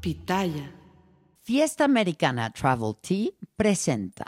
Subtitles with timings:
[0.00, 0.72] Pitaya.
[1.42, 4.24] Fiesta Americana Travel Tea presenta.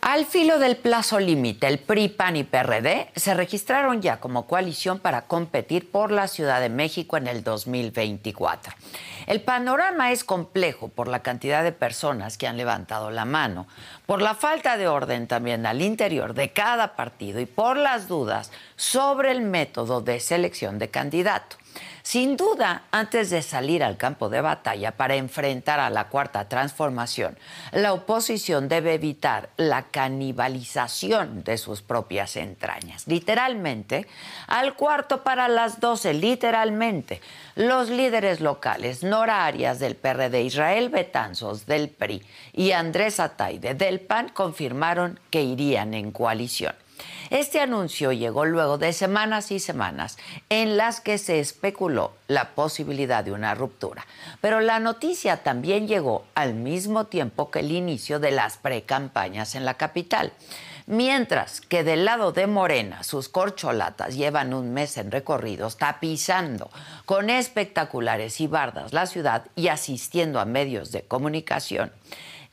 [0.00, 5.00] Al filo del plazo límite, el PRI, PAN y PRD se registraron ya como coalición
[5.00, 8.72] para competir por la Ciudad de México en el 2024.
[9.26, 13.66] El panorama es complejo por la cantidad de personas que han levantado la mano,
[14.06, 18.50] por la falta de orden también al interior de cada partido y por las dudas
[18.76, 21.58] sobre el método de selección de candidato.
[22.02, 27.38] Sin duda, antes de salir al campo de batalla para enfrentar a la cuarta transformación,
[27.72, 33.06] la oposición debe evitar la canibalización de sus propias entrañas.
[33.06, 34.06] Literalmente,
[34.46, 37.20] al cuarto para las doce, literalmente,
[37.56, 44.00] los líderes locales, Nora Arias del PRD, Israel Betanzos del PRI y Andrés Ataide del
[44.00, 46.74] PAN confirmaron que irían en coalición.
[47.30, 50.16] Este anuncio llegó luego de semanas y semanas
[50.48, 54.06] en las que se especuló la posibilidad de una ruptura.
[54.40, 59.64] Pero la noticia también llegó al mismo tiempo que el inicio de las precampañas en
[59.64, 60.32] la capital.
[60.86, 66.70] Mientras que del lado de Morena, sus corcholatas llevan un mes en recorridos tapizando
[67.04, 71.92] con espectaculares y bardas la ciudad y asistiendo a medios de comunicación.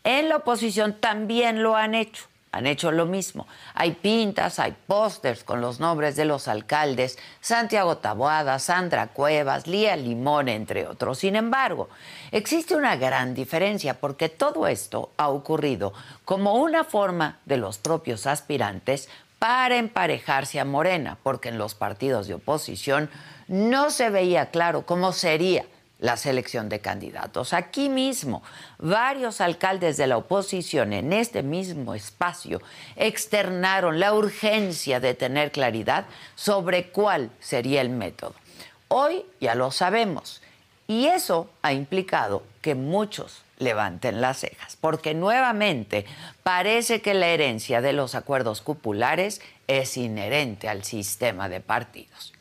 [0.03, 2.25] En la oposición también lo han hecho
[2.55, 3.47] han hecho lo mismo.
[3.73, 9.97] Hay pintas, hay pósters con los nombres de los alcaldes, Santiago Taboada, Sandra Cuevas, Lía
[9.97, 11.19] Limón, entre otros.
[11.19, 11.89] Sin embargo,
[12.31, 15.91] existe una gran diferencia porque todo esto ha ocurrido
[16.23, 22.25] como una forma de los propios aspirantes para emparejarse a Morena, porque en los partidos
[22.27, 23.09] de oposición
[23.49, 25.65] no se veía claro cómo sería
[25.99, 27.53] la selección de candidatos.
[27.53, 28.43] Aquí mismo,
[28.77, 32.61] varios alcaldes de la oposición en este mismo espacio
[32.95, 38.35] externaron la urgencia de tener claridad sobre cuál sería el método.
[38.87, 40.41] Hoy ya lo sabemos
[40.87, 46.05] y eso ha implicado que muchos levanten las cejas, porque nuevamente
[46.43, 52.34] parece que la herencia de los acuerdos cupulares es inherente al sistema de partidos.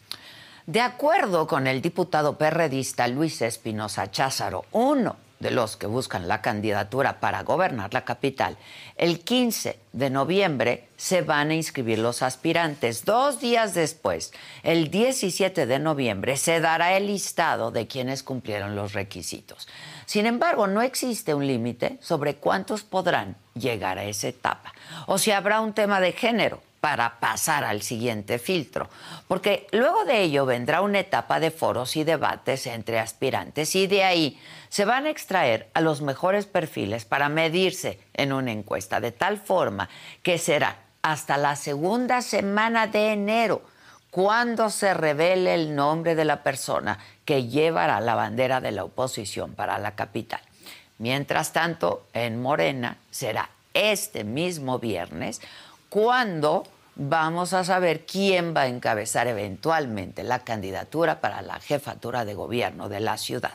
[0.66, 6.40] De acuerdo con el diputado perredista Luis Espinosa Cházaro, uno de los que buscan la
[6.40, 8.56] candidatura para gobernar la capital,
[8.96, 13.04] el 15 de noviembre se van a inscribir los aspirantes.
[13.04, 14.32] Dos días después,
[14.62, 19.68] el 17 de noviembre, se dará el listado de quienes cumplieron los requisitos.
[20.06, 24.72] Sin embargo, no existe un límite sobre cuántos podrán llegar a esa etapa
[25.06, 28.90] o si habrá un tema de género para pasar al siguiente filtro,
[29.26, 34.04] porque luego de ello vendrá una etapa de foros y debates entre aspirantes y de
[34.04, 39.12] ahí se van a extraer a los mejores perfiles para medirse en una encuesta, de
[39.12, 39.88] tal forma
[40.22, 43.62] que será hasta la segunda semana de enero
[44.10, 49.54] cuando se revele el nombre de la persona que llevará la bandera de la oposición
[49.54, 50.42] para la capital.
[50.98, 55.40] Mientras tanto, en Morena será este mismo viernes
[55.88, 56.64] cuando
[56.96, 62.88] vamos a saber quién va a encabezar eventualmente la candidatura para la jefatura de gobierno
[62.88, 63.54] de la ciudad.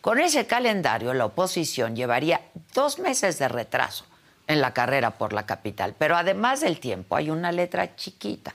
[0.00, 2.42] Con ese calendario, la oposición llevaría
[2.74, 4.04] dos meses de retraso
[4.46, 8.54] en la carrera por la capital, pero además del tiempo hay una letra chiquita.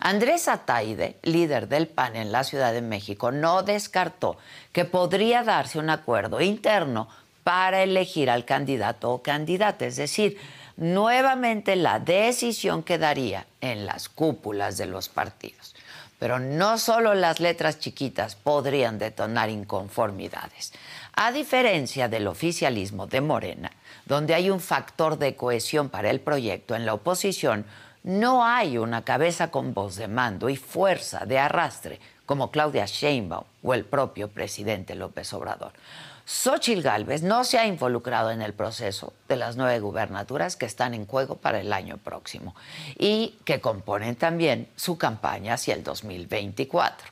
[0.00, 4.38] Andrés Ataide, líder del PAN en la Ciudad de México, no descartó
[4.72, 7.08] que podría darse un acuerdo interno
[7.42, 10.38] para elegir al candidato o candidata, es decir,
[10.78, 15.74] nuevamente la decisión quedaría en las cúpulas de los partidos.
[16.18, 20.72] Pero no solo las letras chiquitas podrían detonar inconformidades.
[21.14, 23.70] A diferencia del oficialismo de Morena,
[24.06, 27.66] donde hay un factor de cohesión para el proyecto, en la oposición
[28.04, 33.44] no hay una cabeza con voz de mando y fuerza de arrastre como Claudia Sheinbaum
[33.62, 35.72] o el propio presidente López Obrador.
[36.30, 40.92] Xochitl Gálvez no se ha involucrado en el proceso de las nueve gubernaturas que están
[40.92, 42.54] en juego para el año próximo
[42.98, 47.08] y que componen también su campaña hacia el 2024.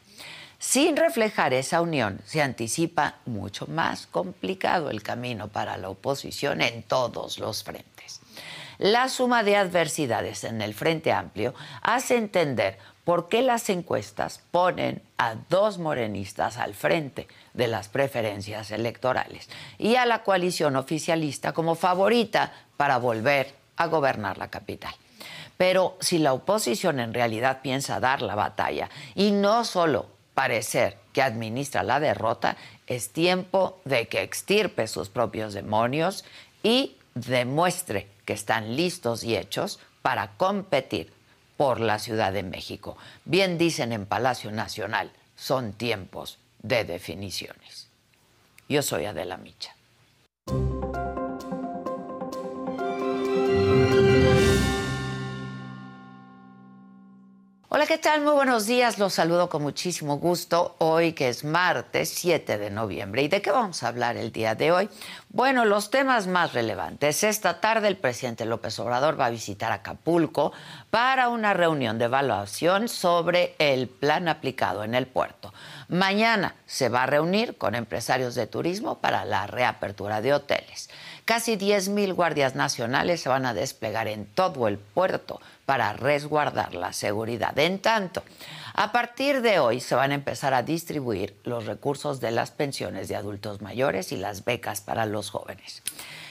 [0.58, 6.82] Sin reflejar esa unión, se anticipa mucho más complicado el camino para la oposición en
[6.82, 8.20] todos los frentes.
[8.76, 15.00] La suma de adversidades en el Frente Amplio hace entender por qué las encuestas ponen
[15.17, 19.49] a dos morenistas al frente de las preferencias electorales
[19.79, 24.93] y a la coalición oficialista como favorita para volver a gobernar la capital.
[25.56, 31.23] Pero si la oposición en realidad piensa dar la batalla y no solo parecer que
[31.23, 32.56] administra la derrota,
[32.88, 36.25] es tiempo de que extirpe sus propios demonios
[36.64, 41.15] y demuestre que están listos y hechos para competir
[41.56, 42.97] por la Ciudad de México.
[43.25, 47.88] Bien dicen en Palacio Nacional, son tiempos de definiciones.
[48.69, 49.75] Yo soy Adela Micha.
[57.68, 58.20] Hola, ¿qué tal?
[58.20, 58.96] Muy buenos días.
[59.00, 63.24] Los saludo con muchísimo gusto hoy que es martes 7 de noviembre.
[63.24, 64.88] ¿Y de qué vamos a hablar el día de hoy?
[65.30, 67.24] Bueno, los temas más relevantes.
[67.24, 70.52] Esta tarde el presidente López Obrador va a visitar Acapulco
[70.90, 75.52] para una reunión de evaluación sobre el plan aplicado en el puerto.
[75.88, 80.88] Mañana se va a reunir con empresarios de turismo para la reapertura de hoteles.
[81.26, 86.93] Casi 10.000 guardias nacionales se van a desplegar en todo el puerto para resguardar la
[86.93, 87.58] seguridad.
[87.58, 88.23] En tanto,
[88.75, 93.08] a partir de hoy se van a empezar a distribuir los recursos de las pensiones
[93.08, 95.82] de adultos mayores y las becas para los jóvenes.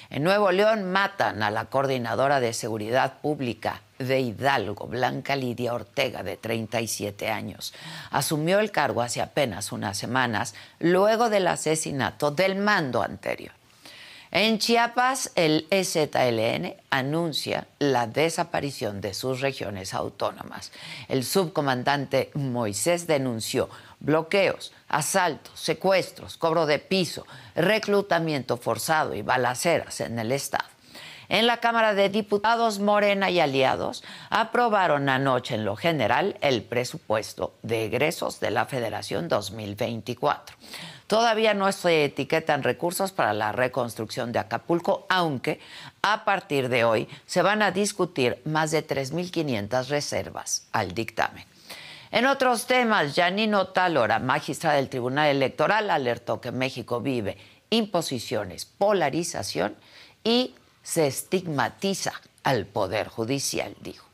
[0.09, 6.23] En Nuevo León matan a la coordinadora de seguridad pública de Hidalgo, Blanca Lidia Ortega,
[6.23, 7.73] de 37 años.
[8.11, 13.51] Asumió el cargo hace apenas unas semanas, luego del asesinato del mando anterior.
[14.37, 20.73] En Chiapas, el EZLN anuncia la desaparición de sus regiones autónomas.
[21.07, 23.69] El subcomandante Moisés denunció
[24.01, 30.67] bloqueos, asaltos, secuestros, cobro de piso, reclutamiento forzado y balaceras en el Estado.
[31.29, 37.53] En la Cámara de Diputados, Morena y aliados aprobaron anoche en lo general el presupuesto
[37.63, 40.57] de egresos de la Federación 2024.
[41.07, 45.59] Todavía no se etiquetan recursos para la reconstrucción de Acapulco, aunque
[46.01, 51.45] a partir de hoy se van a discutir más de 3.500 reservas al dictamen.
[52.11, 57.37] En otros temas, Janino Talora, magistrada del Tribunal Electoral, alertó que México vive
[57.69, 59.75] imposiciones, polarización
[60.23, 62.13] y se estigmatiza
[62.43, 64.05] al Poder Judicial, dijo.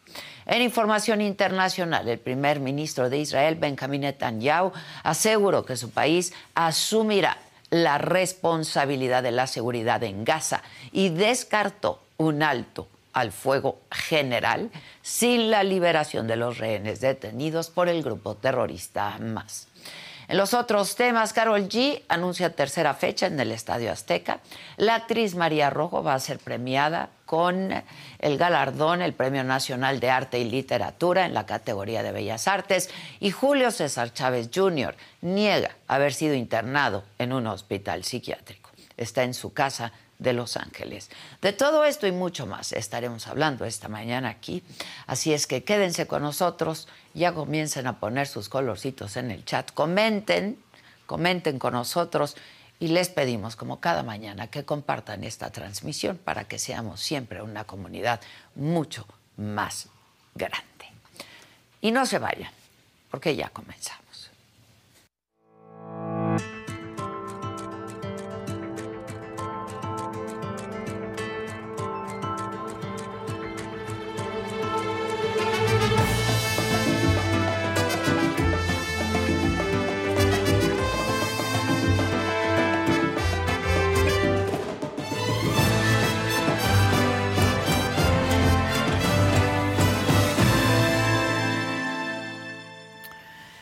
[0.45, 4.71] En información internacional, el primer ministro de Israel, Benjamin Netanyahu,
[5.03, 7.37] aseguró que su país asumirá
[7.69, 10.61] la responsabilidad de la seguridad en Gaza
[10.91, 14.69] y descartó un alto al fuego general
[15.01, 19.67] sin la liberación de los rehenes detenidos por el grupo terrorista Hamas.
[20.31, 24.39] En los otros temas, Carol G anuncia tercera fecha en el Estadio Azteca.
[24.77, 27.73] La actriz María Rojo va a ser premiada con
[28.17, 32.89] el galardón, el Premio Nacional de Arte y Literatura en la categoría de Bellas Artes.
[33.19, 34.95] Y Julio César Chávez Jr.
[35.19, 38.69] niega haber sido internado en un hospital psiquiátrico.
[38.95, 41.09] Está en su casa de Los Ángeles.
[41.41, 44.63] De todo esto y mucho más estaremos hablando esta mañana aquí.
[45.07, 49.71] Así es que quédense con nosotros, ya comiencen a poner sus colorcitos en el chat,
[49.71, 50.61] comenten,
[51.05, 52.35] comenten con nosotros
[52.79, 57.63] y les pedimos, como cada mañana, que compartan esta transmisión para que seamos siempre una
[57.65, 58.21] comunidad
[58.55, 59.05] mucho
[59.37, 59.89] más
[60.33, 60.65] grande.
[61.81, 62.51] Y no se vayan,
[63.09, 64.10] porque ya comenzamos.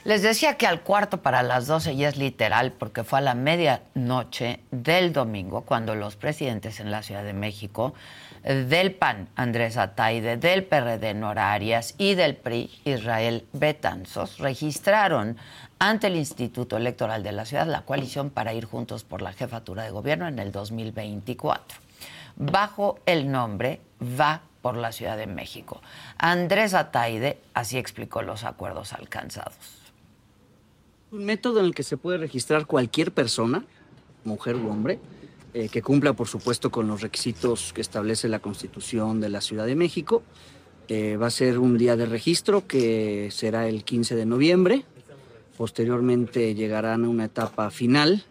[0.09, 3.35] Les decía que al cuarto para las doce ya es literal porque fue a la
[3.35, 7.93] medianoche del domingo cuando los presidentes en la Ciudad de México
[8.43, 15.37] del PAN, Andrés Ataide, del PRD Nora Arias y del PRI, Israel Betanzos, registraron
[15.77, 19.83] ante el Instituto Electoral de la Ciudad la coalición para ir juntos por la jefatura
[19.83, 21.77] de gobierno en el 2024,
[22.35, 25.83] bajo el nombre Va por la Ciudad de México.
[26.17, 29.78] Andrés Ataide así explicó los acuerdos alcanzados
[31.11, 33.65] Un método en el que se puede registrar cualquier persona,
[34.25, 34.99] mujer u hombre,
[35.55, 39.65] eh, que cumpla, por supuesto, con los requisitos que establece la Constitución de la Ciudad
[39.65, 40.21] de México.
[40.87, 44.85] Eh, va a ser un día de registro que será el 15 de noviembre.
[45.57, 48.23] Posteriormente llegarán a una etapa final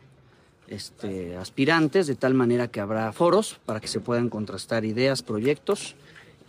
[0.68, 5.96] este, aspirantes, de tal manera que habrá foros para que se puedan contrastar ideas, proyectos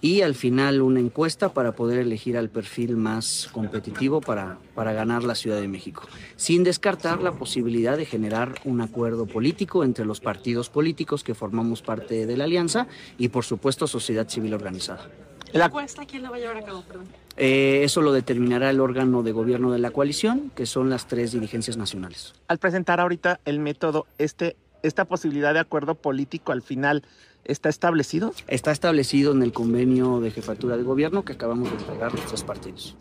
[0.01, 5.23] y al final una encuesta para poder elegir al perfil más competitivo para, para ganar
[5.23, 6.03] la Ciudad de México,
[6.35, 11.81] sin descartar la posibilidad de generar un acuerdo político entre los partidos políticos que formamos
[11.81, 12.87] parte de la alianza
[13.17, 15.09] y por supuesto sociedad civil organizada.
[15.51, 16.83] ¿La encuesta quién la va a llevar a cabo?
[16.83, 17.05] Perdón.
[17.35, 21.31] Eh, eso lo determinará el órgano de gobierno de la coalición, que son las tres
[21.31, 22.33] dirigencias nacionales.
[22.47, 27.03] Al presentar ahorita el método, este, esta posibilidad de acuerdo político al final
[27.51, 28.33] está establecido?
[28.47, 32.43] Está establecido en el convenio de jefatura de gobierno que acabamos de entregar los tres
[32.43, 32.95] partidos.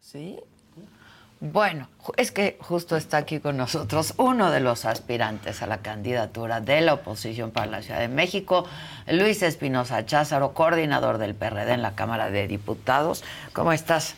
[0.00, 0.38] Sí.
[1.38, 6.62] Bueno, es que justo está aquí con nosotros uno de los aspirantes a la candidatura
[6.62, 8.64] de la oposición para la Ciudad de México,
[9.06, 13.22] Luis Espinosa Cházaro, coordinador del PRD en la Cámara de Diputados.
[13.52, 14.14] ¿Cómo estás?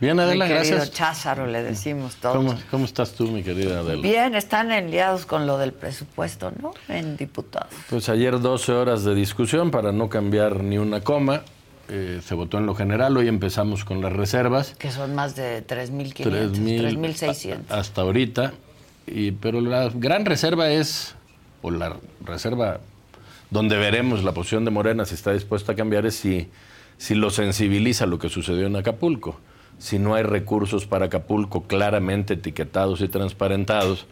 [0.00, 0.92] Bien, Adela, mi querido gracias.
[0.92, 2.36] Cházaro, le decimos todos.
[2.36, 4.00] ¿Cómo, ¿Cómo, estás tú, mi querida Adela?
[4.00, 6.72] Bien, están enliados con lo del presupuesto, ¿no?
[6.88, 7.72] En diputados.
[7.90, 11.42] Pues ayer 12 horas de discusión para no cambiar ni una coma.
[11.88, 14.74] Eh, se votó en lo general, hoy empezamos con las reservas.
[14.78, 17.58] Que son más de 3.500, 3.600.
[17.70, 18.52] Hasta ahorita.
[19.06, 21.14] Y, pero la gran reserva es,
[21.62, 22.80] o la reserva
[23.50, 26.48] donde veremos la posición de Morena si está dispuesta a cambiar, es si,
[26.98, 29.40] si lo sensibiliza lo que sucedió en Acapulco.
[29.78, 34.06] Si no hay recursos para Acapulco claramente etiquetados y transparentados,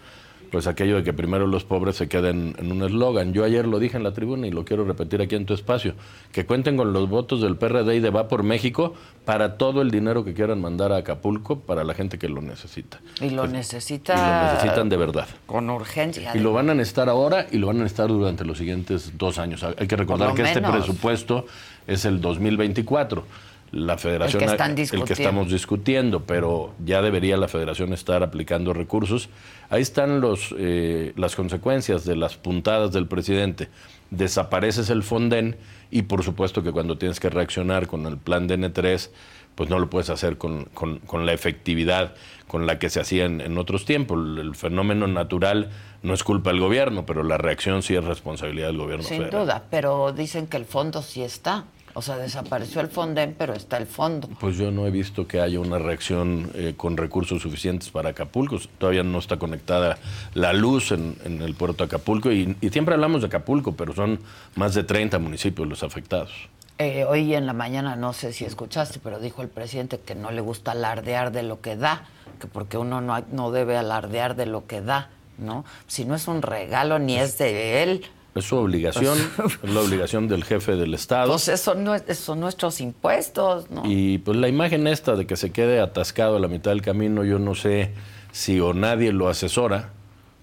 [0.50, 3.32] pues aquello de que primero los pobres se queden en un eslogan.
[3.32, 5.94] Yo ayer lo dije en la tribuna y lo quiero repetir aquí en tu espacio,
[6.32, 8.94] que cuenten con los votos del PRD y de Va por México
[9.24, 13.00] para todo el dinero que quieran mandar a Acapulco para la gente que lo necesita.
[13.20, 14.14] Y lo necesita.
[14.14, 15.26] Y lo necesitan de verdad.
[15.46, 16.32] Con urgencia.
[16.34, 19.38] Y lo van a necesitar ahora y lo van a necesitar durante los siguientes dos
[19.38, 19.64] años.
[19.64, 21.46] Hay que recordar que este presupuesto
[21.86, 23.24] es el 2024
[23.72, 28.72] la federación el que, el que, estamos discutiendo, pero ya debería la federación estar aplicando
[28.72, 29.28] recursos.
[29.70, 33.68] Ahí están los, eh, las consecuencias de las puntadas del presidente.
[34.10, 35.56] Desapareces el Fonden
[35.90, 39.10] y por supuesto que cuando tienes que reaccionar con el plan de N3,
[39.56, 42.14] pues no lo puedes hacer con, con, con la efectividad
[42.46, 44.18] con la que se hacía en, en otros tiempos.
[44.18, 45.70] El, el, fenómeno natural
[46.02, 49.42] no es culpa del gobierno, pero la reacción sí es responsabilidad del gobierno Sin federal.
[49.42, 51.64] duda, pero dicen que el fondo sí está.
[51.96, 54.28] O sea, desapareció el Fonden, pero está el fondo.
[54.38, 58.58] Pues yo no he visto que haya una reacción eh, con recursos suficientes para Acapulco.
[58.76, 59.96] Todavía no está conectada
[60.34, 62.30] la luz en, en el puerto de Acapulco.
[62.30, 64.20] Y, y, siempre hablamos de Acapulco, pero son
[64.56, 66.30] más de 30 municipios los afectados.
[66.76, 70.30] Eh, hoy en la mañana, no sé si escuchaste, pero dijo el presidente que no
[70.30, 72.04] le gusta alardear de lo que da,
[72.38, 75.64] que porque uno no, no debe alardear de lo que da, ¿no?
[75.86, 78.04] Si no es un regalo ni es de él,
[78.38, 79.18] es su obligación,
[79.62, 81.30] es la obligación del jefe del Estado.
[81.30, 83.82] Pues eso no es, son nuestros impuestos, ¿no?
[83.84, 87.24] Y pues la imagen esta de que se quede atascado a la mitad del camino,
[87.24, 87.92] yo no sé
[88.32, 89.90] si o nadie lo asesora,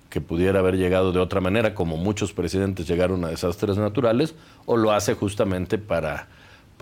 [0.09, 4.35] que pudiera haber llegado de otra manera, como muchos presidentes llegaron a desastres naturales,
[4.65, 6.27] o lo hace justamente para,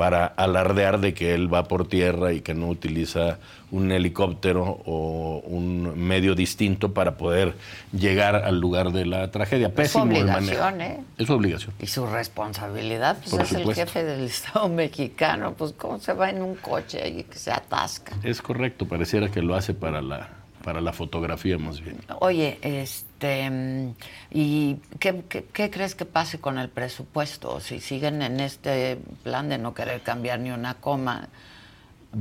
[0.02, 3.38] para alardear de que él va por tierra y que no utiliza
[3.70, 7.54] un helicóptero o un medio distinto para poder
[7.94, 9.70] llegar al lugar de la tragedia.
[9.70, 11.02] Pésimo es su obligación, manejo.
[11.02, 11.04] ¿eh?
[11.20, 11.76] Es su obligación.
[11.80, 13.70] Y su responsabilidad, pues Por es supuesto.
[13.70, 17.52] el jefe del Estado mexicano, pues cómo se va en un coche y que se
[17.52, 18.18] atasca.
[18.24, 21.98] Es correcto, pareciera que lo hace para la, para la fotografía más bien.
[22.20, 23.94] Oye, este,
[24.32, 27.60] ¿y qué, qué, qué, crees que pase con el presupuesto?
[27.60, 31.28] Si siguen en este plan de no querer cambiar ni una coma.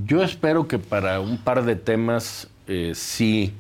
[0.07, 3.55] Yo espero que para un par de temas eh, sí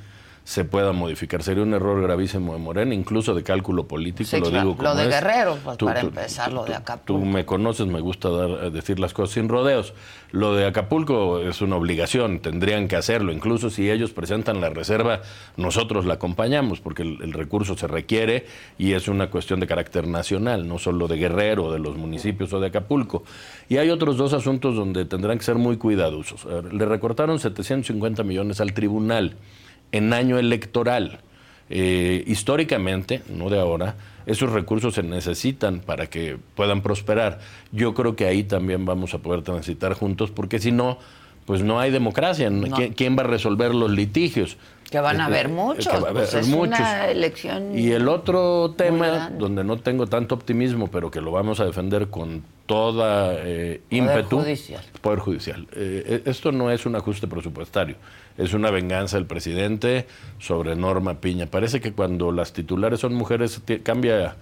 [0.50, 1.44] se pueda modificar.
[1.44, 4.64] Sería un error gravísimo de Morena, incluso de cálculo político, Sí, lo claro.
[4.64, 5.08] digo como Lo de es.
[5.10, 7.20] Guerrero, pues, Tú- para tú- empezar, lo de Acapulco.
[7.20, 9.94] Tú me conoces, me gusta dar- decir las cosas sin rodeos.
[10.32, 13.30] Lo de Acapulco es una obligación, tendrían que hacerlo.
[13.30, 15.20] Incluso si ellos presentan la reserva,
[15.56, 20.08] nosotros la acompañamos, porque el, el recurso se requiere y es una cuestión de carácter
[20.08, 23.22] nacional, no solo de Guerrero, de los municipios o de Acapulco.
[23.68, 26.44] Y hay otros dos asuntos donde tendrán que ser muy cuidadosos.
[26.72, 29.36] Le recortaron 750 millones al tribunal
[29.92, 31.20] en año electoral.
[31.68, 33.94] Eh, históricamente, no de ahora,
[34.26, 37.38] esos recursos se necesitan para que puedan prosperar.
[37.72, 40.98] Yo creo que ahí también vamos a poder transitar juntos, porque si no,
[41.46, 42.50] pues no hay democracia.
[42.50, 42.76] No.
[42.96, 44.56] ¿Quién, va a resolver los litigios?
[44.90, 46.78] Que van a Eh, haber eh, muchos, que va a haber pues es muchos.
[46.78, 51.60] una elección Y el otro tema, donde no tengo tanto optimismo, pero que lo vamos
[51.60, 54.84] a defender con toda eh, ímpetu, judicial.
[55.00, 55.66] Poder Judicial.
[55.72, 57.96] Eh, eh, esto no es un ajuste presupuestario,
[58.40, 60.06] es una venganza del presidente
[60.38, 61.46] sobre Norma Piña.
[61.46, 64.36] Parece que cuando las titulares son mujeres cambia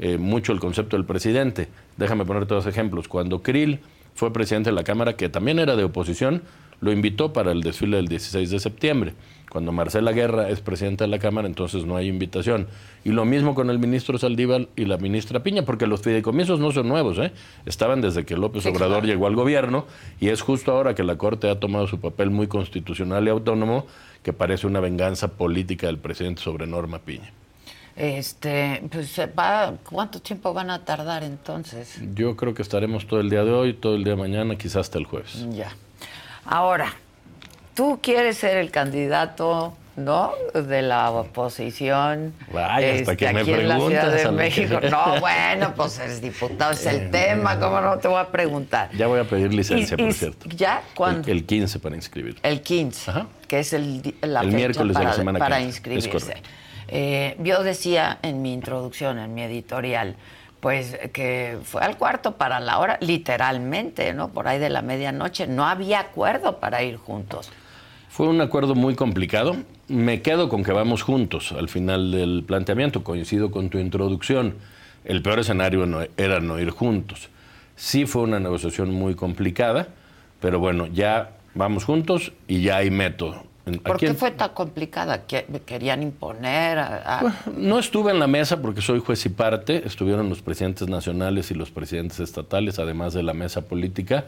[0.00, 1.68] eh, mucho el concepto del presidente.
[1.96, 3.06] Déjame poner todos ejemplos.
[3.06, 3.78] Cuando Krill
[4.14, 6.42] fue presidente de la Cámara, que también era de oposición,
[6.80, 9.14] lo invitó para el desfile del 16 de septiembre.
[9.50, 12.66] Cuando Marcela Guerra es presidenta de la Cámara, entonces no hay invitación.
[13.04, 16.72] Y lo mismo con el ministro Saldívar y la ministra Piña, porque los fideicomisos no
[16.72, 17.30] son nuevos, ¿eh?
[17.64, 19.86] estaban desde que López Obrador llegó al gobierno
[20.18, 23.86] y es justo ahora que la Corte ha tomado su papel muy constitucional y autónomo
[24.24, 27.30] que parece una venganza política del presidente sobre Norma Piña.
[27.94, 32.00] Este, pues va, ¿cuánto tiempo van a tardar entonces?
[32.14, 34.76] Yo creo que estaremos todo el día de hoy, todo el día de mañana, quizás
[34.76, 35.46] hasta el jueves.
[35.50, 35.76] Ya.
[36.44, 36.92] Ahora,
[37.74, 40.32] tú quieres ser el candidato, ¿no?
[40.54, 42.34] De la oposición.
[42.52, 44.80] Vaya, hasta que este, me aquí en la Ciudad de México.
[44.80, 44.90] Que...
[44.90, 48.90] No, bueno, pues eres diputado, es el tema, ¿cómo no te voy a preguntar?
[48.96, 50.48] Ya voy a pedir licencia, por cierto.
[50.50, 50.82] ¿Ya?
[50.94, 51.30] ¿Cuándo?
[51.30, 52.36] El, el, 15 para inscribir.
[52.42, 53.26] El 15, Ajá.
[53.48, 56.42] que es el, la el fecha miércoles para, de la semana para que inscribirse.
[56.88, 60.16] Eh, yo decía en mi introducción, en mi editorial,
[60.64, 64.30] pues que fue al cuarto para la hora, literalmente, ¿no?
[64.30, 65.46] Por ahí de la medianoche.
[65.46, 67.52] No había acuerdo para ir juntos.
[68.08, 69.56] Fue un acuerdo muy complicado.
[69.88, 73.04] Me quedo con que vamos juntos al final del planteamiento.
[73.04, 74.54] Coincido con tu introducción.
[75.04, 77.28] El peor escenario no, era no ir juntos.
[77.76, 79.88] Sí fue una negociación muy complicada,
[80.40, 83.44] pero bueno, ya vamos juntos y ya hay método.
[83.64, 85.24] ¿Por qué fue tan complicada?
[85.24, 86.78] ¿Querían imponer?
[86.78, 87.34] A, a...
[87.56, 91.54] No estuve en la mesa porque soy juez y parte, estuvieron los presidentes nacionales y
[91.54, 94.26] los presidentes estatales, además de la mesa política,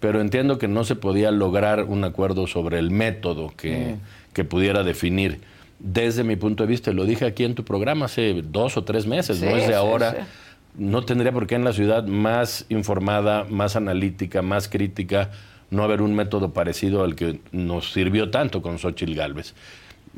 [0.00, 4.32] pero entiendo que no se podía lograr un acuerdo sobre el método que, mm.
[4.32, 5.40] que pudiera definir.
[5.78, 9.06] Desde mi punto de vista, lo dije aquí en tu programa hace dos o tres
[9.06, 10.10] meses, sí, no es de ahora.
[10.12, 10.16] Sí.
[10.74, 15.30] No tendría por qué en la ciudad más informada, más analítica, más crítica,
[15.72, 19.54] no haber un método parecido al que nos sirvió tanto con Xochitl Galvez.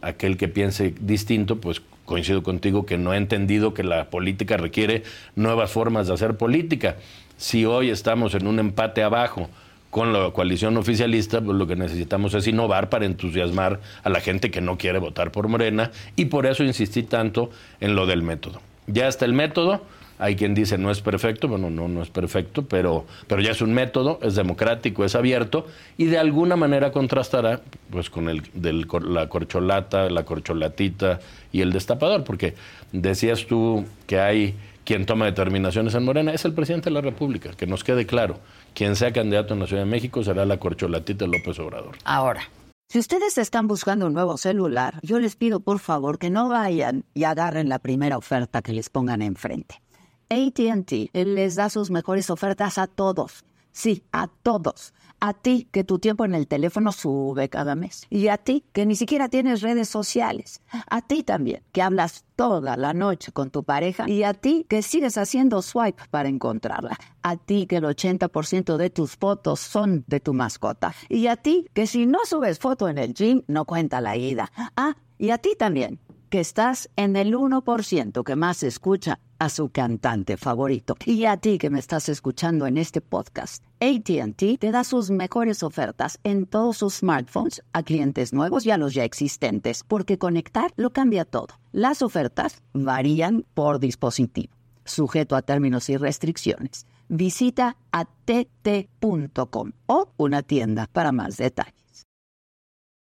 [0.03, 5.05] Aquel que piense distinto, pues coincido contigo que no ha entendido que la política requiere
[5.37, 6.97] nuevas formas de hacer política.
[7.37, 9.49] Si hoy estamos en un empate abajo
[9.91, 14.51] con la coalición oficialista, pues lo que necesitamos es innovar para entusiasmar a la gente
[14.51, 17.51] que no quiere votar por Morena y por eso insistí tanto
[17.81, 18.61] en lo del método.
[18.89, 19.83] Ya está el método,
[20.25, 23.61] hay quien dice no es perfecto, bueno, no, no es perfecto, pero, pero ya es
[23.61, 25.67] un método, es democrático, es abierto
[25.99, 27.61] y de alguna manera contrastará
[27.91, 31.21] pues con el del, la corcholata, la corcholatita
[31.53, 32.55] y el destapador, porque
[32.93, 37.51] decías tú que hay quien toma determinaciones en Morena, es el presidente de la República,
[37.51, 38.39] que nos quede claro,
[38.73, 41.97] quien sea candidato en la Ciudad de México será la corcholatita López Obrador.
[42.05, 42.49] Ahora,
[42.89, 47.05] si ustedes están buscando un nuevo celular, yo les pido por favor que no vayan
[47.13, 49.84] y agarren la primera oferta que les pongan enfrente.
[50.29, 53.45] ATT les da sus mejores ofertas a todos.
[53.75, 54.95] Sí, a todos.
[55.19, 58.07] A ti que tu tiempo en el teléfono sube cada mes.
[58.09, 60.63] Y a ti que ni siquiera tienes redes sociales.
[60.89, 64.09] A ti también que hablas toda la noche con tu pareja.
[64.09, 66.97] Y a ti que sigues haciendo swipe para encontrarla.
[67.23, 70.95] A ti que el 80% de tus fotos son de tu mascota.
[71.09, 74.53] Y a ti que si no subes foto en el gym no cuenta la ida.
[74.77, 75.99] Ah, y a ti también
[76.31, 80.97] que estás en el 1% que más escucha a su cantante favorito.
[81.05, 85.63] Y a ti que me estás escuchando en este podcast, ATT te da sus mejores
[85.63, 90.73] ofertas en todos sus smartphones a clientes nuevos y a los ya existentes, porque conectar
[90.77, 91.49] lo cambia todo.
[91.73, 94.55] Las ofertas varían por dispositivo,
[94.85, 96.87] sujeto a términos y restricciones.
[97.09, 102.07] Visita att.com o una tienda para más detalles.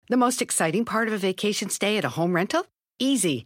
[0.09, 2.65] The most exciting part of a vacation stay at a home rental?
[2.99, 3.45] Easy.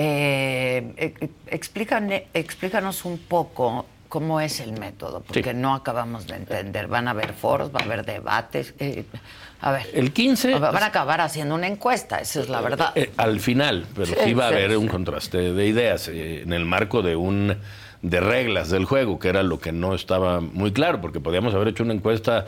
[0.00, 1.14] Eh,
[1.48, 5.56] explícane, explícanos un poco cómo es el método, porque sí.
[5.56, 6.86] no acabamos de entender.
[6.86, 8.74] Van a haber foros, va a haber debates.
[8.78, 9.04] Eh,
[9.60, 9.86] a ver.
[9.92, 10.58] El 15.
[10.58, 12.92] Van a acabar haciendo una encuesta, esa es la verdad.
[12.94, 16.42] Eh, al final, pero sí, sí va a haber sí, un contraste de ideas eh,
[16.42, 17.56] en el marco de un
[18.00, 21.68] de reglas del juego, que era lo que no estaba muy claro, porque podíamos haber
[21.68, 22.46] hecho una encuesta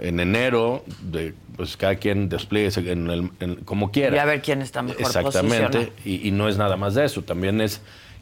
[0.00, 4.16] en enero, de, pues cada quien despliegue en el, en, como quiera.
[4.16, 7.22] Y a ver quién está mejor Exactamente, y, y, no es nada más de eso,
[7.22, 7.80] también es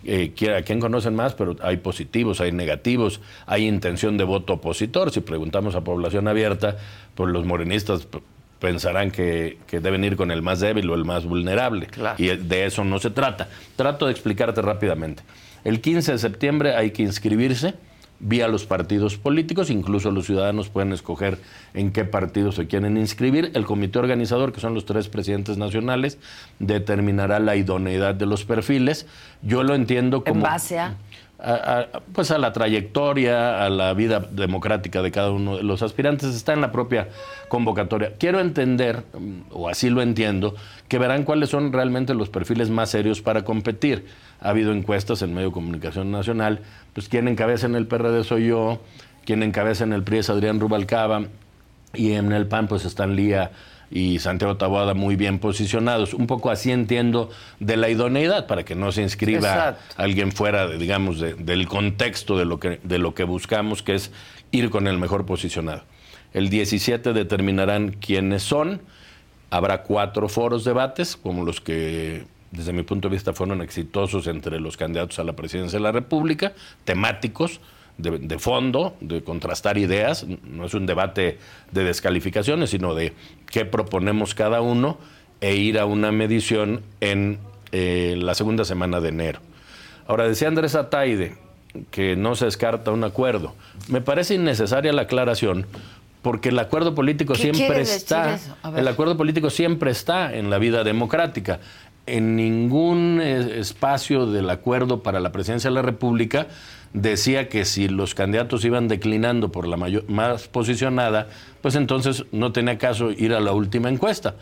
[0.08, 5.10] eh, a quién conocen más, pero hay positivos, hay negativos, hay intención de voto opositor.
[5.10, 6.76] Si preguntamos a población abierta,
[7.14, 8.06] pues los morenistas
[8.60, 11.86] pensarán que, que deben ir con el más débil o el más vulnerable.
[11.86, 12.22] Claro.
[12.22, 13.48] Y de eso no se trata.
[13.74, 15.24] Trato de explicarte rápidamente.
[15.64, 17.74] El 15 de septiembre hay que inscribirse
[18.18, 21.38] vía los partidos políticos, incluso los ciudadanos pueden escoger
[21.74, 23.50] en qué partido se quieren inscribir.
[23.54, 26.18] El comité organizador, que son los tres presidentes nacionales,
[26.58, 29.06] determinará la idoneidad de los perfiles.
[29.42, 30.36] Yo lo entiendo como...
[30.36, 30.96] ¿En base a?
[31.38, 31.52] a-
[31.92, 36.34] a- pues a la trayectoria, a la vida democrática de cada uno de los aspirantes,
[36.34, 37.08] está en la propia
[37.48, 38.14] convocatoria.
[38.18, 40.54] Quiero entender, mm, o así lo entiendo,
[40.88, 44.06] que verán cuáles son realmente los perfiles más serios para competir.
[44.40, 46.60] Ha habido encuestas en medio de comunicación nacional,
[46.92, 48.80] pues quien encabeza en el PRD soy yo,
[49.24, 51.24] quien encabeza en el PRI es Adrián Rubalcaba,
[51.94, 53.50] y en el PAN pues están Lía
[53.90, 56.12] y Santiago Taboada muy bien posicionados.
[56.12, 59.94] Un poco así entiendo de la idoneidad para que no se inscriba Exacto.
[59.96, 63.94] alguien fuera, de, digamos, de- del contexto de lo, que, de lo que buscamos, que
[63.94, 64.10] es
[64.50, 65.84] ir con el mejor posicionado.
[66.34, 68.82] El 17 determinarán quiénes son.
[69.50, 72.24] Habrá cuatro foros debates, como los que,
[72.56, 75.92] desde mi punto de vista, fueron exitosos entre los candidatos a la presidencia de la
[75.92, 77.60] República, temáticos,
[77.98, 80.26] de, de fondo, de contrastar ideas.
[80.44, 81.38] No es un debate
[81.72, 83.12] de descalificaciones, sino de
[83.50, 84.98] qué proponemos cada uno
[85.40, 87.38] e ir a una medición en
[87.72, 89.40] eh, la segunda semana de enero.
[90.06, 91.34] Ahora, decía Andrés Ataide
[91.90, 93.54] que no se descarta un acuerdo.
[93.88, 95.66] Me parece innecesaria la aclaración
[96.22, 98.38] porque el acuerdo político ¿Qué quiere siempre está,
[98.76, 101.60] el acuerdo político siempre está en la vida democrática.
[102.06, 106.46] En ningún eh, espacio del acuerdo para la presidencia de la República
[106.92, 111.28] decía que si los candidatos iban declinando por la mayor, más posicionada,
[111.62, 114.36] pues entonces no tenía caso ir a la última encuesta.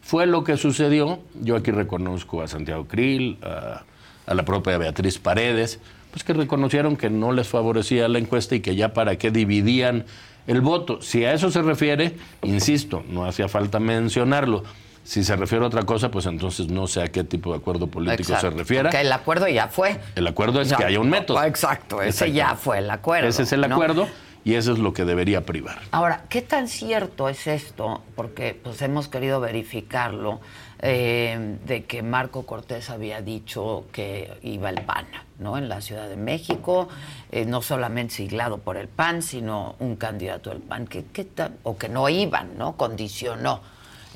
[0.00, 1.18] Fue lo que sucedió.
[1.42, 3.82] Yo aquí reconozco a Santiago Krill, a,
[4.26, 5.80] a la propia Beatriz Paredes,
[6.12, 10.04] pues que reconocieron que no les favorecía la encuesta y que ya para qué dividían
[10.46, 11.02] el voto.
[11.02, 14.62] Si a eso se refiere, insisto, no hacía falta mencionarlo.
[15.08, 17.86] Si se refiere a otra cosa, pues entonces no sé a qué tipo de acuerdo
[17.86, 18.90] político Exacto, se refiera.
[18.90, 19.98] porque el acuerdo ya fue.
[20.14, 21.42] El acuerdo es que haya un método.
[21.44, 23.26] Exacto, ese ya fue el acuerdo.
[23.26, 23.74] Ese es el ¿no?
[23.74, 24.06] acuerdo
[24.44, 25.78] y eso es lo que debería privar.
[25.92, 28.02] Ahora, ¿qué tan cierto es esto?
[28.16, 30.40] Porque pues hemos querido verificarlo,
[30.80, 35.06] eh, de que Marco Cortés había dicho que iba el PAN,
[35.38, 35.56] ¿no?
[35.56, 36.86] En la Ciudad de México,
[37.32, 41.52] eh, no solamente siglado por el PAN, sino un candidato del PAN, que, que ta-
[41.62, 42.76] o que no iban, ¿no?
[42.76, 43.62] Condicionó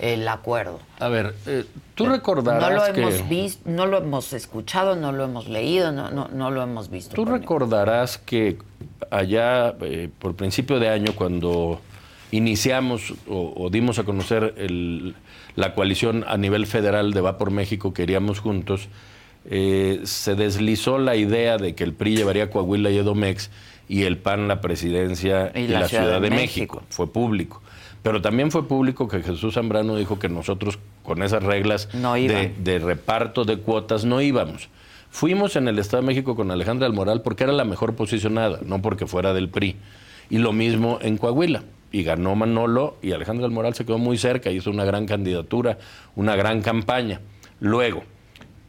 [0.03, 0.81] el acuerdo.
[0.99, 3.01] A ver, eh, tú recordarás No lo que...
[3.01, 6.91] hemos visto, no lo hemos escuchado, no lo hemos leído, no, no, no lo hemos
[6.91, 7.15] visto.
[7.15, 8.59] Tú recordarás que
[9.11, 11.81] allá eh, por principio de año, cuando
[12.33, 15.15] iniciamos o, o dimos a conocer el-
[15.55, 18.89] la coalición a nivel federal de Va por México, queríamos juntos,
[19.45, 23.51] eh, se deslizó la idea de que el PRI llevaría Coahuila y Edomex
[23.89, 26.83] y el PAN la presidencia y, la, Ciudad, de, México.
[26.89, 27.61] Fue público.
[28.03, 32.81] Pero también fue público que Jesús Zambrano dijo que nosotros con esas reglas No de,
[32.83, 34.69] reparto de cuotas no íbamos.
[35.11, 38.61] Fuimos en el Estado de México con Alejandra del Moral porque era la mejor posicionada,
[38.65, 39.77] no porque fuera del PRI.
[40.31, 41.63] Y lo mismo en Coahuila.
[41.93, 45.79] Y ganó Manolo y Alejandra del Moral se quedó muy cerca, hizo una gran candidatura,
[46.17, 47.21] una gran campaña.
[47.61, 48.03] Luego,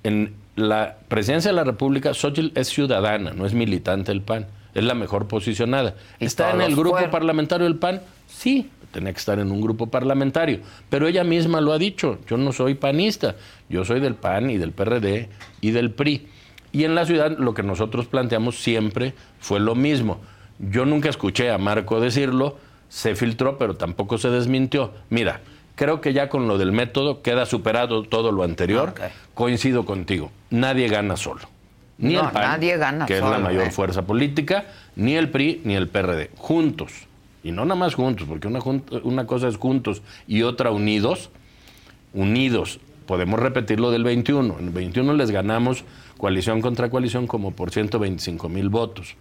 [0.03, 4.47] en la presidencia de la República, Xochitl es ciudadana, no es militante del PAN.
[4.75, 5.95] Es la mejor posicionada.
[6.19, 7.11] Y ¿Está en el grupo fueron.
[7.11, 8.01] parlamentario del PAN?
[8.27, 10.59] Sí, tenía que estar en un grupo parlamentario.
[10.89, 13.35] Pero ella misma lo ha dicho, yo no soy panista,
[13.67, 15.27] yo soy del PAN y del PRD
[15.59, 16.27] y del PRI.
[16.71, 20.21] Y en la ciudad lo que nosotros planteamos siempre fue lo mismo.
[20.59, 24.93] Yo nunca escuché a Marco decirlo, se filtró, pero tampoco se desmintió.
[25.09, 25.41] Mira,
[25.75, 28.93] creo que ya con lo del método queda superado todo lo anterior.
[29.33, 31.41] Coincido contigo, nadie gana solo.
[31.97, 33.71] Ni No, el PAN, nadie gana que es la mayor ¿eh?
[33.71, 36.31] fuerza política, ni el PRI ni el PRD.
[36.37, 37.07] Juntos.
[37.43, 38.59] Y no nada más juntos, porque una,
[39.03, 41.29] una cosa es juntos y otra unidos.
[42.13, 42.79] Unidos.
[43.05, 44.59] Podemos repetir lo del 21.
[44.59, 45.83] En el 21 les ganamos
[46.17, 49.15] coalición contra coalición como por 125 mil votos.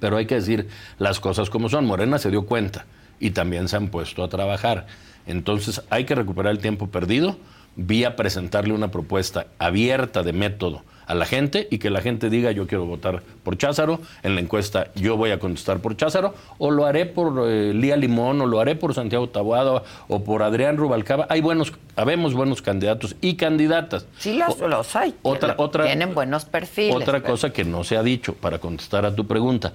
[0.00, 1.86] Pero hay que decir las cosas como son.
[1.86, 2.84] Morena se dio cuenta
[3.18, 4.86] y también se han puesto a trabajar.
[5.26, 7.38] Entonces hay que recuperar el tiempo perdido
[7.76, 12.50] vía presentarle una propuesta abierta de método a la gente y que la gente diga
[12.50, 16.70] yo quiero votar por Cházaro, en la encuesta yo voy a contestar por Cházaro, o
[16.70, 20.76] lo haré por eh, Lía Limón, o lo haré por Santiago Tabuado, o por Adrián
[20.76, 21.26] Rubalcaba.
[21.30, 24.06] Hay buenos, habemos buenos candidatos y candidatas.
[24.18, 25.14] Sí, los, O- los hay.
[25.22, 26.94] otra, otra, Tienen buenos perfiles.
[26.96, 29.72] Otra pero- cosa que no se ha dicho para contestar a tu pregunta.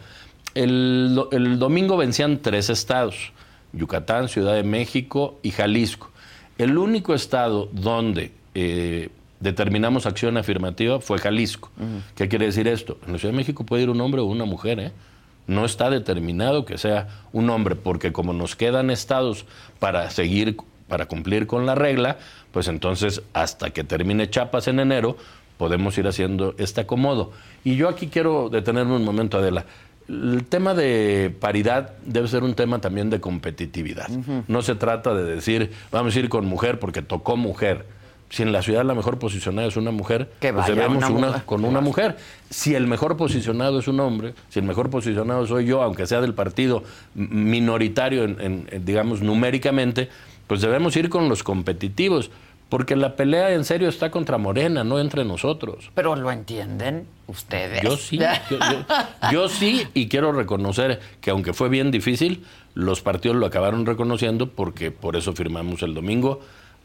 [0.54, 3.32] El, el domingo vencían tres estados,
[3.74, 6.10] Yucatán, Ciudad de México y Jalisco.
[6.58, 9.10] El único estado donde eh,
[9.42, 11.70] determinamos acción afirmativa fue Jalisco.
[12.16, 12.98] ¿Qué quiere decir esto?
[13.06, 14.92] En la Ciudad de México puede ir un hombre o una mujer, ¿eh?
[15.48, 19.46] No está determinado que sea un hombre, porque como nos quedan estados
[19.80, 20.56] para seguir
[20.88, 22.18] para cumplir con la regla,
[22.52, 25.16] pues entonces hasta que termine Chapas en enero,
[25.58, 27.32] podemos ir haciendo este acomodo.
[27.64, 29.66] Y yo aquí quiero detenerme un momento, Adela.
[30.10, 34.10] El tema de paridad debe ser un tema también de competitividad.
[34.48, 37.86] No se trata de decir, vamos a ir con mujer porque tocó mujer.
[38.32, 41.66] Si en la ciudad la mejor posicionada es una mujer, Que pues debemos una con
[41.66, 42.16] una mujer.
[42.50, 46.22] Si el mejor posicionado es un hombre, si el mejor posicionado soy yo, aunque sea
[46.22, 46.82] del partido
[47.14, 50.10] minoritario, en, en- en, digamos, numéricamente,
[50.48, 52.32] pues debemos ir con los competitivos.
[52.70, 55.92] Porque la pelea en serio está contra Morena, no entre nosotros.
[55.94, 57.82] Pero lo entienden ustedes.
[57.84, 63.02] Yo sí, yo, yo- yo sí, y quiero reconocer que aunque fue bien difícil, los
[63.02, 66.40] partidos lo acabaron reconociendo porque por eso firmamos el domingo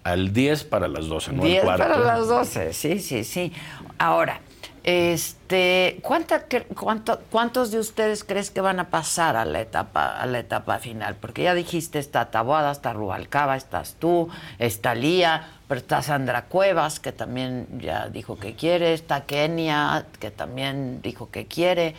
[0.07, 1.83] al 10 para las 12, no al 10 cuarto.
[1.85, 3.53] para las 12, sí, sí, sí.
[3.99, 4.41] Ahora,
[4.85, 10.27] este, ¿cuánta, cuánto- ¿cuántos de ustedes crees que van a pasar a la etapa, a
[10.27, 11.17] la etapa final?
[11.21, 17.01] Porque ya dijiste, está Taboada, está Rubalcaba, estás tú, está Lía, pero está Sandra Cuevas,
[17.01, 21.95] que también ya dijo que quiere, está Kenia, que también dijo que quiere.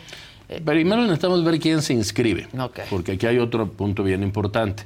[0.48, 2.48] Eh, Primero necesitamos ver quién se inscribe,
[2.88, 4.84] porque aquí hay otro punto bien importante,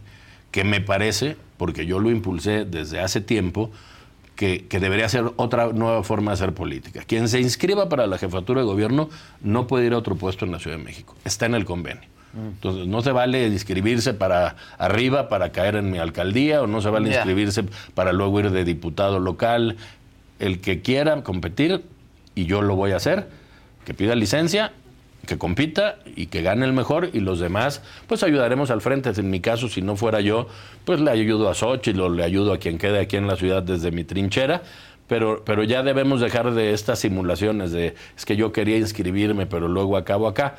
[0.51, 3.71] que me parece, porque yo lo impulsé desde hace tiempo,
[4.35, 7.03] que, que debería ser otra nueva forma de hacer política.
[7.07, 9.09] Quien se inscriba para la jefatura de gobierno
[9.43, 12.09] no puede ir a otro puesto en la Ciudad de México, está en el convenio.
[12.35, 16.91] Entonces, no se vale inscribirse para arriba para caer en mi alcaldía o no se
[16.91, 17.63] vale inscribirse
[17.95, 19.77] para luego ir de diputado local.
[20.41, 21.85] El que quiera competir,
[22.35, 23.29] y yo lo voy a hacer,
[23.85, 24.73] que pida licencia,
[25.27, 29.11] que compita y que gane el mejor y los demás, pues ayudaremos al frente.
[29.17, 30.49] En mi caso, si no fuera yo,
[30.85, 33.63] pues le ayudo a Xochitl o le ayudo a quien quede aquí en la ciudad
[33.63, 34.63] desde mi trinchera.
[35.09, 39.69] Pero, pero ya debemos dejar de estas simulaciones de es que yo quería inscribirme, pero
[39.69, 40.57] luego acabo acá.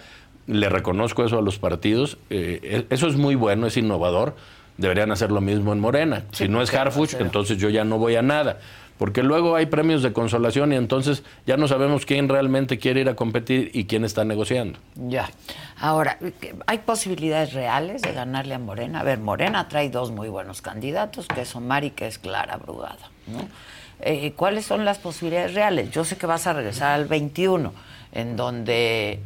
[0.47, 2.17] Le reconozco eso a los partidos.
[2.29, 4.35] eh, e- eso es muy bueno, es innovador.
[4.77, 6.23] Deberían hacer lo mismo en Morena.
[6.31, 8.59] si no es Harfuch, entonces yo ya no voy a nada.
[8.97, 13.09] Porque luego hay premios de consolación y entonces ya no sabemos quién realmente quiere ir
[13.09, 14.79] a competir y quién está negociando.
[14.95, 15.29] Ya.
[15.79, 16.19] Ahora,
[16.67, 18.99] ¿hay posibilidades reales de ganarle a Morena?
[18.99, 22.57] A ver, Morena trae dos muy buenos candidatos, que es Omar y que es Clara
[22.57, 23.09] Brugada.
[23.27, 23.47] ¿no?
[24.01, 25.91] Eh, ¿Cuáles son las posibilidades reales?
[25.91, 27.73] Yo sé que vas a regresar al 21,
[28.11, 29.19] en donde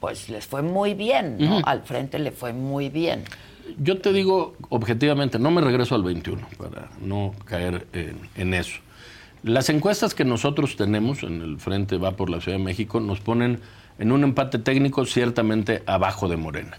[0.00, 1.60] pues les fue muy bien, ¿no?
[1.64, 3.24] Al frente le fue muy bien.
[3.78, 8.78] Yo te digo objetivamente, no me regreso al 21 para no caer en, en eso.
[9.42, 13.20] Las encuestas que nosotros tenemos en el Frente Va por la Ciudad de México nos
[13.20, 13.60] ponen
[13.98, 16.78] en un empate técnico ciertamente abajo de Morena.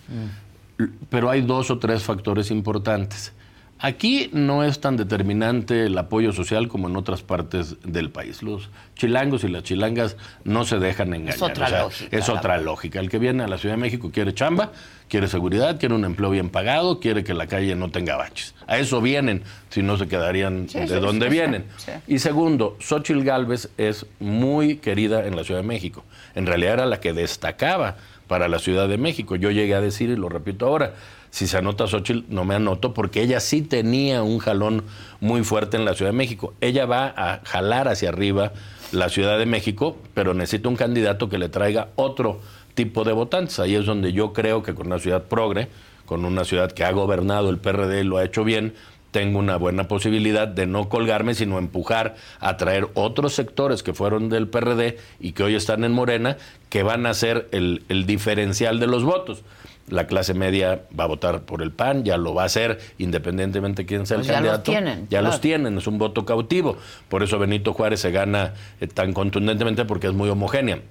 [0.77, 3.31] L- Pero hay dos o tres factores importantes.
[3.79, 8.41] Aquí no es tan determinante el apoyo social como en otras partes del país.
[8.41, 11.41] Los chilangos y las chilangas no se dejan engañar.
[11.43, 12.99] otra lógica, Es otra lógica.
[12.99, 14.71] El que viene a la Ciudad de México quiere chamba,
[15.09, 18.55] quiere seguridad, quiere un empleo bien pagado, quiere que la calle no tenga baches.
[18.65, 21.65] A eso vienen, si no se quedarían Sí, de sí, donde sí, vienen.
[22.07, 26.03] Y segundo, Xochitl Gálvez es muy querida en la Ciudad de México.
[26.33, 29.35] En realidad era la que destacaba para la Ciudad de México.
[29.35, 30.95] Yo llegué a decir, y lo repito ahora,
[31.37, 34.83] si se anota Xochitl, no me anoto, porque ella sí tenía un jalón
[35.19, 36.55] muy fuerte en la Ciudad de México.
[36.61, 38.53] Ella va a jalar hacia arriba
[38.91, 42.41] la Ciudad de México, pero necesita un candidato que le traiga otro
[42.73, 43.59] tipo de votantes.
[43.59, 45.67] Ahí es donde yo creo que con una ciudad progre,
[46.07, 48.73] con una ciudad que ha gobernado el PRD y lo ha hecho bien,
[49.11, 54.29] tengo una buena posibilidad de no colgarme, sino empujar a traer otros sectores que fueron
[54.29, 56.37] del PRD y que hoy están en Morena,
[56.69, 59.43] que van a ser el, el diferencial de los votos.
[59.87, 63.83] La clase media va a votar por el PAN, ya lo va a hacer independientemente
[63.83, 64.71] de quién sea Pues el ya los candidato.
[64.71, 65.27] tienen, ya claro.
[65.27, 66.77] los tienen, es un voto cautivo.
[67.07, 70.81] Por eso Benito Juárez se gana eh, tan contundentemente porque es muy homogénea.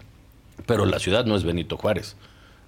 [0.65, 2.17] Pero la ciudad no es Benito Juárez.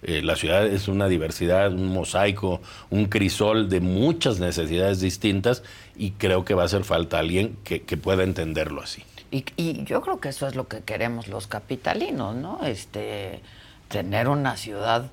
[0.03, 2.61] Eh, la ciudad es una diversidad, un mosaico,
[2.91, 5.63] un crisol de muchas necesidades distintas
[5.97, 9.03] y creo que va a hacer falta alguien que, que pueda entenderlo así.
[9.31, 12.61] Y, y yo creo que eso es lo que queremos los capitalinos, ¿no?
[12.65, 13.41] Este,
[13.89, 15.11] tener una ciudad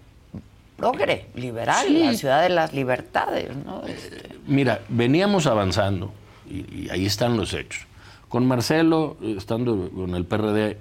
[0.77, 2.03] progre, liberal, Sí.
[2.03, 3.83] la ciudad de las libertades, ¿no?
[3.85, 6.13] Este, Mira, veníamos avanzando
[6.49, 7.85] y, y ahí están los hechos.
[8.29, 10.77] Con Marcelo, estando con el PRD,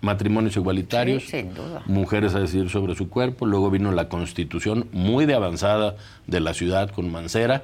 [0.00, 1.82] matrimonios igualitarios, Sí, sin duda.
[1.86, 5.96] mujeres a decidir sobre su cuerpo, luego vino la constitución muy de avanzada
[6.26, 7.62] de la ciudad con Mancera.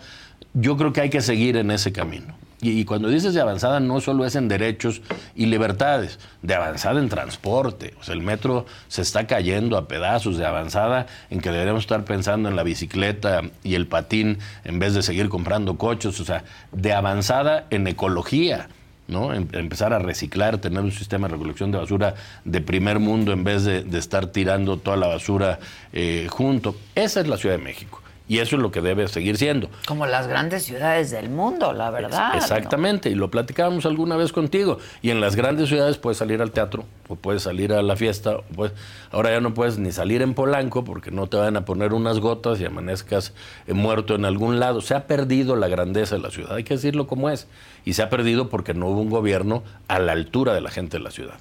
[0.54, 2.34] Yo creo que hay que seguir en ese camino.
[2.64, 5.02] Y, cuando dices de avanzada no solo es en derechos
[5.34, 7.94] y libertades, de avanzada en transporte.
[8.00, 12.04] O sea, el metro se está cayendo a pedazos, de avanzada en que deberíamos estar
[12.04, 16.20] pensando en la bicicleta y el patín en vez de seguir comprando coches.
[16.20, 18.68] O sea, de avanzada en ecología.
[19.08, 19.34] ¿no?
[19.34, 23.42] Em- empezar a reciclar, tener un sistema de recolección de basura de primer mundo en
[23.42, 25.58] vez de, de estar tirando toda la basura
[25.92, 26.76] eh, junto.
[26.94, 28.01] Esa es la Ciudad de México.
[28.32, 29.68] Y eso es lo que debe seguir siendo.
[29.86, 32.34] Como las grandes ciudades del mundo, la verdad.
[32.34, 34.78] Exactamente, y lo platicábamos alguna vez contigo.
[35.02, 38.36] Y en las grandes ciudades puedes salir al teatro, o puedes salir a la fiesta,
[38.36, 38.72] o puedes...
[39.10, 42.20] ahora ya no puedes ni salir en Polanco porque no te van a poner unas
[42.20, 43.34] gotas y amanezcas
[43.66, 44.80] eh, muerto en algún lado.
[44.80, 47.48] Se ha perdido la grandeza de la ciudad, hay que decirlo como es.
[47.84, 50.96] Y se ha perdido porque no hubo un gobierno a la altura de la gente
[50.96, 51.34] de la ciudad.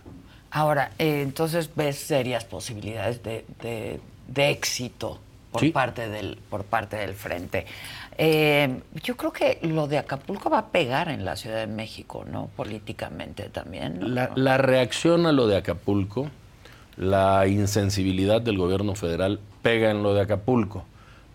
[0.50, 3.46] Ahora, eh, entonces ves serias posibilidades de,
[4.28, 5.22] de, éxito
[5.52, 7.66] por, parte del, por parte del frente.
[8.18, 12.26] Eh, yo creo que lo de Acapulco va a pegar en la Ciudad de México,
[12.30, 12.50] ¿no?
[12.56, 14.14] Políticamente también.
[14.14, 16.30] La, la, reacción a lo de Acapulco,
[16.98, 20.86] la insensibilidad del gobierno federal pega en lo de Acapulco.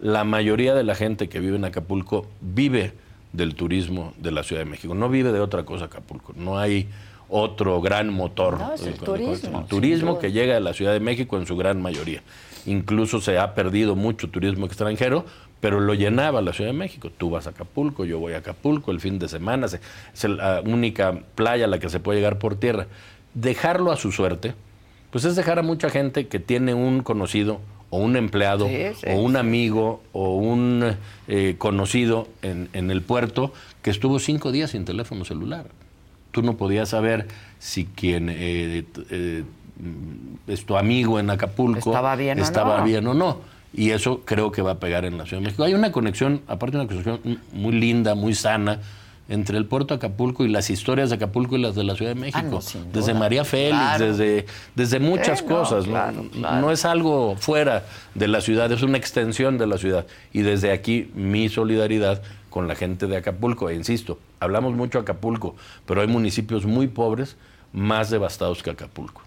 [0.00, 2.92] La mayoría de la gente que vive en Acapulco vive
[3.32, 6.32] del turismo de la Ciudad de México, no vive de otra cosa Acapulco.
[6.36, 6.88] No hay
[7.28, 8.58] otro gran motor.
[8.84, 9.60] el turismo.
[9.60, 12.22] El turismo que llega a la Ciudad de México en su gran mayoría.
[12.66, 15.24] Incluso se ha perdido mucho turismo extranjero,
[15.60, 17.10] pero lo llenaba la Ciudad de México.
[17.16, 21.20] Tú vas a Acapulco, yo voy a Acapulco el fin de semana, es la única
[21.34, 22.86] playa a la que se puede llegar por tierra.
[23.34, 24.54] Dejarlo a su suerte,
[25.10, 28.68] pues es dejar a mucha gente que tiene un conocido o un empleado
[29.06, 30.96] o un amigo o un
[31.28, 33.52] eh, conocido en, en el puerto
[33.82, 35.66] que estuvo cinco días sin teléfono celular
[36.36, 39.44] tú no podías saber si quien eh, eh,
[40.46, 42.84] es tu amigo en Acapulco estaba bien, estaba o no.
[42.84, 43.38] bien o no.
[43.74, 45.64] Y eso creo que va a pegar en la Ciudad de México.
[45.64, 47.20] Hay una conexión, aparte una conexión
[47.52, 48.80] muy linda, muy sana,
[49.28, 52.14] entre el puerto de Acapulco y las historias de Acapulco y las de la Ciudad
[52.14, 52.60] de ah, México.
[52.92, 55.86] desde María Félix, desde, desde muchas cosas.
[55.86, 57.84] no, es algo fuera
[58.14, 60.06] de la ciudad, es una extensión de la ciudad.
[60.32, 63.68] Y desde aquí mi solidaridad con la gente de Acapulco.
[63.68, 67.36] E insisto, hablamos mucho de Acapulco, pero hay municipios muy pobres,
[67.72, 69.25] más devastados que Acapulco.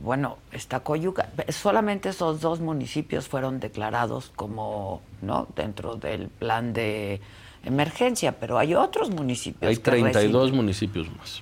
[0.00, 1.28] Bueno, está Coyuca.
[1.48, 5.46] Solamente esos dos municipios fueron declarados como, ¿no?
[5.54, 7.20] Dentro del plan de
[7.64, 9.68] emergencia, pero hay otros municipios.
[9.68, 11.40] Hay 32 municipios más,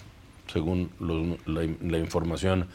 [0.53, 0.91] según
[1.47, 2.67] la, información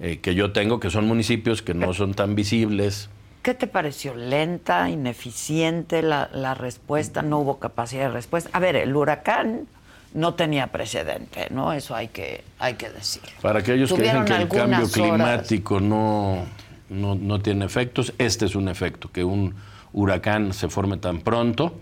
[0.00, 3.08] eh, que yo tengo, que son municipios que no son tan visibles,
[3.42, 4.14] ¿Qué te pareció?
[4.14, 7.22] ¿Lenta, ineficiente la, respuesta?
[7.22, 8.50] ¿No hubo capacidad de respuesta?
[8.52, 9.66] A ver, el huracán
[10.14, 11.72] no tenía precedente, ¿no?
[11.72, 13.30] Eso hay que, hay que decirlo.
[13.40, 16.46] Para aquellos que dicen que el cambio climático no,
[16.88, 19.54] no, tiene efectos, este es un efecto, que un
[19.92, 21.78] huracán se forme tan pronto,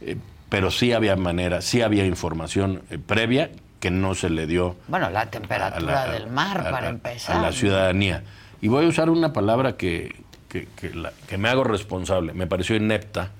[0.00, 0.16] eh,
[0.48, 4.76] pero sí había manera, sí había información eh, previa que no se le dio.
[4.86, 7.36] Bueno, la temperatura del mar, para empezar.
[7.36, 8.22] A la ciudadanía.
[8.60, 10.14] Y voy a usar una palabra que,
[10.48, 10.68] que,
[11.36, 12.32] me hago responsable.
[12.32, 13.30] Me pareció inepta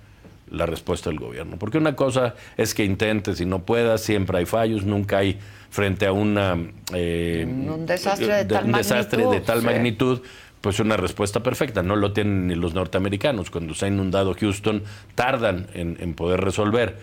[0.52, 1.56] la respuesta del gobierno.
[1.58, 5.38] Porque una cosa es que intentes y no puedas, siempre hay fallos, nunca hay
[5.70, 6.58] frente a una,
[6.92, 10.22] eh, un desastre de, tal, desastre magnitud, de tal magnitud,
[10.60, 11.82] pues una respuesta perfecta.
[11.82, 13.50] No lo tienen ni los norteamericanos.
[13.50, 14.82] Cuando se ha inundado Houston,
[15.14, 16.96] tardan en, en poder resolver.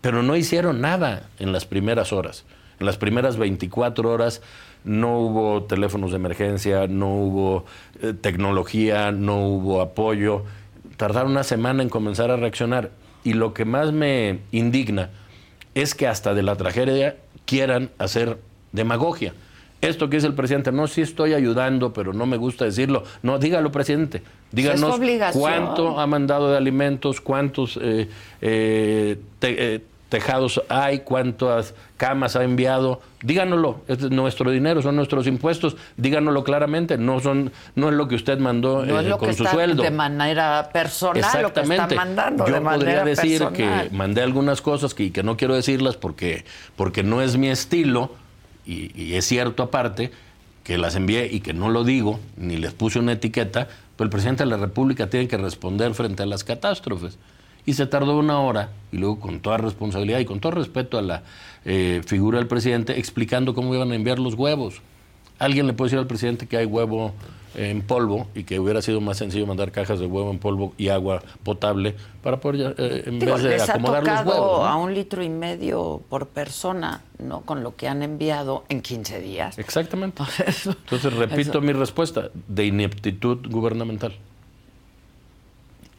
[0.00, 2.44] Pero no hicieron nada en las primeras horas.
[2.80, 4.42] En las primeras 24 horas
[4.84, 7.64] no hubo teléfonos de emergencia, no hubo
[8.02, 10.44] eh, tecnología, no hubo apoyo.
[10.96, 12.90] Tardaron una semana en comenzar a reaccionar.
[13.24, 15.10] Y lo que más me indigna
[15.74, 18.38] es que hasta de la tragedia quieran hacer
[18.72, 19.34] demagogia.
[19.80, 23.04] Esto que dice el presidente, no, sí estoy ayudando, pero no me gusta decirlo.
[23.22, 24.22] No, dígalo, presidente.
[24.50, 24.98] Díganos
[25.32, 28.08] cuánto ha mandado de alimentos, cuántos eh,
[28.40, 36.44] eh, tejados hay, cuántas camas ha enviado, díganoslo, es nuestro dinero, son nuestros impuestos, díganoslo
[36.44, 39.34] claramente, no son no es lo que usted mandó no es eh, lo con que
[39.34, 39.82] su está sueldo.
[39.82, 41.82] De manera personal, Exactamente.
[41.82, 43.88] Lo que está mandando Yo de podría decir personal.
[43.88, 46.44] que mandé algunas cosas que, que no quiero decirlas porque,
[46.76, 48.12] porque no es mi estilo,
[48.66, 50.12] y, y es cierto aparte,
[50.62, 54.10] que las envié y que no lo digo, ni les puse una etiqueta, pero el
[54.10, 57.18] presidente de la República tiene que responder frente a las catástrofes
[57.66, 61.02] y se tardó una hora y luego con toda responsabilidad y con todo respeto a
[61.02, 61.22] la
[61.64, 64.82] eh, figura del presidente explicando cómo iban a enviar los huevos.
[65.38, 67.12] Alguien le puede decir al presidente que hay huevo
[67.56, 70.88] en polvo y que hubiera sido más sencillo mandar cajas de huevo en polvo y
[70.88, 74.68] agua potable para poder eh, en vez de acomodar los huevos.
[74.68, 77.42] a un litro y medio por persona, ¿no?
[77.42, 79.58] Con lo que han enviado en 15 días.
[79.58, 80.22] Exactamente.
[80.66, 84.16] Entonces, repito mi respuesta de ineptitud gubernamental.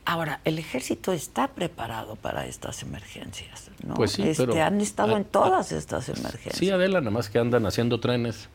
[0.06, 3.95] Ahora, el ejército está preparado para estas emergencias, ¿no?
[3.95, 6.56] Pues sí, este, pero, han estado en todas estas emergencias.
[6.58, 8.47] Sí, Adela, nada más que andan haciendo trenes,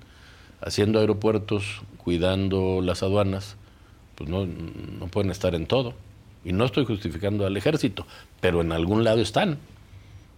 [0.60, 3.56] haciendo aeropuertos, cuidando las aduanas,
[4.14, 5.94] pues no, no pueden estar en todo.
[6.44, 8.06] Y no estoy justificando al ejército,
[8.40, 9.58] pero en algún lado están,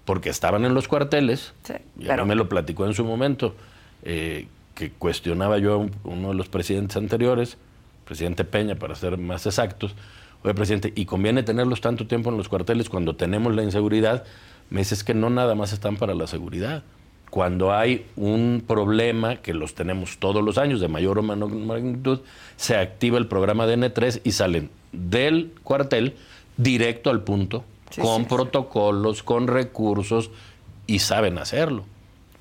[0.07, 3.55] porque estaban en los cuarteles, Sí, y pero- me lo platicó en su momento,
[4.03, 7.59] eh, que cuestionaba yo a un- uno de los presidentes anteriores,
[8.07, 9.95] presidente Peña, para ser más exactos,
[10.43, 14.25] oye, presidente, ¿y conviene tenerlos tanto tiempo en los cuarteles cuando tenemos la inseguridad?
[14.71, 16.83] Me dice, es que no nada más están para la seguridad.
[17.31, 22.21] Cuando hay un problema, que los tenemos todos los años, de mayor o menor magnitud,
[22.57, 26.15] se activa el programa de N3 y salen del cuartel
[26.57, 27.65] directo al punto,
[28.01, 30.31] con protocolos, con recursos,
[30.87, 31.85] y saben hacerlo.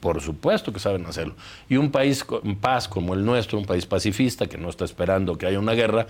[0.02, 1.36] Por supuesto que saben hacerlo.
[1.70, 5.38] Y un país en paz como el nuestro, un país pacifista que no está esperando
[5.38, 6.08] que haya una guerra,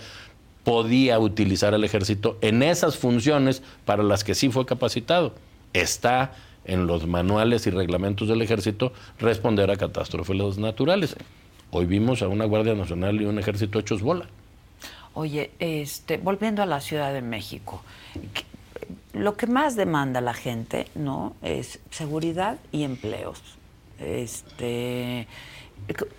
[0.64, 5.34] podía utilizar al ejército en esas funciones para las que sí fue capacitado.
[5.72, 6.32] Está
[6.64, 11.16] en los manuales y reglamentos del ejército responder a catástrofes naturales.
[11.70, 14.26] Hoy vimos a una Guardia Nacional y un ejército hechos bola.
[15.14, 17.82] Oye, este, volviendo a la Ciudad de México,
[19.12, 21.34] lo que más demanda la gente, ¿no?
[21.42, 23.40] Es seguridad y empleos.
[23.98, 25.26] Este,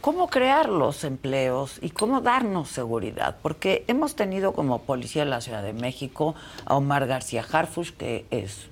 [0.01, 3.37] ¿Cómo crear los empleos y cómo darnos seguridad?
[3.41, 6.35] Porque hemos tenido como policía en la Ciudad de México
[6.65, 8.67] a Omar García Harfush, que es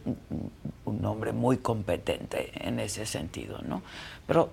[0.86, 3.82] un hombre muy competente en ese sentido, ¿no?
[4.28, 4.50] Pero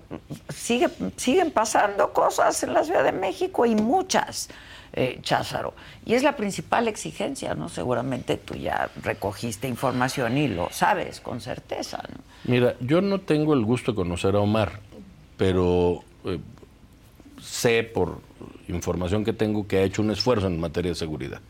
[0.49, 4.49] sigue, siguen pasando cosas en la Ciudad de México y muchas,
[4.93, 5.73] eh, Cházaro.
[6.05, 7.69] Y es la principal exigencia, ¿no?
[7.69, 12.23] Seguramente tú ya recogiste información y lo sabes con certeza, ¿no?
[12.45, 14.79] Mira, yo no tengo el gusto de conocer a Omar,
[15.37, 16.39] pero eh,
[17.41, 18.19] sé por
[18.67, 21.41] información que tengo que ha hecho un esfuerzo en materia de seguridad.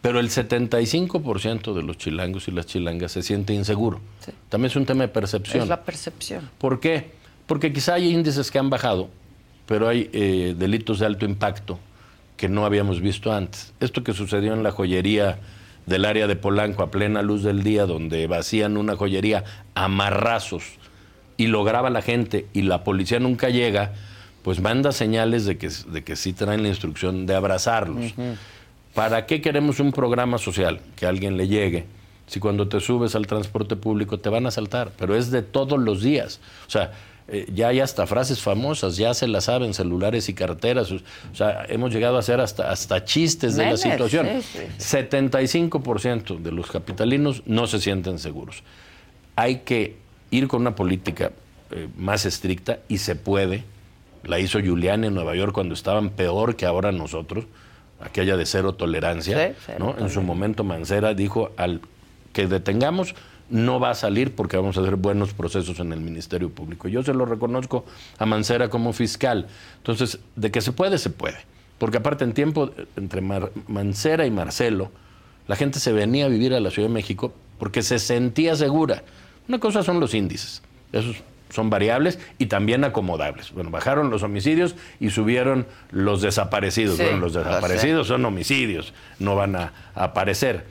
[0.00, 4.00] Pero el 75% de los chilangos y las chilangas se siente inseguro.
[4.48, 5.62] También es un tema de percepción.
[5.62, 6.48] Es la percepción.
[6.58, 7.10] ¿Por qué?
[7.46, 9.08] Porque quizá hay índices que han bajado,
[9.66, 11.78] pero hay eh, delitos de alto impacto
[12.36, 13.72] que no habíamos visto antes.
[13.80, 15.40] Esto que sucedió en la joyería
[15.86, 19.44] del área de Polanco a plena luz del día, donde vacían una joyería
[19.74, 20.78] a marrazos
[21.38, 23.92] y lo graba la gente y la policía nunca llega,
[24.42, 28.12] pues manda señales de que, de que sí traen la instrucción de abrazarlos.
[28.92, 31.86] ¿Para qué queremos un programa social que a alguien le llegue?
[32.26, 35.78] Si cuando te subes al transporte público te van a saltar, pero es de todos
[35.78, 36.40] los días.
[36.66, 36.92] O sea,
[37.28, 40.90] eh, ya hay hasta frases famosas, ya se las saben, celulares y carteras.
[40.90, 40.98] O
[41.34, 44.26] sea, hemos llegado a hacer hasta, hasta chistes de la situación.
[44.26, 48.62] 75% de los capitalinos no se sienten seguros.
[49.36, 51.32] Hay que ir con una política
[51.70, 53.64] eh, más estricta y se puede.
[54.24, 57.46] La hizo Julián en Nueva York cuando estaban peor que ahora nosotros,
[58.00, 59.54] aquella de cero tolerancia.
[59.98, 61.80] En su momento Mancera dijo al
[62.32, 63.14] que detengamos
[63.50, 66.88] no va a salir porque vamos a hacer buenos procesos en el Ministerio Público.
[66.88, 67.84] Yo se lo reconozco
[68.18, 69.46] a Mancera como fiscal.
[69.78, 71.38] Entonces, de que se puede, se puede.
[71.78, 74.90] Porque aparte en tiempo entre Mancera y Marcelo,
[75.46, 79.02] la gente se venía a vivir a la Ciudad de México porque se sentía segura.
[79.48, 80.62] Una cosa son los índices.
[80.92, 81.16] Esos
[81.50, 83.52] son variables y también acomodables.
[83.52, 86.98] Bueno, bajaron los homicidios y subieron los desaparecidos.
[86.98, 90.64] bueno, los desaparecidos son homicidios, no van a aparecer.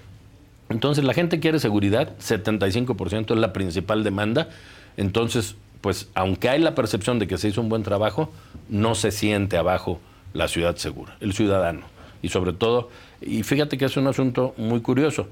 [0.69, 4.49] Entonces la gente quiere seguridad, 75% es la principal demanda.
[4.97, 8.31] Entonces, pues aunque hay la percepción de que se hizo un buen trabajo,
[8.69, 9.99] no se siente abajo
[10.33, 11.81] la ciudad segura, el ciudadano.
[12.21, 12.89] Y sobre todo,
[13.21, 15.27] y fíjate que es un asunto muy curioso,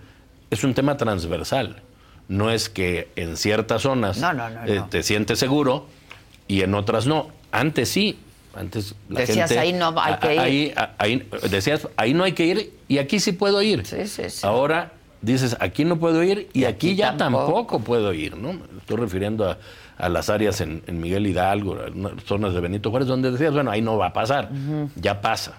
[0.50, 1.82] es un tema transversal.
[2.28, 4.21] No es que en ciertas zonas
[4.67, 5.88] eh, te sientes seguro
[6.47, 7.28] y en otras no.
[7.51, 8.17] Antes sí,
[8.55, 10.76] antes la decías ahí no hay que ir.
[10.97, 13.86] Ahí, decías ahí no hay que ir y aquí sí puedo ir.
[13.86, 14.45] Sí, sí, sí.
[14.45, 14.91] Ahora
[15.26, 17.80] dices, aquí no puedo ir y, aquí, ya tampoco.
[17.80, 18.59] puedo ir, ¿no?
[18.78, 19.57] estoy refiriendo
[19.97, 21.78] a, las áreas en, Miguel Hidalgo,
[22.26, 24.49] zonas de Benito Juárez, donde decías, bueno, ahí no va a pasar,
[24.95, 25.57] ya pasa.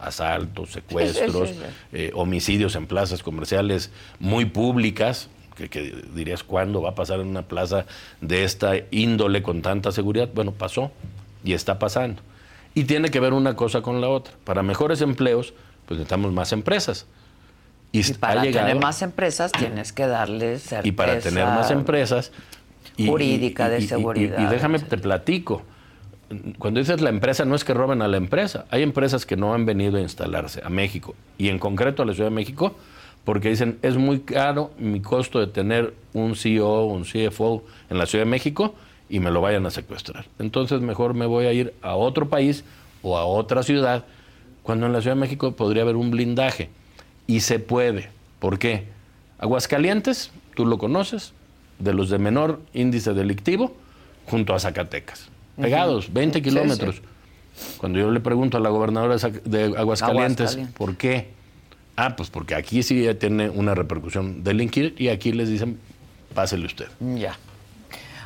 [0.00, 1.50] Asaltos, secuestros,
[1.92, 3.90] eh, homicidios en plazas comerciales
[4.20, 5.28] muy públicas,
[5.58, 7.84] que, que, dirías, ¿cuándo va a pasar en una plaza
[8.20, 10.28] de esta índole con tanta seguridad?
[10.32, 10.92] Bueno, pasó
[11.44, 12.22] y está pasando.
[12.74, 14.32] Y tiene que ver una cosa con la otra.
[14.44, 15.52] Para mejores empleos,
[15.86, 17.06] pues necesitamos más empresas.
[17.90, 20.82] Y, para tener más empresas tienes que darles certeza.
[20.88, 22.32] Y para tener más empresas.
[22.96, 24.38] jurídica de seguridad.
[24.38, 25.62] Y, déjame te platico.
[26.58, 28.66] Cuando dices la empresa, no es que roben a la empresa.
[28.70, 32.12] Hay empresas que no han venido a instalarse a México y en concreto a la
[32.12, 32.76] Ciudad de México
[33.28, 38.06] porque dicen es muy caro mi costo de tener un CEO, un CFO en la
[38.06, 38.74] Ciudad de México
[39.10, 40.24] y me lo vayan a secuestrar.
[40.38, 42.64] Entonces mejor me voy a ir a otro país
[43.02, 44.06] o a otra ciudad
[44.62, 46.70] cuando en la Ciudad de México podría haber un blindaje
[47.26, 48.08] y se puede.
[48.38, 48.86] ¿Por qué?
[49.38, 51.34] Aguascalientes, tú lo conoces,
[51.80, 53.76] de los de menor índice delictivo,
[54.24, 55.28] junto a Zacatecas.
[55.60, 57.02] Pegados, 20 kilómetros.
[57.76, 61.36] Cuando yo le pregunto a la gobernadora de Aguascalientes, ¿por qué?
[62.00, 65.80] Ah, pues porque aquí sí tiene una repercusión delinquir y aquí les dicen,
[66.32, 66.86] pásele usted.
[67.00, 67.36] Ya.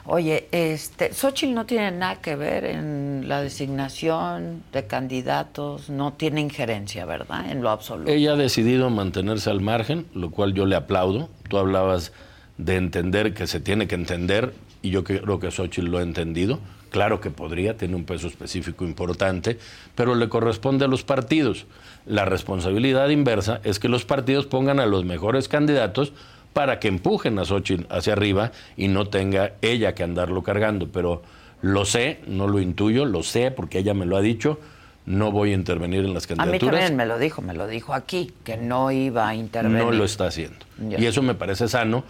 [0.05, 6.43] Oye, este, Xochitl no tiene nada que ver en la designación de candidatos, no tiene
[6.43, 7.51] injerencia, ¿verdad?
[7.51, 8.11] En lo absoluto.
[8.11, 11.31] Ella ha decidido mantenerse al margen, lo cual yo le aplaudo.
[11.49, 12.13] Tú hablabas
[12.59, 14.53] de entender que se tiene que entender,
[14.83, 16.59] y yo creo que Xochitl lo ha entendido.
[16.93, 19.59] Claro que podría, tiene un peso específico importante,
[19.95, 21.67] pero le corresponde a los partidos.
[22.05, 26.13] La responsabilidad inversa es que los partidos pongan a los mejores candidatos
[26.53, 30.89] para que empujen a Xochitl hacia arriba y no tenga ella que andarlo cargando.
[30.93, 31.23] Pero
[31.63, 34.61] lo sé, no lo intuyo, lo sé porque ella me lo ha dicho.
[35.07, 36.75] No voy a intervenir en las A mí candidaturas.
[36.75, 39.83] también me lo dijo, me lo dijo aquí, que no iba a intervenir.
[39.83, 40.59] No lo está haciendo.
[40.79, 42.05] Y eso me parece sano,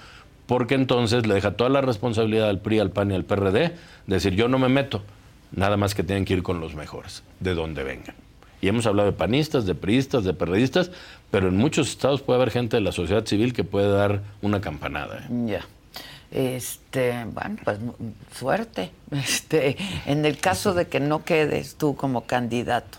[0.53, 3.73] porque entonces le deja toda la responsabilidad al PRI, al PAN y al PRD,
[4.07, 5.01] decir yo no me meto,
[5.51, 8.15] nada más que tienen que ir con los mejores, de donde vengan.
[8.61, 10.91] Y hemos hablado de panistas, de priistas, de perredistas,
[11.31, 14.61] pero en muchos estados puede haber gente de la sociedad civil que puede dar una
[14.61, 15.21] campanada.
[15.21, 15.47] ¿eh?
[15.47, 15.65] Ya.
[16.31, 17.79] Este, bueno, pues
[18.39, 18.91] suerte.
[19.11, 22.99] Este, en el caso de que no quedes tú como candidato,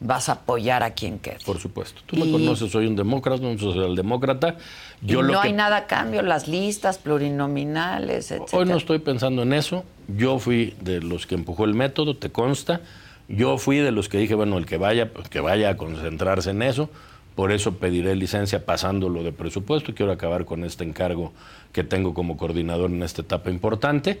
[0.00, 1.36] vas a apoyar a quien quede.
[1.44, 2.00] Por supuesto.
[2.06, 4.56] Tú me conoces, soy un demócrata, un socialdemócrata.
[5.02, 8.48] Yo y lo no que- hay nada a cambio, las listas plurinominales, etc.
[8.52, 9.84] Hoy no estoy pensando en eso.
[10.08, 12.80] Yo fui de los que empujó el método, te consta.
[13.28, 16.50] Yo fui de los que dije, bueno, el que vaya, pues, que vaya a concentrarse
[16.50, 16.90] en eso.
[17.34, 19.94] Por eso pediré licencia pasándolo de presupuesto.
[19.94, 21.32] Quiero acabar con este encargo
[21.72, 24.20] que tengo como coordinador en esta etapa importante.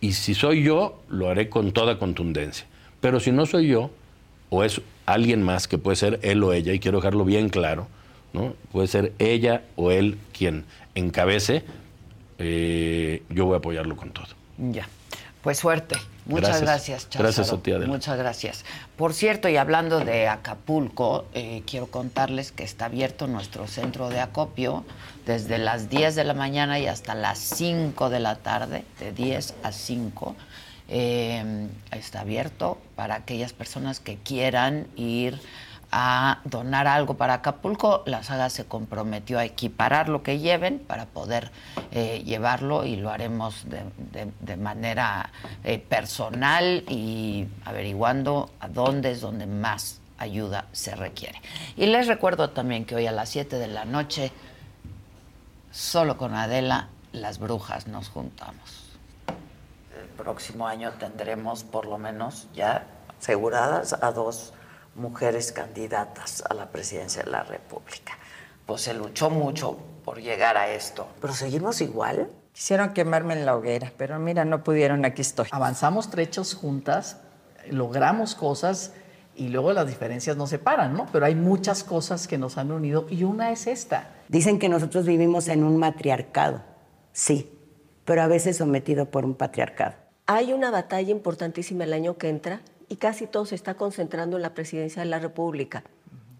[0.00, 2.66] Y si soy yo, lo haré con toda contundencia.
[3.00, 3.90] Pero si no soy yo,
[4.52, 7.88] o es alguien más, que puede ser él o ella, y quiero dejarlo bien claro,
[8.34, 8.52] ¿no?
[8.70, 11.64] Puede ser ella o él quien encabece,
[12.38, 14.26] eh, yo voy a apoyarlo con todo.
[14.58, 14.86] Ya.
[15.42, 15.96] Pues suerte.
[16.26, 16.62] Muchas Gracias.
[16.62, 17.24] gracias, Cházaro.
[17.24, 17.86] Gracias a ti, Adela.
[17.86, 18.64] Muchas gracias.
[18.96, 24.20] Por cierto, y hablando de Acapulco, eh, quiero contarles que está abierto nuestro centro de
[24.20, 24.84] acopio
[25.24, 29.54] desde las 10 de la mañana y hasta las 5 de la tarde, de 10
[29.62, 30.36] a 5.
[30.94, 35.40] Eh, está abierto para aquellas personas que quieran ir
[35.90, 38.02] a donar algo para Acapulco.
[38.04, 41.50] La saga se comprometió a equiparar lo que lleven para poder
[41.92, 45.30] eh, llevarlo y lo haremos de manera
[45.64, 51.40] eh, personal y averiguando a dónde es donde más ayuda se requiere.
[51.74, 54.30] Y les recuerdo también que hoy a las 7 de la noche,
[55.70, 58.81] solo con Adela, las brujas nos juntamos.
[60.22, 62.86] Próximo año tendremos por lo menos ya
[63.20, 64.52] aseguradas a dos
[64.94, 68.12] mujeres candidatas a la presidencia de la República.
[68.64, 71.08] Pues se luchó mucho por llegar a esto.
[71.20, 72.30] Pero seguimos igual.
[72.52, 75.48] Quisieron quemarme en la hoguera, pero mira, no pudieron, aquí estoy.
[75.50, 77.16] Avanzamos trechos juntas,
[77.68, 78.92] logramos cosas
[79.34, 81.06] y luego las diferencias nos separan, ¿no?
[81.10, 84.10] Pero hay muchas cosas que nos han unido y una es esta.
[84.28, 86.62] Dicen que nosotros vivimos en un matriarcado,
[87.12, 87.58] sí,
[88.04, 90.01] pero a veces sometido por un patriarcado.
[90.26, 94.42] Hay una batalla importantísima el año que entra y casi todo se está concentrando en
[94.42, 95.82] la presidencia de la República.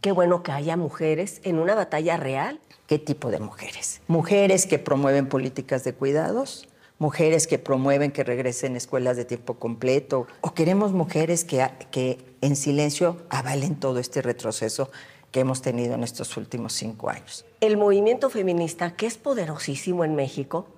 [0.00, 2.60] Qué bueno que haya mujeres en una batalla real.
[2.86, 4.00] ¿Qué tipo de mujeres?
[4.06, 6.68] Mujeres que promueven políticas de cuidados,
[6.98, 12.54] mujeres que promueven que regresen escuelas de tiempo completo, o queremos mujeres que, que en
[12.54, 14.92] silencio avalen todo este retroceso
[15.32, 17.44] que hemos tenido en estos últimos cinco años.
[17.60, 20.68] El movimiento feminista, que es poderosísimo en México,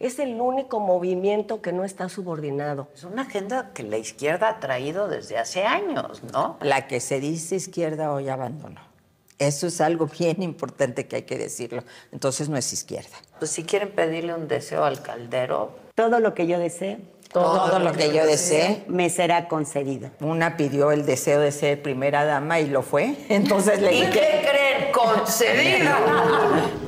[0.00, 2.88] es el único movimiento que no está subordinado.
[2.94, 6.56] Es una agenda que la izquierda ha traído desde hace años, ¿no?
[6.60, 8.80] La que se dice izquierda hoy abandonó.
[9.38, 11.82] Eso es algo bien importante que hay que decirlo.
[12.12, 13.16] Entonces no es izquierda.
[13.38, 16.98] Pues si quieren pedirle un deseo al caldero, Todo lo que yo desee,
[17.32, 18.84] Todo, lo que yo desee.
[18.86, 20.10] me será concedido.
[20.20, 23.16] Una pidió el deseo de ser primera dama y lo fue.
[23.28, 24.12] Entonces le ¿y dije.
[24.12, 24.92] qué creen?
[24.92, 25.90] Concedido.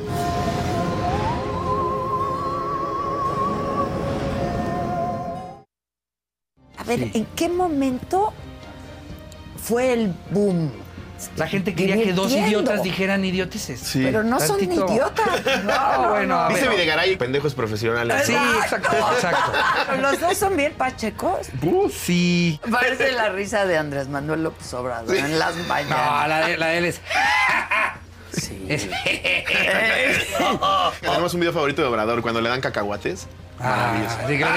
[6.86, 8.32] A ver, ¿en qué momento
[9.62, 10.70] fue el boom?
[11.36, 13.80] La gente quería que dos idiotas dijeran idioteces.
[13.80, 14.02] Sí.
[14.04, 14.86] Pero no son Tantito.
[14.92, 15.26] idiotas.
[15.64, 16.68] No, bueno, a Dice.
[16.68, 18.24] Videgaray, pendejos profesionales.
[18.26, 19.52] Sí, exacto, exacto.
[20.02, 21.46] Los dos son bien pachecos.
[21.90, 22.60] Sí.
[22.70, 26.28] Parece la risa de Andrés Manuel López Obrador en las No, mañanas.
[26.28, 27.00] la de, la de él es.
[28.32, 28.66] Sí.
[28.68, 28.86] es-
[31.00, 33.26] Tenemos un video favorito de Obrador cuando le dan cacahuates.
[33.58, 34.16] Maravilloso.
[34.20, 34.50] Ah, sí, que le-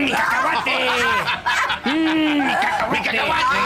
[0.00, 0.72] ¡Mm, mi cacahuate!
[1.84, 3.56] ¡Mm, mi cacahuate!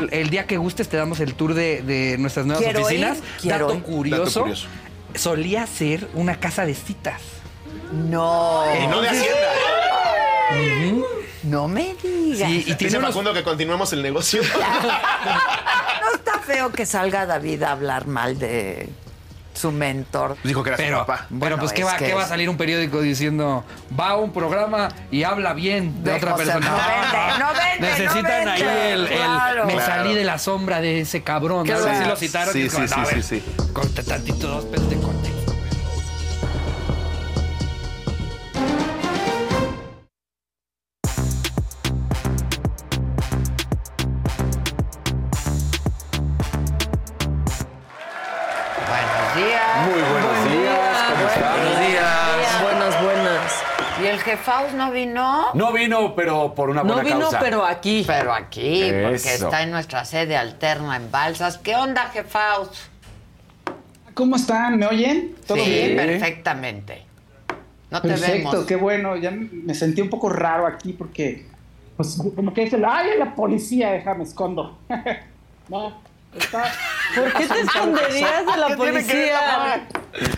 [0.00, 3.18] El, el día que gustes te damos el tour de, de nuestras nuevas Quiero oficinas.
[3.18, 3.82] ir, quiero Dato ir.
[3.84, 4.66] curioso, Dato curioso.
[5.14, 7.20] Solía ser una casa de citas.
[7.92, 8.64] No.
[8.82, 9.36] Y no de Hacienda.
[11.44, 12.48] No me digas.
[12.50, 14.42] Sí, y tiene unos, Facundo que continuemos el negocio.
[16.02, 18.88] No está feo que salga David a hablar mal de
[19.54, 20.36] su mentor.
[20.44, 21.26] Dijo que era Pero, su papá.
[21.30, 23.64] bueno, Bueno, pues ¿qué va, que qué va a salir un periódico diciendo
[23.98, 26.70] va a un programa y habla bien de, De otra José, persona?
[26.70, 29.64] no vende, no vende, Necesitan no ahí vende, el, el- claro.
[29.66, 29.92] me Claro.
[29.92, 31.66] salí de la sombra de ese cabrón.
[31.66, 31.74] ¿no?
[31.74, 31.86] Claro.
[31.90, 32.52] Así lo citaron.
[32.52, 33.42] Sí, y sí, sí, sí, sí.
[34.06, 34.88] Tantito dos pesos
[54.32, 55.52] ¿Y el jefaus no vino?
[55.52, 57.38] No vino, pero por una No buena vino, causa.
[57.38, 58.02] pero aquí.
[58.06, 61.58] Pero aquí, porque está en nuestra sede alterna en Balsas.
[61.58, 62.88] ¿Qué onda, jefaus?
[64.14, 64.78] ¿Cómo están?
[64.78, 65.34] ¿Me oyen?
[65.46, 65.96] ¿Todo sí, bien?
[65.96, 67.02] perfectamente.
[67.90, 68.66] No te Perfecto, vemos.
[68.66, 69.16] qué bueno.
[69.16, 71.46] Ya me sentí un poco raro aquí porque,
[71.96, 73.90] pues, como que dicen, ¡ay, la policía!
[73.92, 74.78] Déjame escondo.
[75.68, 75.92] no,
[76.38, 76.64] está.
[77.14, 79.88] ¿Por qué te esconderías de la ¿Qué tiene que ver policía?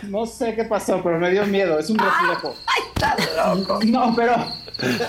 [0.04, 1.78] No sé qué pasó, pero me dio miedo.
[1.78, 2.54] Es un reflejo.
[2.66, 3.80] ¡Ay, estás loco!
[3.86, 4.34] No, pero,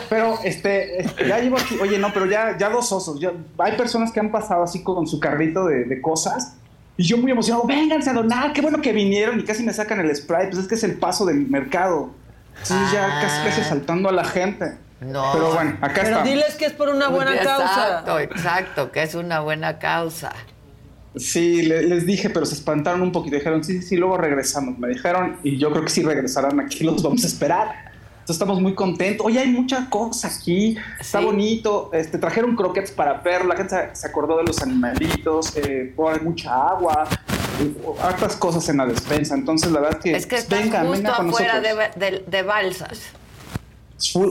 [0.10, 3.20] pero, este, este, ya llevo aquí, oye, no, pero ya, ya dos osos.
[3.20, 6.56] Ya, hay personas que han pasado así con su carrito de, de cosas.
[6.98, 10.00] Y yo muy emocionado, vénganse a donar, qué bueno que vinieron y casi me sacan
[10.00, 12.12] el spray, pues es que es el paso del mercado.
[12.54, 14.78] Entonces ya casi casi saltando a la gente.
[15.02, 15.30] No.
[15.34, 16.24] Pero bueno, acá Pero está.
[16.24, 18.24] diles que es por una buena Exacto, causa.
[18.24, 20.32] exacto, que es una buena causa.
[21.18, 23.36] Sí, le- les dije, pero se espantaron un poquito.
[23.36, 24.78] Dijeron, sí, sí, sí, luego regresamos.
[24.80, 27.68] Me dijeron, y yo creo que sí regresarán aquí, los vamos a esperar.
[28.16, 29.24] Entonces estamos muy contentos.
[29.26, 30.76] Oye, hay mucha cosa aquí.
[31.00, 31.26] Está Sí.
[31.26, 31.92] bonito.
[31.94, 33.46] Este, trajeron croquetes para perro.
[33.48, 35.56] La gente se, acordó de los animalitos.
[35.58, 37.08] Eh, hay mucha agua.
[37.62, 39.34] eh, hartas cosas en la despensa.
[39.36, 43.00] Entonces, la verdad que, Es que estás vengan, justo afuera de, de- de Balsas.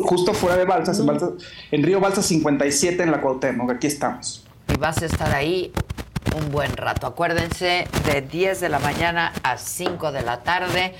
[0.05, 1.30] Justo fuera de Balsas, en, Balsas,
[1.70, 3.70] en Río Balsas 57 en la Cuauhtémoc.
[3.70, 4.45] Aquí estamos.
[4.72, 5.72] Y vas a estar ahí
[6.36, 7.06] un buen rato.
[7.06, 10.94] Acuérdense, de 10 de la mañana a 5 de la tarde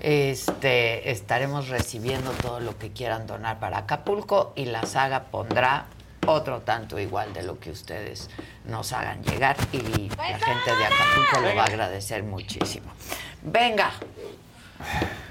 [0.00, 5.86] este, estaremos recibiendo todo lo que quieran donar para Acapulco y la saga pondrá
[6.26, 8.28] otro tanto igual de lo que ustedes
[8.64, 12.90] nos hagan llegar y la gente de Acapulco lo va a agradecer muchísimo.
[13.42, 13.90] Venga,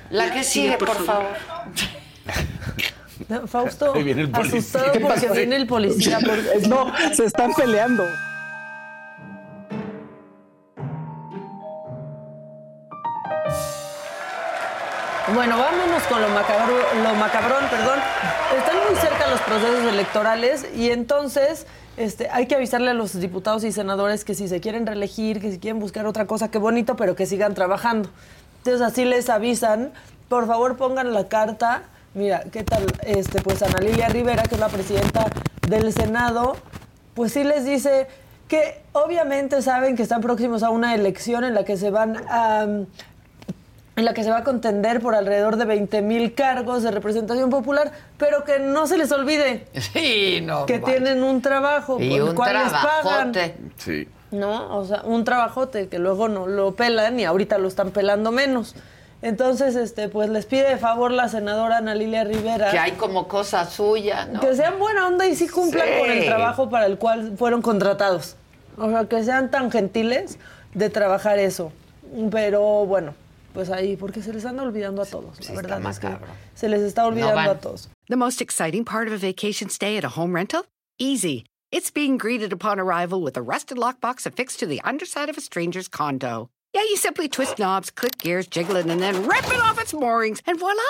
[0.09, 1.35] la que sigue, por favor.
[3.47, 4.59] Fausto, Ahí viene el policía.
[4.59, 5.33] asustado ¿Qué porque pasó?
[5.33, 6.19] viene el policía.
[6.19, 8.05] por- No, se están peleando.
[15.33, 17.99] Bueno, vámonos con lo, macabro, lo macabrón, perdón.
[18.57, 21.67] Están muy cerca los procesos electorales y entonces
[21.97, 25.51] este, hay que avisarle a los diputados y senadores que si se quieren reelegir, que
[25.51, 28.09] si quieren buscar otra cosa, qué bonito, pero que sigan trabajando.
[28.57, 29.91] Entonces así les avisan,
[30.29, 31.83] por favor pongan la carta.
[32.15, 32.85] Mira, ¿qué tal?
[33.03, 35.25] Este, pues Ana Lilia Rivera, que es la presidenta
[35.67, 36.57] del Senado,
[37.13, 38.07] pues sí les dice
[38.47, 42.65] que obviamente saben que están próximos a una elección en la que se van a
[43.99, 47.49] en la que se va a contender por alrededor de 20 mil cargos de representación
[47.49, 50.65] popular, pero que no se les olvide Sí, no.
[50.65, 53.31] que tienen un trabajo y por el cual les pagan.
[53.31, 53.57] trabajote.
[53.77, 54.07] Sí.
[54.31, 54.77] ¿no?
[54.77, 58.75] O sea, un trabajote que luego no lo pelan y ahorita lo están pelando menos.
[59.21, 63.27] Entonces, este, pues les pide de favor la senadora Ana Lilia Rivera Que hay como
[63.27, 64.39] cosa suya, ¿no?
[64.39, 65.99] que sean buena onda y sí cumplan Sí.
[65.99, 68.37] con el trabajo para el cual fueron contratados.
[68.77, 70.37] O sea, que sean tan gentiles
[70.73, 71.73] de trabajar eso.
[72.31, 73.13] Pero bueno,
[73.53, 76.17] pues ahí, porque se les anda olvidando a todos, sí la verdad es que
[76.55, 77.49] se les está olvidando van.
[77.49, 77.89] a todos.
[78.07, 80.65] The most exciting part of a vacation stay at a home rental?
[80.97, 81.45] Easy.
[81.71, 85.41] It's being greeted upon arrival with a rusted lockbox affixed to the underside of a
[85.41, 86.49] stranger's condo.
[86.73, 89.93] Yeah, you simply twist knobs, click gears, jiggle it, and then rip it off its
[89.93, 90.81] moorings, and voila!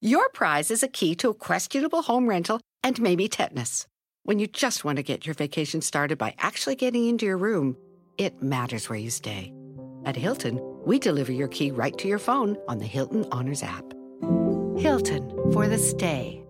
[0.00, 3.86] Your prize is a key to a questionable home rental and maybe tetanus.
[4.24, 7.76] When you just want to get your vacation started by actually getting into your room,
[8.18, 9.52] it matters where you stay.
[10.04, 13.84] At Hilton, we deliver your key right to your phone on the Hilton Honors app.
[14.76, 16.42] Hilton for the stay.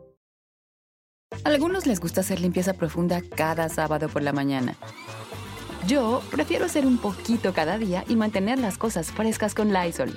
[1.44, 4.76] Algunos les gusta hacer limpieza profunda cada sábado por la mañana.
[5.86, 10.16] Yo prefiero hacer un poquito cada día y mantener las cosas frescas con Lysol.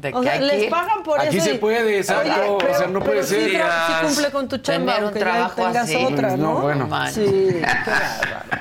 [0.00, 1.46] De o que sea, aquí- les pagan por Aquí eso.
[1.46, 2.56] se y- puede, exacto.
[2.56, 3.50] O sea, no puede ser.
[3.50, 3.58] Sí
[4.06, 5.96] cumple con tu chamba, Tener un trabajo tengas así.
[5.96, 6.54] otra, ¿no?
[6.54, 6.86] No, bueno.
[6.86, 7.12] Man.
[7.12, 8.60] Sí, qué bárbaro.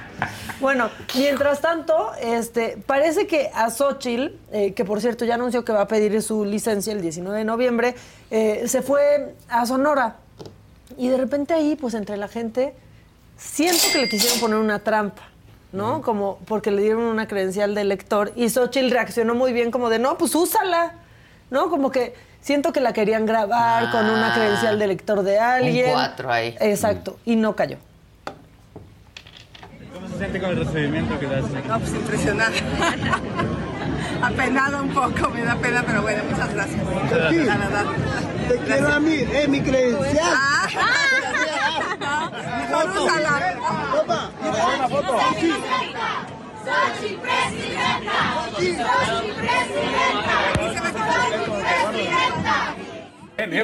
[0.60, 5.72] Bueno, mientras tanto, este, parece que a Xochitl, eh, que por cierto ya anunció que
[5.72, 7.96] va a pedir su licencia el 19 de noviembre,
[8.30, 10.18] eh, se fue a Sonora.
[10.98, 12.76] Y de repente ahí, pues entre la gente,
[13.38, 15.22] siento que le quisieron poner una trampa,
[15.72, 16.02] ¿no?
[16.02, 20.00] Como porque le dieron una credencial de elector y Xochitl reaccionó muy bien como de,
[20.00, 20.96] no, pues úsala,
[21.50, 21.70] ¿no?
[21.70, 24.36] Como que siento que la querían grabar con una Ah.
[24.36, 25.92] credencial de elector de alguien.
[25.92, 26.56] cuatro ahí.
[26.60, 27.78] Exacto, y no cayó.
[29.94, 31.68] ¿Cómo se siente con el recibimiento que hacen?
[31.68, 32.52] No, pues impresionada.
[34.22, 36.82] Apenada un poco, me da pena, pero bueno, muchas gracias.
[37.10, 37.46] gracias.
[37.46, 37.86] La verdad.
[38.50, 40.34] Te quiero a mí, es mi credencial.
[42.02, 42.30] Ah,
[42.70, 43.58] mejor úsala.
[43.96, 45.18] Toma, mira, una foto.
[45.32, 45.54] Aquí.
[46.70, 48.18] Sochi presidenta.
[48.52, 50.36] Sochi presidenta.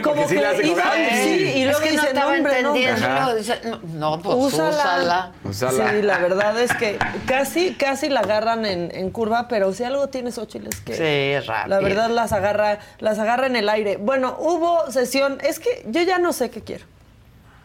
[0.03, 3.05] Como que iba- sí, y luego es que no dice, estaba "No, hombre, no, entendiendo.
[3.05, 3.11] hombre".
[3.11, 3.79] y luego dice, no,
[4.15, 5.31] no, pues Úsala.
[5.43, 5.91] úsala.
[5.91, 6.97] Sí, la verdad es que
[7.27, 11.45] casi, casi la agarran en, en curva, pero si algo tiene Xochitl es que Sí,
[11.47, 11.75] rápido.
[11.75, 13.97] la verdad las agarra, las agarra en el aire.
[13.97, 16.85] Bueno, hubo sesión, es que yo ya no sé qué quiero.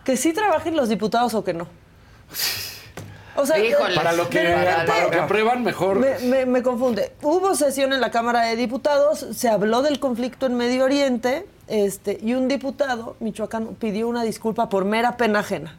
[0.02, 1.68] Que sí trabajen los diputados o que no.
[3.36, 3.94] O sea, Híjole.
[3.94, 4.40] Para lo que,
[4.86, 5.98] para lo que aprueban, mejor.
[5.98, 7.12] me, me- me confunde.
[7.22, 12.18] Hubo sesión en la Cámara de Diputados, se habló del conflicto en Medio Oriente, este,
[12.20, 15.78] y un diputado michoacano pidió una disculpa por mera pena ajena.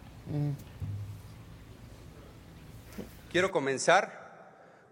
[3.32, 4.20] Quiero comenzar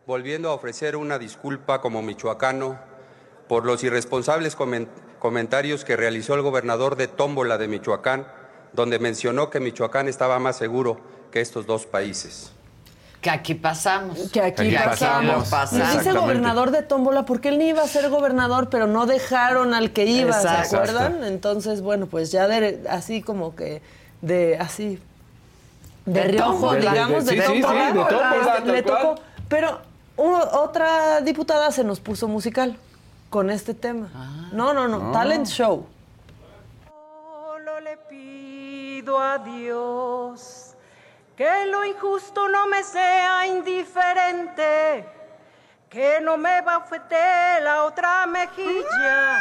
[0.05, 2.77] volviendo a ofrecer una disculpa como michoacano
[3.47, 4.87] por los irresponsables comen-
[5.19, 8.27] comentarios que realizó el gobernador de Tómbola de Michoacán,
[8.73, 10.99] donde mencionó que Michoacán estaba más seguro
[11.31, 12.51] que estos dos países.
[13.21, 14.17] Que aquí pasamos.
[14.31, 15.49] Que aquí, Aquí pasamos.
[15.49, 15.93] pasamos.
[15.93, 19.73] Y dice gobernador de Tómbola, porque él ni iba a ser gobernador, pero no dejaron
[19.73, 20.69] al que iba, Exacto.
[20.69, 21.23] ¿se acuerdan?
[21.25, 23.81] Entonces, bueno, pues ya de, así como que
[24.21, 24.99] de así
[26.05, 29.15] de, De riojo, digamos, de, Sí, sí, sí, Tómbola, de Tómbola, este, le tocó.
[29.49, 29.79] Pero
[30.15, 32.77] u- otra diputada se nos puso musical
[33.29, 34.09] con este tema.
[34.53, 35.11] no, no, no, No.
[35.11, 35.85] talent show.
[36.87, 40.68] Solo le pido a Dios
[41.39, 45.05] que lo injusto no me sea indiferente,
[45.89, 49.39] que no me bafete la otra mejilla,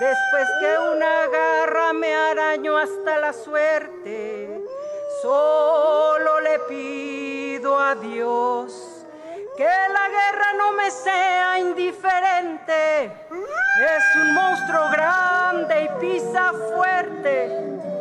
[0.00, 4.62] después que una garra me arañó hasta la suerte.
[5.20, 9.04] Solo le pido a Dios
[9.58, 13.04] que la guerra no me sea indiferente.
[13.04, 17.95] Es un monstruo grande y pisa fuerte.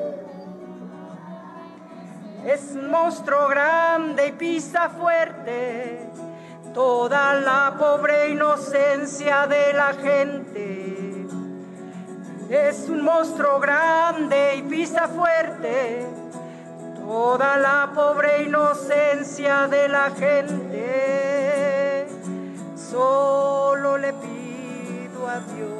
[2.46, 6.12] Es un monstruo grande y pisa fuerte.
[6.76, 11.26] Toda la pobre inocencia de la gente.
[12.48, 16.06] Es un monstruo grande y pisa fuerte.
[17.04, 22.06] Toda la pobre inocencia de la gente.
[22.76, 25.75] Solo le pido a Dios.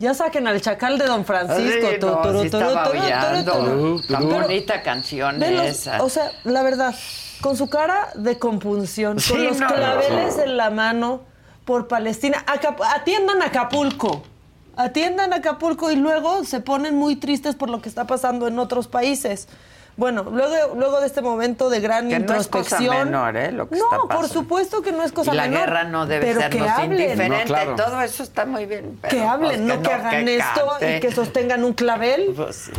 [0.00, 1.88] Ya saquen al chacal de Don Francisco.
[1.90, 3.52] Sí, no, turu, sí turu, estaba turu, turu, aullando.
[3.52, 4.00] turu.
[4.08, 6.02] Tan Pero- bonita canción esa.
[6.02, 6.94] o sea, la verdad,
[7.42, 10.42] con su cara de compunción, Sí, con los no, claveles no.
[10.42, 11.20] en la mano
[11.66, 14.22] por Palestina, Acap- atiendan a Acapulco.
[14.76, 18.58] Atiendan a Acapulco y luego se ponen muy tristes por lo que está pasando en
[18.58, 19.48] otros países.
[19.96, 23.06] Bueno, luego, luego de este momento de gran Que no es cosa introspección.
[23.06, 23.52] menor, ¿eh?
[23.52, 25.60] Lo que no, está por supuesto que no es cosa y la menor.
[25.60, 27.00] guerra no debe pero que hablen.
[27.00, 27.54] indiferente.
[27.76, 28.98] Todo eso está muy bien.
[29.02, 30.96] pero, que hablen, pues, no que, hagan que esto cante.
[30.96, 32.32] y que sostengan un clavel.
[32.36, 32.72] Pues sí.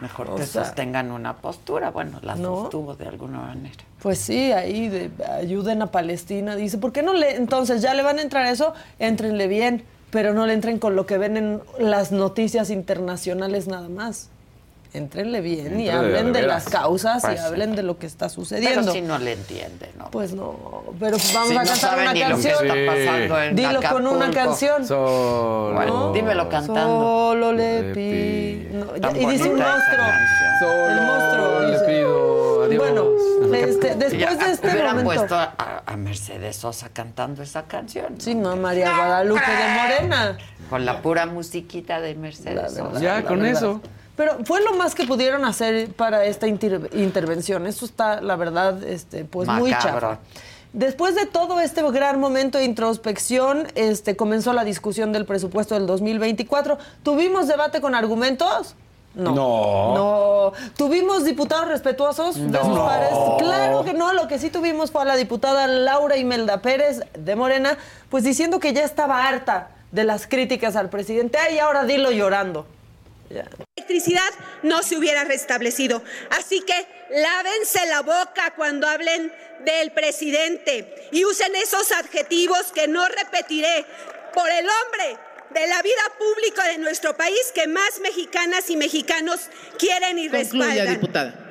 [0.00, 1.90] Mejor O que sea, sostengan una postura.
[1.90, 2.62] Bueno, la ¿no?
[2.62, 3.76] sostuvo de alguna manera.
[4.02, 6.54] Pues sí, ahí de- ayuden a Palestina.
[6.56, 8.74] Dice, ¿por qué no le, entonces ya le van a entrar a eso?
[8.98, 13.88] Éntrenle bien, pero no le entren con lo que ven en las noticias internacionales nada
[13.88, 14.28] más.
[14.96, 16.64] Éntrenle bien y de hablen de, veras.
[16.64, 17.44] las causas Pues y sí.
[17.44, 18.80] hablen de lo que está sucediendo.
[18.80, 20.10] Pero si no le entiende, ¿no?
[20.10, 22.66] Pues no, pero vamos Si a no cantar una ni lo que canción.
[22.66, 24.32] está pasando en Dilo con una Acapulco.
[24.34, 24.86] canción.
[24.86, 25.72] Solo.
[25.74, 26.82] Bueno, dímelo cantando.
[26.82, 28.84] Solo le Le pido.
[29.00, 30.06] Tan y dice un bonita esa monstruo.
[30.60, 31.60] Solo El monstruo.
[31.60, 31.84] le dice.
[31.84, 32.78] pido adiós.
[32.78, 33.06] Bueno,
[33.54, 35.14] este, después de este hubieran momento.
[35.14, 38.14] puesto a, a Mercedes Sosa cantando esa canción.
[38.20, 40.38] Sí, no, María Guadalupe de Morena.
[40.70, 42.98] Con la pura musiquita de Mercedes Sosa.
[43.00, 43.56] Ya, con verdad.
[43.58, 43.80] eso.
[44.16, 47.66] Pero fue lo más que pudieron hacer para esta inter- intervención.
[47.66, 50.18] Esto está, la verdad, este, pues muy chafa.
[50.72, 55.86] Después de todo este gran momento de introspección, este, comenzó la discusión del presupuesto del
[55.86, 56.76] 2024.
[57.02, 58.74] ¿Tuvimos debate con argumentos?
[59.14, 59.34] No.
[59.34, 59.94] No.
[59.94, 60.52] No.
[60.76, 62.64] ¿Tuvimos diputados respetuosos de No.
[62.64, 63.10] sus pares?
[63.12, 63.36] No.
[63.38, 64.12] Claro que no.
[64.12, 67.78] Lo que sí tuvimos fue a la diputada Laura Imelda Pérez de Morena,
[68.10, 71.38] pues diciendo que ya estaba harta de las críticas al presidente.
[71.38, 72.66] Ay, ahora dilo llorando.
[73.76, 74.28] Electricidad
[74.62, 76.02] no se hubiera restablecido.
[76.30, 79.32] Así que lávense la boca cuando hablen
[79.64, 83.84] del presidente y usen esos adjetivos que no repetiré
[84.34, 85.18] por el hombre
[85.50, 89.40] de la vida pública de nuestro país que más mexicanas y mexicanos
[89.78, 90.94] quieren y Concluya, respaldan.
[90.94, 91.45] diputada.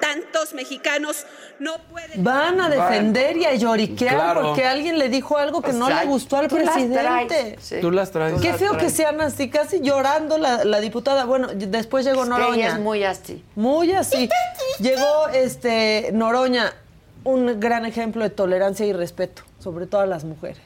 [0.00, 1.24] Tantos mexicanos
[1.58, 2.22] no pueden.
[2.24, 4.42] Van a defender y a lloriquear Claro.
[4.42, 7.00] porque alguien le dijo algo que no O sea, le gustó al tú las presidente.
[7.02, 7.76] traes, sí.
[7.80, 8.40] Tú las traes.
[8.40, 11.24] Qué feo que sean así, casi llorando la, la diputada.
[11.24, 12.54] Bueno, después llegó Es que Noroña.
[12.66, 13.44] ella es muy así.
[13.56, 14.28] Muy así.
[14.80, 16.72] Llegó este Noroña,
[17.24, 20.62] un gran ejemplo de tolerancia y respeto, sobre todo a las mujeres.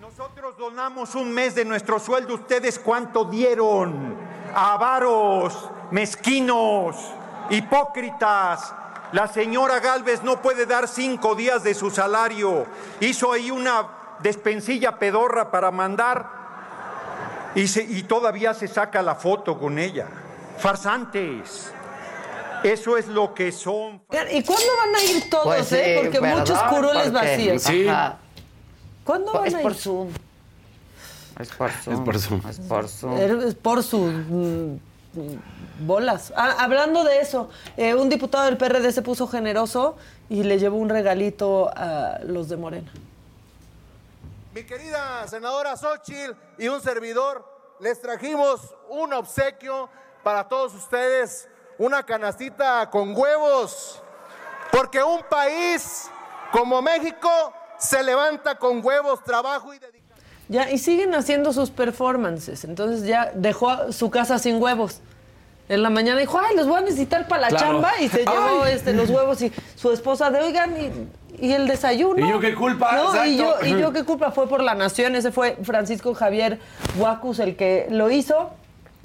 [0.00, 2.34] Nosotros donamos un mes de nuestro sueldo.
[2.34, 4.14] ¿Ustedes cuánto dieron?
[4.54, 5.54] Avaros,
[5.90, 6.96] mezquinos,
[7.56, 8.74] hipócritas.
[9.12, 12.66] La señora Galvez no puede dar cinco días de su salario.
[13.00, 13.86] Hizo ahí una
[14.20, 16.26] despensilla pedorra para mandar
[17.54, 20.06] y, se- y todavía se saca la foto con ella.
[20.58, 21.70] Farsantes.
[22.62, 24.00] Eso es lo que son.
[24.30, 25.98] ¿Y cuándo van a ir todos, Pues eh?
[26.00, 26.38] Porque ¿verdad?
[26.38, 27.62] muchos curules Porque- vacíos.
[27.62, 27.86] Sí.
[29.04, 29.62] ¿Cuándo van Es a ir?
[29.62, 30.08] por Zoom.
[31.40, 31.94] Es por Zoom.
[31.94, 32.40] Es por Zoom.
[32.48, 33.16] Es por Zoom.
[33.18, 34.78] Es por mm,
[35.80, 36.32] bolas.
[36.36, 39.96] Ah, hablando de eso, eh, un diputado del PRD se puso generoso
[40.28, 42.90] y le llevó un regalito a los de Morena.
[44.54, 47.44] Mi querida senadora Xochitl y un servidor,
[47.80, 49.88] les trajimos un obsequio
[50.22, 51.48] para todos ustedes,
[51.78, 54.02] una canastita con huevos,
[54.70, 56.10] porque un país
[56.52, 57.28] como México
[57.78, 60.01] se levanta con huevos, trabajo y dedicación.
[60.52, 62.64] Ya, y siguen haciendo sus performances.
[62.64, 65.00] Entonces ya dejó su casa sin huevos.
[65.68, 67.64] En la mañana dijo, ay, los voy a necesitar para la Claro.
[67.66, 67.92] chamba.
[68.00, 68.74] Y se llevó Ay.
[68.74, 72.26] este, los huevos y su esposa de, oigan, y, y el desayuno.
[72.26, 72.94] ¿Y yo qué culpa?
[72.96, 75.16] No, y yo, y yo qué culpa fue por la nación.
[75.16, 76.58] Ese fue Francisco Javier
[76.98, 78.50] Huacus el que lo hizo.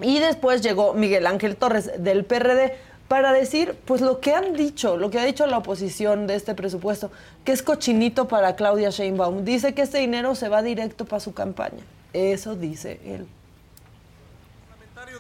[0.02, 2.76] Y después llegó Miguel Ángel Torres del PRD
[3.08, 6.56] para decir, pues lo que han dicho, lo que ha dicho la oposición de este
[6.56, 7.12] presupuesto,
[7.46, 9.46] que es cochinito para Claudia Sheinbaum.
[9.46, 11.84] Dice que este dinero se va directo para su campaña.
[12.14, 13.28] Eso dice él.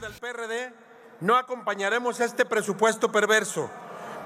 [0.01, 0.73] del PRD
[1.21, 3.69] no acompañaremos este presupuesto perverso,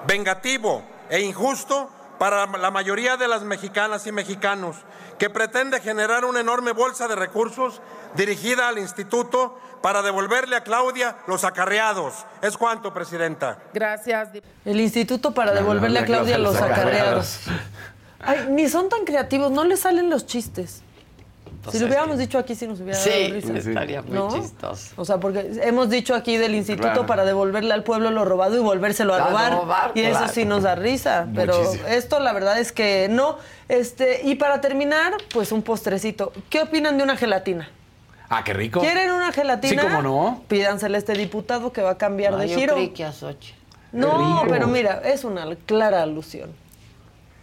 [0.08, 1.90] vengativo e injusto
[2.22, 4.76] para la mayoría de las mexicanas y mexicanos,
[5.18, 7.82] que pretende generar una enorme bolsa de recursos
[8.14, 12.14] dirigida al instituto para devolverle a Claudia los acarreados.
[12.44, 13.58] ¿Es cuánto, Presidenta?
[13.74, 14.30] Gracias.
[14.64, 17.40] El instituto para devolverle a Claudia los acarreados.
[18.20, 20.84] Ay, ni son tan creativos, no les salen los chistes.
[21.70, 23.54] Si lo hubiéramos dicho aquí, sí nos hubiera dado Sí, risa.
[23.58, 24.30] estaría muy ¿No?
[24.34, 24.94] chistoso.
[24.96, 27.06] O sea, porque hemos dicho aquí del instituto Claro.
[27.06, 29.54] para devolverle al pueblo lo robado y volvérselo a A robar.
[29.54, 31.28] robar, y eso sí nos da risa.
[31.36, 31.88] Pero Muchísimo.
[31.88, 33.38] esto la verdad es que no.
[33.70, 36.34] Este, y para terminar, pues un postrecito.
[36.50, 37.70] ¿Qué opinan de una gelatina?
[38.30, 38.80] Ah, qué rico.
[38.80, 39.82] ¿Quieren una gelatina?
[39.84, 40.44] Sí, cómo no.
[40.48, 42.74] Pídansela a este diputado que va a cambiar No, de yo giro.
[42.76, 43.60] creí que a Xochitl.
[43.92, 46.50] No, pero mira, es una clara alusión.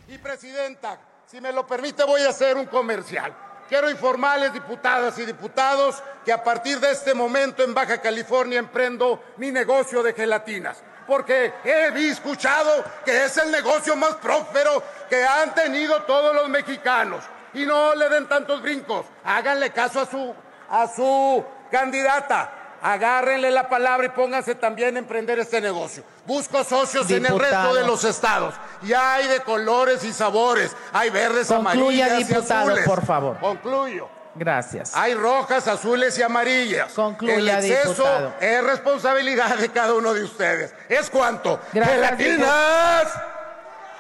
[0.08, 3.32] Y Presidenta, si me lo permite, voy a hacer un comercial.
[3.68, 9.22] Quiero informarles, diputadas y diputados, que a partir de este momento en Baja California emprendo
[9.36, 10.82] mi negocio de gelatinas.
[11.06, 17.22] Porque he escuchado que es el negocio más próspero que han tenido todos los mexicanos.
[17.52, 19.06] Y no le den tantos brincos.
[19.24, 20.34] Háganle caso a su,
[20.70, 22.57] a su candidata.
[22.82, 26.04] Agárrenle la palabra y pónganse también a emprender este negocio.
[26.26, 28.54] Busco socios en el resto de los estados.
[28.82, 30.74] Y hay de colores y sabores.
[30.92, 32.86] Hay verdes, Concluya, amarillas diputado, y azules.
[32.88, 33.38] por favor.
[33.38, 34.08] Concluyo.
[34.34, 34.94] Gracias.
[34.94, 36.92] Hay rojas, azules y amarillas.
[36.92, 38.34] Concluya, El exceso diputado.
[38.40, 40.72] es responsabilidad de cada uno de ustedes.
[40.88, 41.58] ¿Es cuánto?
[41.72, 43.08] Gracias, ¡Gelatinas!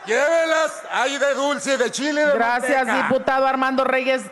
[0.06, 0.82] Llévelas.
[0.92, 3.08] Hay de dulce de chile de Gracias, manteca.
[3.08, 4.22] diputado Armando Reyes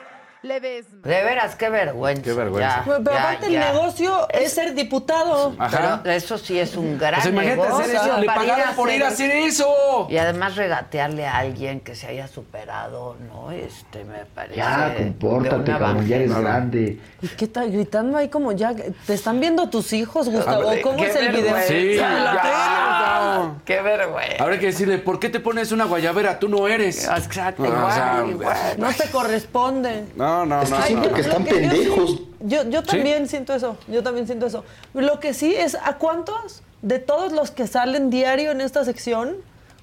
[0.42, 0.95] Ledesma.
[1.06, 2.22] De veras, qué vergüenza.
[2.22, 2.76] Qué vergüenza.
[2.78, 3.68] Ya, Pero, pero ya, aparte ya.
[3.68, 5.54] el negocio es ser diputado.
[5.58, 6.00] Ajá.
[6.02, 7.84] Pero eso sí es un gran Pues imagínate negocio.
[7.84, 10.06] hacer eso, le pagaron por ir a hacer eso.
[10.10, 13.50] Y además regatearle a alguien que se haya superado, ¿no?
[13.52, 14.56] Este, me parece.
[14.56, 17.00] Ya, de compórtate, una cabrón, ya eres grande.
[17.22, 17.70] ¿Y qué tal?
[17.70, 18.74] Gritando ahí como ya.
[18.74, 20.70] ¿Te están viendo tus hijos, Gustavo?
[20.82, 21.56] ¿Cómo es el video?
[21.66, 23.60] Sí, no.
[23.64, 24.42] Qué vergüenza.
[24.42, 26.38] Habrá que decirle, ¿por qué te pones una guayabera?
[26.38, 27.04] Tú no eres.
[27.08, 28.56] Exacto, No, igual, o sea, igual.
[28.78, 30.04] No te corresponde.
[30.16, 30.95] No, no, Es que no.
[31.00, 32.10] Siento que están Lo que yo pendejos.
[32.10, 34.64] sí- Yo, yo también siento eso, yo también siento eso.
[34.94, 39.36] Lo que sí es, ¿a cuántos de todos los que salen diario en esta sección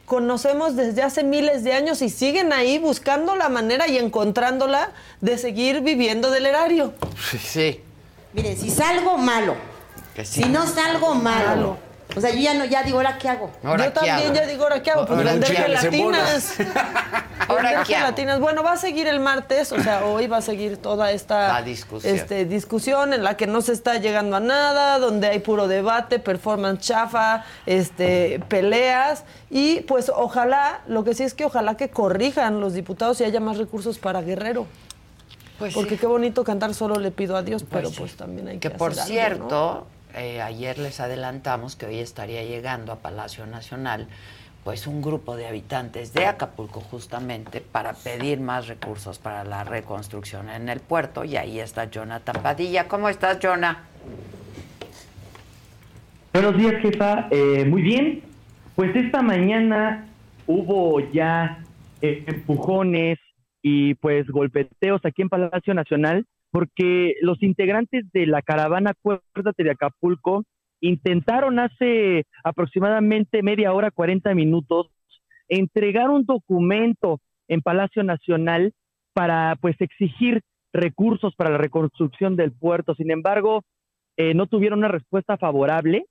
[0.06, 4.92] conocemos desde hace miles de años y siguen ahí buscando la manera y encontrándola
[5.22, 6.94] de seguir viviendo del erario?
[7.42, 7.80] Sí.
[8.34, 9.56] Miren, si salgo malo,
[10.16, 10.44] Que sí.
[10.44, 11.78] si no salgo malo,
[12.16, 13.52] o sea, yo ya no, ya digo, ¿ahora qué hago?
[13.64, 14.36] Ahora, yo ¿qué también hago?
[14.36, 15.06] ya digo, ¿ahora qué hago?
[15.06, 16.56] Pues vender gelatinas.
[17.48, 18.06] Ahora, Vender ¿qué hago?
[18.06, 18.40] gelatinas.
[18.40, 21.62] Bueno, va a seguir el martes, o sea, hoy va a seguir toda esta La
[21.62, 22.16] discusión.
[22.16, 26.20] Este, discusión en la que no se está llegando a nada, donde hay puro debate,
[26.20, 29.26] performance chafa, este, peleas.
[29.50, 33.40] Y pues ojalá, lo que sí es que ojalá que corrijan los diputados y haya
[33.40, 34.66] más recursos para Guerrero.
[35.74, 37.96] Porque qué bonito cantar solo le pido a Dios, pero sí.
[37.98, 42.44] pues también hay Que que, por algo, cierto, eh, ayer les adelantamos que hoy estaría
[42.44, 44.08] llegando a Palacio Nacional
[44.64, 50.50] pues un grupo de habitantes de Acapulco justamente para pedir más recursos para la reconstrucción
[50.50, 52.88] en el puerto y ahí está Jonathan Padilla.
[52.88, 53.84] ¿Cómo estás, Jonah?
[56.32, 57.28] Buenos días, jefa.
[57.30, 58.22] Eh, muy bien.
[58.76, 60.08] Pues esta mañana
[60.48, 61.60] hubo ya
[62.02, 63.20] eh, empujones
[63.62, 69.72] y pues golpeteos aquí en Palacio Nacional porque los integrantes de la caravana Acuérdate de
[69.72, 70.44] Acapulco
[70.82, 74.92] intentaron hace aproximadamente media hora, 40 minutos,
[75.48, 78.72] entregar un documento en Palacio Nacional
[79.14, 80.42] para pues exigir
[80.72, 82.94] recursos para la reconstrucción del puerto.
[82.94, 83.64] Sin embargo,
[84.16, 86.06] eh, no tuvieron una respuesta favorable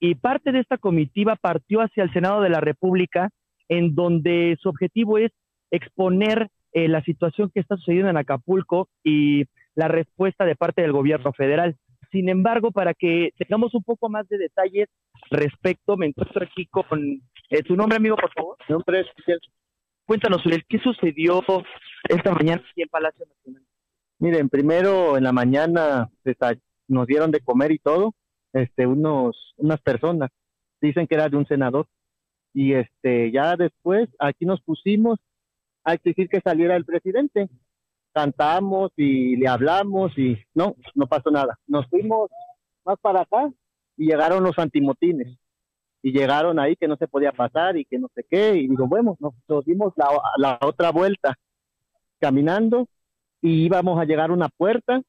[0.00, 3.30] y parte de esta comitiva partió hacia el Senado de la República,
[3.70, 5.32] en donde su objetivo es
[5.70, 9.46] exponer eh, la situación que está sucediendo en Acapulco y
[9.78, 11.76] la respuesta de parte del gobierno federal.
[12.10, 14.88] Sin embargo, para que tengamos un poco más de detalles
[15.30, 18.56] respecto, me encuentro aquí con eh, tu nombre, amigo, por favor.
[18.68, 19.06] Mi nombre es
[20.04, 21.44] Cuéntanos, ¿qué sucedió
[22.08, 23.62] esta mañana aquí en Palacio Nacional?
[24.18, 26.58] Miren, primero en la mañana desa-
[26.88, 28.14] nos dieron de comer y todo,
[28.52, 30.30] este, unos, unas personas,
[30.80, 31.86] dicen que era de un senador,
[32.52, 35.20] y este, ya después aquí nos pusimos
[35.84, 37.48] a exigir que saliera el presidente,
[38.12, 41.58] cantamos y le hablamos y no, no pasó nada.
[41.66, 42.30] Nos fuimos
[42.84, 43.50] más para acá
[43.96, 45.38] y llegaron los antimotines
[46.02, 48.86] y llegaron ahí que no se podía pasar y que no sé qué y digo,
[48.86, 51.34] bueno, nos, dimos la, la otra vuelta
[52.20, 52.88] caminando
[53.40, 55.02] y íbamos a llegar a una puerta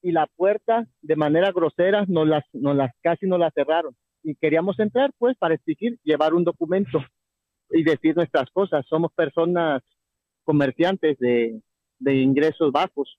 [0.00, 4.34] y la puerta de manera grosera nos las, nos las casi nos la cerraron y
[4.36, 6.98] queríamos entrar pues para exigir llevar un documento
[7.70, 8.84] y decir nuestras cosas.
[8.88, 9.82] Somos personas
[10.44, 11.60] comerciantes de,
[12.02, 13.18] de ingresos bajos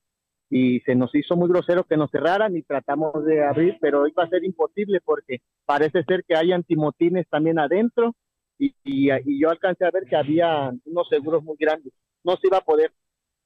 [0.49, 4.23] y se nos hizo muy grosero que nos cerraran y tratamos de abrir, pero iba
[4.23, 8.13] a ser imposible porque parece ser que hay antimotines también adentro
[8.59, 11.91] y, y, y yo alcancé a ver que había unos seguros muy grandes.
[12.23, 12.91] No se iba a poder.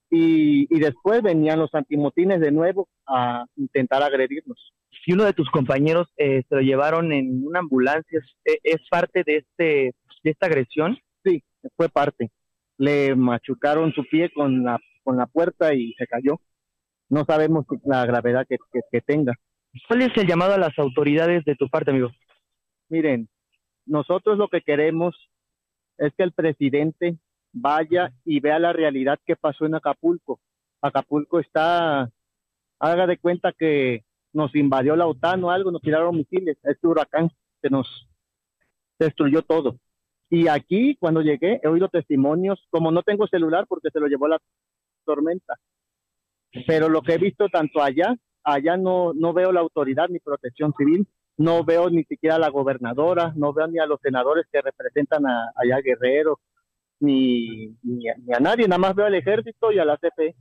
[0.09, 4.73] Y, y después venían los antimotines de nuevo a intentar agredirnos.
[5.05, 9.23] Si uno de tus compañeros eh, se lo llevaron en una ambulancia, ¿es, es parte
[9.25, 10.97] de este de esta agresión?
[11.23, 11.43] Sí,
[11.75, 12.31] fue parte.
[12.77, 14.77] Le machucaron su pie con la,
[15.07, 16.41] con la puerta y se cayó.
[17.07, 19.33] No sabemos la gravedad que, que, que tenga.
[19.87, 22.09] ¿Cuál es el llamado a las autoridades de tu parte, amigo?
[22.89, 23.29] Miren,
[23.85, 25.15] nosotros lo que queremos
[25.97, 27.15] es que el presidente
[27.53, 30.41] vaya y vea la realidad que pasó en Acapulco.
[30.81, 32.11] Acapulco está,
[32.77, 34.03] haga de cuenta que
[34.33, 37.31] nos invadió la OTAN o algo, nos tiraron misiles, este huracán
[37.61, 38.09] se nos
[38.99, 39.79] destruyó todo.
[40.29, 44.27] Y aquí, cuando llegué, he oído testimonios, como no tengo celular porque se lo llevó
[44.27, 44.41] la
[45.07, 45.55] tormenta,
[46.67, 50.73] pero lo que he visto tanto allá, allá no, no veo la autoridad ni protección
[50.77, 54.61] civil, no veo ni siquiera a la gobernadora, no veo ni a los senadores que
[54.61, 56.39] representan a, allá a Guerrero,
[56.99, 60.35] ni, ni, a, ni a nadie, nada más veo al ejército y a la CP.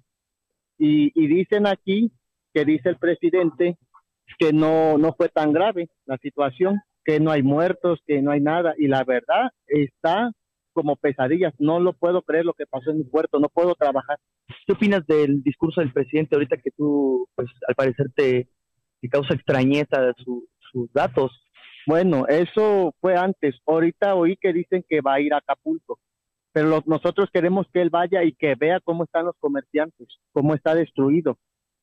[0.79, 2.11] Y, y dicen aquí
[2.53, 3.77] que dice el presidente
[4.39, 8.41] que no, no fue tan grave la situación, que no hay muertos, que no hay
[8.41, 10.33] nada, y la verdad está
[10.77, 14.19] como pesadillas, no lo puedo creer lo que pasó en mi puerto, no puedo trabajar.
[14.67, 18.49] ¿Qué opinas del discurso del presidente ahorita que tú, pues, al parecer te,
[19.11, 21.33] causa extrañeza su, sus datos?
[21.87, 23.55] Bueno, eso fue antes.
[23.67, 25.99] Ahorita oí que dicen que va a ir a Acapulco,
[26.53, 30.75] pero nosotros queremos que él vaya y que vea cómo están los comerciantes, cómo está
[30.75, 31.39] destruido.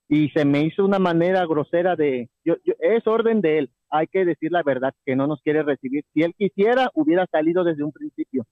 [0.09, 4.07] Y se me hizo una manera grosera de, yo, yo- es orden de él, hay
[4.07, 6.03] que decir la verdad, que no nos quiere recibir.
[6.13, 8.43] Si él quisiera, hubiera salido desde un principio.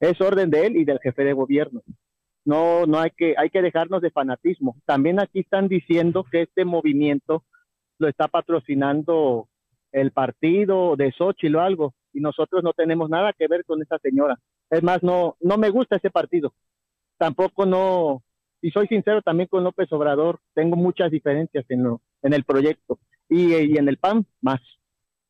[0.00, 1.82] Es orden de él y del jefe de gobierno.
[2.44, 4.76] No, no hay que, hay que dejarnos de fanatismo.
[4.86, 7.44] También aquí están diciendo que este movimiento
[7.98, 9.48] lo está patrocinando
[9.92, 13.98] el partido de Xochitl o algo, y nosotros no tenemos nada que ver con esa
[13.98, 14.38] señora.
[14.70, 16.54] Es más, no, no me gusta ese partido.
[17.18, 18.22] Tampoco no,
[18.62, 22.98] y soy sincero también con López Obrador, tengo muchas diferencias en, lo, en el proyecto
[23.28, 24.60] y, y en el PAN más.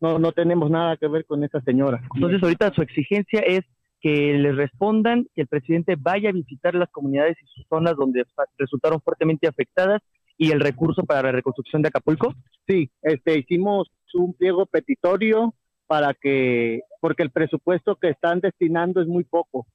[0.01, 2.01] No, no tenemos nada que ver con esa señora.
[2.15, 3.63] Entonces ahorita su exigencia es
[4.01, 8.25] que les respondan, que el presidente vaya a visitar las comunidades y sus zonas donde
[8.59, 10.01] resultaron fuertemente afectadas
[10.39, 12.35] y el recurso para la reconstrucción de Acapulco.
[12.67, 15.55] Sí, este, hicimos un pliego petitorio
[15.87, 19.67] para que, porque el presupuesto que están destinando es muy poco.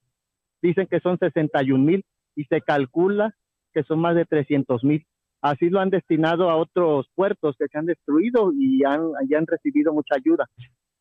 [0.60, 2.04] Dicen que son 61 mil
[2.34, 3.34] y se calcula
[3.72, 5.06] que son más de 300 mil.
[5.40, 9.46] Así lo han destinado a otros puertos que se han destruido y han, y han
[9.46, 10.48] recibido mucha ayuda,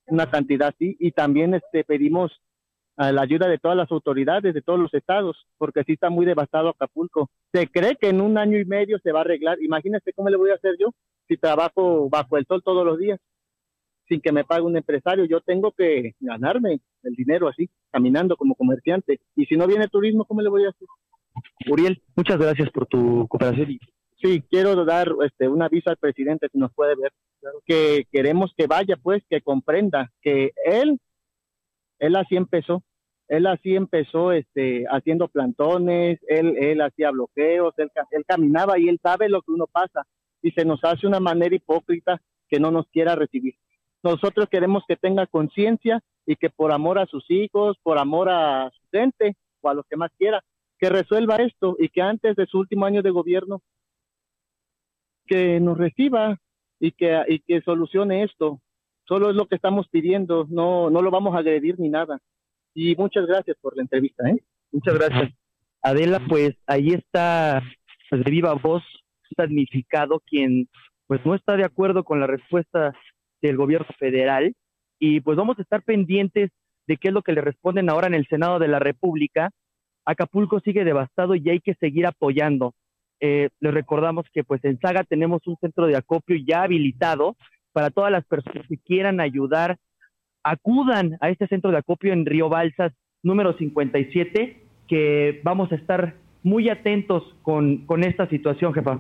[0.08, 0.96] una cantidad así.
[1.00, 2.32] Y también este, pedimos
[2.98, 6.26] a la ayuda de todas las autoridades de todos los estados, porque sí está muy
[6.26, 7.30] devastado Acapulco.
[7.54, 9.62] Se cree que en un año y medio se va a arreglar.
[9.62, 10.90] Imagínese cómo le voy a hacer yo
[11.28, 13.20] si trabajo bajo el sol todos los días
[14.08, 15.26] sin que me pague un empresario.
[15.26, 19.20] Yo tengo que ganarme el dinero así, caminando como comerciante.
[19.36, 20.88] Y si no viene turismo, ¿cómo le voy a hacer?
[21.70, 23.80] Uriel, muchas gracias por tu cooperación.
[24.22, 27.12] Sí, quiero dar este, un aviso al presidente si nos puede ver,
[27.66, 31.00] que queremos que vaya, pues, que comprenda que él,
[32.00, 32.84] él así empezó,
[33.28, 38.88] él así empezó este, haciendo plantones, él, él hacía bloqueos, él, ca- él caminaba y
[38.90, 40.06] él sabe lo que uno pasa
[40.42, 43.56] y se nos hace una manera hipócrita que no nos quiera recibir.
[44.04, 48.70] Nosotros queremos que tenga conciencia y que por amor a sus hijos, por amor a
[48.72, 50.44] su gente o a los que más quiera,
[50.78, 53.62] que resuelva esto y que antes de su último año de gobierno
[55.26, 56.38] que nos reciba
[56.80, 58.60] y que, y que solucione esto.
[59.08, 62.20] Solo es lo que estamos pidiendo, no, no lo vamos a agredir ni nada.
[62.74, 64.44] Y muchas gracias por la entrevista, ¿eh?
[64.72, 65.32] Muchas gracias.
[65.82, 67.62] Adela, pues ahí está,
[68.10, 68.84] pues de viva voz,
[69.38, 70.68] damnificado quien
[71.08, 72.94] pues no está de acuerdo con la respuesta
[73.42, 74.56] del gobierno federal
[75.00, 76.52] y pues vamos a estar pendientes
[76.88, 79.52] de qué es lo que le responden ahora en el Senado de la República.
[80.06, 82.74] Acapulco sigue devastado y hay que seguir apoyando.
[83.20, 87.36] Eh, les recordamos que pues en Saga tenemos un centro de acopio ya habilitado
[87.76, 89.78] para todas las personas que quieran ayudar.
[90.44, 96.14] Acudan a este centro de acopio en Río Balsas número 57, que vamos a estar
[96.42, 99.00] muy atentos con, con esta situación, jefa.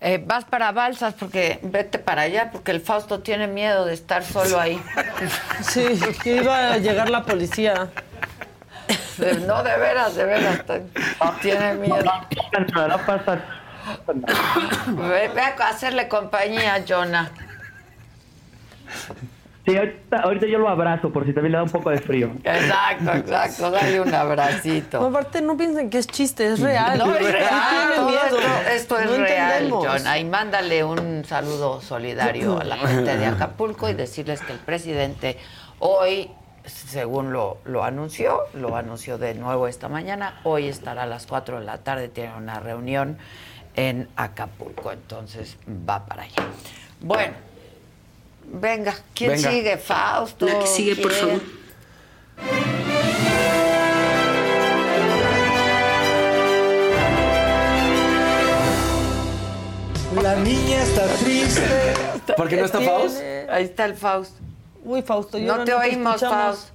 [0.00, 4.22] Eh, vas para Balsas porque vete para allá porque el Fausto tiene miedo de estar
[4.22, 4.80] solo ahí.
[5.60, 5.84] Sí,
[6.22, 7.90] que iba a llegar la policía.
[9.46, 10.64] No, de veras, de veras.
[11.42, 12.04] Tiene miedo.
[12.88, 13.42] No pasa
[14.86, 17.30] Ve, ve a hacerle compañía a Jonah.
[19.66, 22.30] Sí, ahorita, ahorita yo lo abrazo por si también le da un poco de frío.
[22.44, 23.70] Exacto, exacto.
[23.72, 25.00] Dale un abracito.
[25.00, 26.98] No, aparte, no piensen que es chiste, es real.
[26.98, 28.04] No, es real.
[28.06, 28.38] miedo.
[28.38, 28.38] Esto,
[28.70, 29.68] esto es No real.
[29.68, 30.18] Jonah.
[30.20, 35.36] Y mándale un saludo solidario a la gente de Acapulco y decirles que el presidente
[35.80, 36.30] hoy,
[36.64, 41.58] según lo, lo anunció, lo anunció de nuevo esta mañana, hoy estará a las 4
[41.58, 43.18] de la tarde, tiene una reunión
[43.76, 46.48] en Acapulco, entonces va para allá.
[47.00, 47.34] Bueno,
[48.44, 49.50] venga, ¿quién Venga.
[49.50, 49.76] sigue?
[49.76, 50.46] Fausto.
[50.46, 51.40] La que sigue, por favor.
[60.22, 61.62] La niña está triste.
[62.36, 63.18] ¿Por qué no está Faust?
[63.50, 64.32] Ahí está el Faust.
[64.84, 66.70] Uy, Fausto, yo No te oímos, Faust.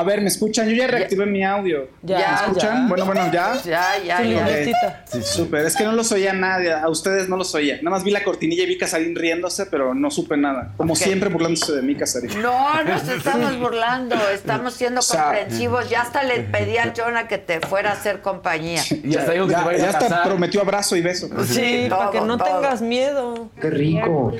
[0.00, 0.66] A ver, ¿me escuchan?
[0.66, 1.86] Yo ya reactivé mi audio.
[2.00, 2.84] Ya, ¿Me escuchan?
[2.84, 2.88] ya.
[2.88, 3.60] Bueno, bueno, ¿ya?
[3.62, 4.20] Ya, ya, ya.
[4.22, 5.04] libretita.
[5.04, 5.66] Sí, súper.
[5.66, 6.72] Es que no los oía nadie.
[6.72, 7.76] A ustedes no los oía.
[7.82, 10.72] Nada más vi la cortinilla y vi Casarín riéndose, pero no supe nada.
[10.78, 12.40] Como siempre burlándose de mí, Casarín.
[12.40, 15.90] No, nos estamos burlando, estamos siendo O sea, comprensivos.
[15.90, 18.82] Ya hasta le pedí a Jonah que te fuera a hacer compañía.
[19.04, 21.28] Y hasta digo que ya, te a hasta prometió abrazo y beso.
[21.44, 22.48] Sí, para que no todo.
[22.48, 23.50] tengas miedo.
[23.60, 24.32] Qué rico.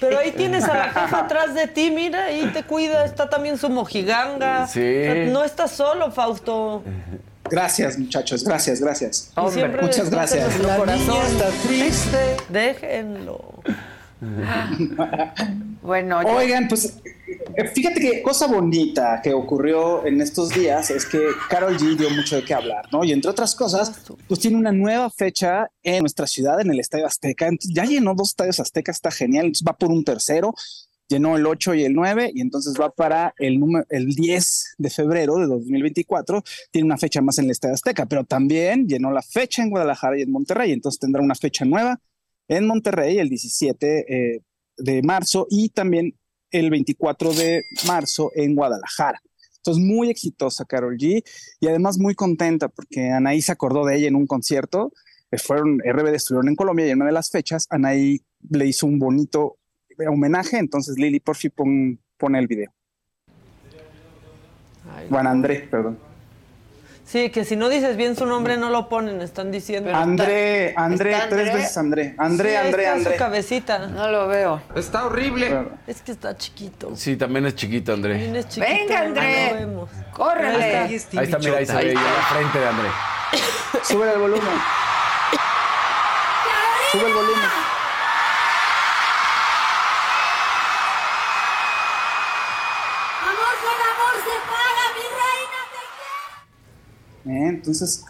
[0.00, 3.58] Pero ahí tienes a la jefa atrás de ti, mira, ahí te cuida, está también
[3.58, 4.66] su mojiganga.
[4.66, 4.80] Sí.
[4.80, 6.82] O sea, no estás solo, Fausto.
[7.50, 8.44] Gracias, muchachos.
[8.44, 9.32] Gracias, gracias.
[9.50, 10.46] Siempre Muchas gracias.
[10.56, 11.26] nuestro corazón.
[11.66, 12.36] triste.
[12.48, 13.62] Déjenlo.
[15.82, 16.98] Bueno, Oigan, pues
[17.74, 22.36] fíjate que cosa bonita que ocurrió en estos días es que Carol G dio mucho
[22.36, 23.02] de qué hablar, ¿no?
[23.02, 23.92] Y entre otras cosas,
[24.28, 27.46] pues tiene una nueva fecha en nuestra ciudad, en el Estadio Azteca.
[27.46, 29.46] Entonces, ya llenó dos estadios Azteca, está genial.
[29.46, 30.54] Entonces va por un tercero,
[31.08, 34.90] llenó el 8 y el 9, y entonces va para el, número, el 10 de
[34.90, 36.42] febrero de 2024.
[36.70, 40.18] Tiene una fecha más en el Estadio Azteca, pero también llenó la fecha en Guadalajara
[40.18, 40.72] y en Monterrey.
[40.72, 41.98] Entonces tendrá una fecha nueva
[42.48, 44.40] en Monterrey el 17 eh,
[44.82, 46.14] de marzo y también
[46.50, 49.20] el 24 de marzo en Guadalajara.
[49.56, 51.22] Entonces, muy exitosa Carol G
[51.60, 54.92] y además muy contenta porque Anaí se acordó de ella en un concierto.
[55.30, 58.86] eh, Fueron, RBD estuvieron en Colombia y en una de las fechas Anaí le hizo
[58.86, 59.58] un bonito
[60.08, 60.58] homenaje.
[60.58, 62.72] Entonces, Lili, por fin pon, pone el video.
[65.08, 66.09] Juan André, perdón.
[67.10, 69.92] Sí, que si no dices bien su nombre no lo ponen, están diciendo.
[69.92, 72.14] André, André, ¿Está tres veces André.
[72.16, 73.12] André, Sí, André, está André.
[73.12, 73.78] su cabecita.
[73.88, 74.62] No lo veo.
[74.76, 75.66] Está horrible.
[75.88, 76.92] Es que está chiquito.
[76.94, 78.12] Sí, también es chiquito, André.
[78.12, 78.72] También es chiquito.
[78.72, 79.66] Venga, André.
[79.66, 79.88] no.
[80.12, 80.76] Córrele.
[80.76, 81.18] Ahí está.
[81.18, 82.88] Ahí está, mira, ahí se ve la frente de André.
[83.82, 84.44] Sube el volumen.
[86.92, 87.69] Sube el volumen.
[97.30, 97.48] ¿Eh?
[97.48, 98.04] Entonces,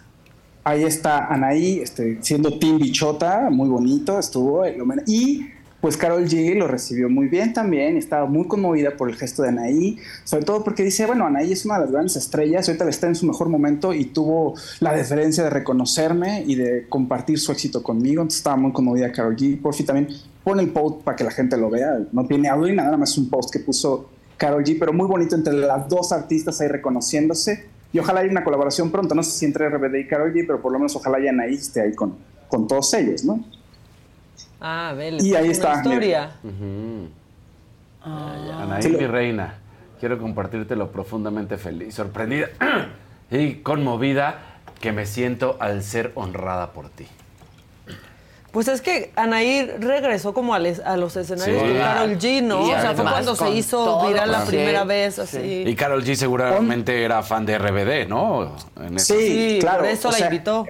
[0.65, 4.65] ahí está Anaí, este, siendo Team Bichota, muy bonito estuvo.
[4.65, 4.77] el
[5.07, 5.47] y
[5.81, 9.49] pues Carol G lo recibió muy bien también, estaba muy conmovida por el gesto de
[9.49, 13.07] Anaí, sobre todo porque dice, bueno, Anaí es una de las grandes estrellas, ahorita está
[13.07, 17.83] en su mejor momento y tuvo la deferencia de reconocerme y de compartir su éxito
[17.83, 19.61] conmigo, entonces estaba muy conmovida Carol G.
[19.61, 20.09] Por fin también
[20.45, 23.31] pone el post para que la gente lo vea, no tiene audio nada, más un
[23.31, 27.99] post que puso Carol G, pero muy bonito entre las dos artistas ahí reconociéndose y
[27.99, 30.73] ojalá haya una colaboración pronto, no sé si entre RBD y Carol G, pero por
[30.73, 32.17] lo menos ojalá ya Anaí esté ahí con,
[32.49, 33.43] con todos ellos, ¿no?
[34.61, 36.33] Ah, ve, Y ahí está, historia.
[38.05, 39.55] Anaí, Sí, lo- mi reina,
[39.99, 42.49] quiero compartírtelo profundamente feliz, sorprendida
[43.31, 44.39] y conmovida
[44.81, 47.07] que me siento al ser honrada por ti.
[48.53, 51.69] Pues es que Anaí regresó como a, les- a los escenarios Sí.
[51.69, 52.67] con Carol G, ¿no?
[52.67, 54.49] Y o sea, fue cuando se hizo viral la sí.
[54.49, 55.63] primera vez, así.
[55.67, 58.57] Y Carol G seguramente era fan de RBD, ¿no?
[58.81, 59.79] En Sí, claro.
[59.83, 60.67] por eso o la sea, invitó.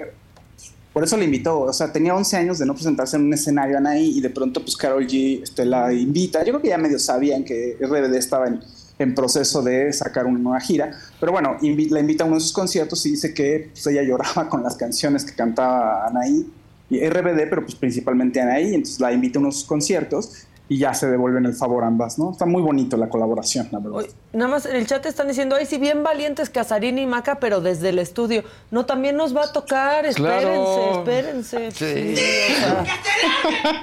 [0.93, 3.79] Por eso la invitó, o sea, tenía 11 años de no presentarse en un escenario
[3.79, 6.41] Anaí y de pronto pues Carol G este, la invita.
[6.41, 8.61] Yo creo que ya medio sabían que RBD estaba en,
[8.99, 10.91] en proceso de sacar una nueva gira,
[11.21, 14.03] pero bueno, invi- la invita a uno de sus conciertos y dice que pues, ella
[14.03, 16.45] lloraba con las canciones que cantaba Anaí
[16.91, 20.79] y RBD, pero pues principalmente Anaí, entonces la invita a uno de sus conciertos y
[20.79, 22.31] ya se devuelven el favor ambas, ¿no?
[22.31, 24.05] Está muy bonito la colaboración, la verdad.
[24.33, 27.61] Nada más en el chat están diciendo, ay, sí, bien valientes Casarín y Maca, pero
[27.61, 28.45] desde el estudio.
[28.71, 30.99] No, también nos va a tocar, espérense, Claro.
[31.01, 31.71] espérense.
[31.73, 32.15] Sí.
[32.15, 32.85] o sea,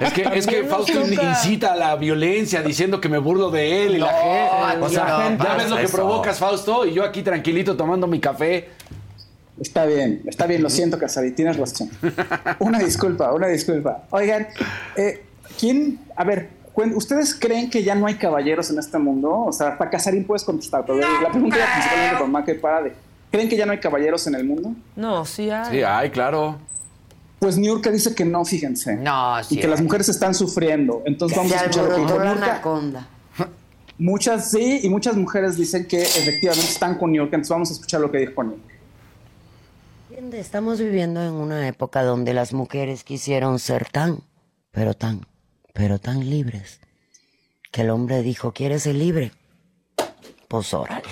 [0.00, 3.98] Es que, es Fausto incita a la violencia diciendo que me burlo de él y
[3.98, 4.84] la gente.
[4.86, 5.96] O sea, no ya ves lo que eso.
[5.96, 8.70] provocas, Fausto, y yo aquí tranquilito tomando mi café.
[9.60, 11.90] Está bien, está bien, lo siento, Casari, tienes razón.
[12.60, 14.04] Una disculpa, una disculpa.
[14.10, 14.46] Oigan,
[14.96, 15.24] eh,
[15.58, 16.50] ¿quién, a ver,
[16.94, 19.30] ¿ustedes creen que ya no hay caballeros en este mundo?
[19.46, 22.92] O sea, hasta Casarín puedes contestar, pero la pregunta era principalmente con Maca y Parade.
[23.30, 24.74] ¿Creen que ya no hay caballeros en el mundo?
[24.96, 25.70] no, sí hay.
[25.78, 26.56] Sí, ay, claro.
[27.40, 28.96] Pues Niurka dice que no, fíjense.
[28.96, 29.84] No, sí Y que las hay.
[29.84, 31.02] mujeres están suriendo.
[31.04, 33.08] Entonces vamos a escuchar lo que dijo Niurka.
[33.98, 37.36] Muchas sí, y muchas mujeres dicen que efectivamente están con Niurka.
[37.36, 38.62] Entonces vamos a escuchar lo que dijo Niurka.
[40.18, 44.24] Estamos viviendo en una época donde las mujeres quisieron ser tan,
[44.72, 45.28] pero tan,
[45.74, 46.80] pero tan libres,
[47.70, 49.30] que el hombre dijo, ¿quieres ser libre?
[50.48, 51.06] Pues órale.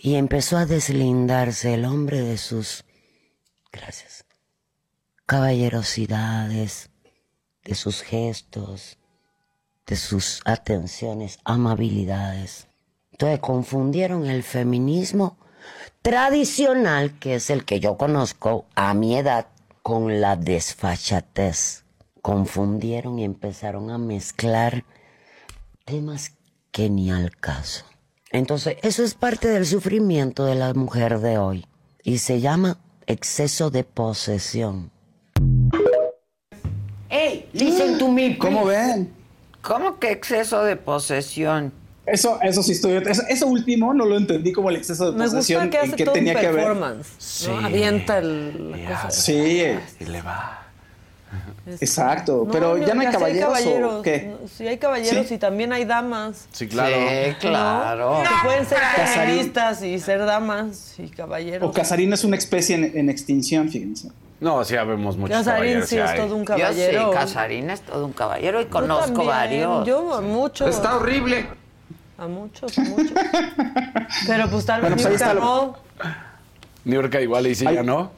[0.00, 2.84] Y empezó a deslindarse el hombre de sus,
[3.70, 4.24] gracias,
[5.24, 6.90] caballerosidades,
[7.62, 8.98] de sus gestos,
[9.86, 12.66] de sus atenciones, amabilidades.
[13.12, 15.38] Entonces confundieron el feminismo
[16.04, 19.46] tradicional, que es el que yo conozco a mi edad,
[19.82, 21.84] con la desfachatez.
[22.20, 24.84] Confundieron y empezaron a mezclar
[25.86, 26.32] temas
[26.72, 27.86] que ni al caso.
[28.30, 31.66] Entonces, eso es parte del sufrimiento de la mujer de hoy
[32.02, 32.76] y se llama
[33.06, 34.90] exceso de posesión.
[37.08, 37.48] ¡Ey!
[37.54, 38.36] Listen to me.
[38.36, 39.10] ¿Cómo ven?
[39.62, 41.72] ¿Cómo que exceso de posesión?
[42.06, 42.94] Eso, eso sí estoy.
[43.06, 45.64] Eso, eso último no lo entendí como el exceso de Me posesión.
[45.66, 46.76] gusta que en qué todo tenía un que ver.
[46.76, 47.66] ¿no?
[47.66, 49.10] Avienta el, la cosa.
[49.10, 49.62] Sí,
[50.00, 50.60] Y le va.
[51.80, 52.42] exacto.
[52.46, 53.94] No, pero no, ya no hay sí caballeros, caballeros.
[53.94, 54.36] o qué.
[54.54, 55.34] Sí hay caballeros ¿Sí?
[55.34, 56.46] y también hay damas.
[56.52, 56.94] Sí, claro.
[56.94, 58.22] Sí, claro.
[58.22, 59.08] Que pueden ser Casarín.
[59.36, 61.68] feministas y ser damas y caballeros.
[61.68, 64.08] O Casarín es una especie en, en extinción, fíjense.
[64.40, 65.88] No, sí, habemos muchos Casarín caballeros.
[65.88, 66.18] sí es hay.
[66.18, 67.10] todo un Yo caballero.
[67.12, 69.86] sí, Casarín es todo un caballero y Yo conozco también, varios.
[69.86, 70.68] Yo a muchos.
[70.68, 71.46] Está horrible.
[72.18, 73.12] A muchos, a muchos.
[74.26, 75.76] Pero pues tal vez Bueno, pues lo- no.
[76.84, 77.76] Niurka igual y sí, Ay.
[77.76, 78.10] ya no.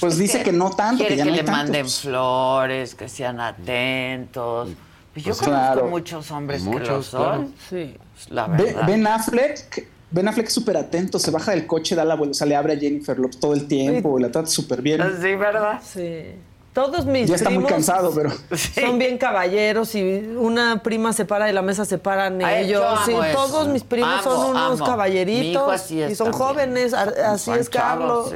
[0.00, 1.52] Pues dice que no tanto, Quiere que ya que no le tanto.
[1.58, 2.00] manden pues.
[2.00, 4.70] flores, que sean atentos.
[5.12, 5.86] Pues yo Pues conozco claro.
[5.88, 7.54] muchos hombres que lo Muchos, son.
[7.68, 7.96] Sí.
[8.30, 8.86] La Ve- verdad.
[8.86, 12.34] Ben Affleck, Ben Affleck es súper atento, se baja del coche, da la vuelta, o
[12.34, 15.00] sea, le abre a Jennifer Lopez todo el tiempo, la trata súper bien.
[15.20, 15.80] Sí, ¿verdad?
[15.84, 16.34] Sí.
[16.72, 20.02] Todos mis Ya está muy primos cansado, pero son bien caballeros y
[20.38, 22.80] una prima se para de la mesa, se paran Ay, ellos.
[22.80, 23.32] yo amo Sí, eso.
[23.36, 24.86] todos mis primos Amo, son unos amo.
[24.90, 26.48] caballeritos Mi hijo así es y son también.
[26.48, 28.32] jóvenes, así es Carlos.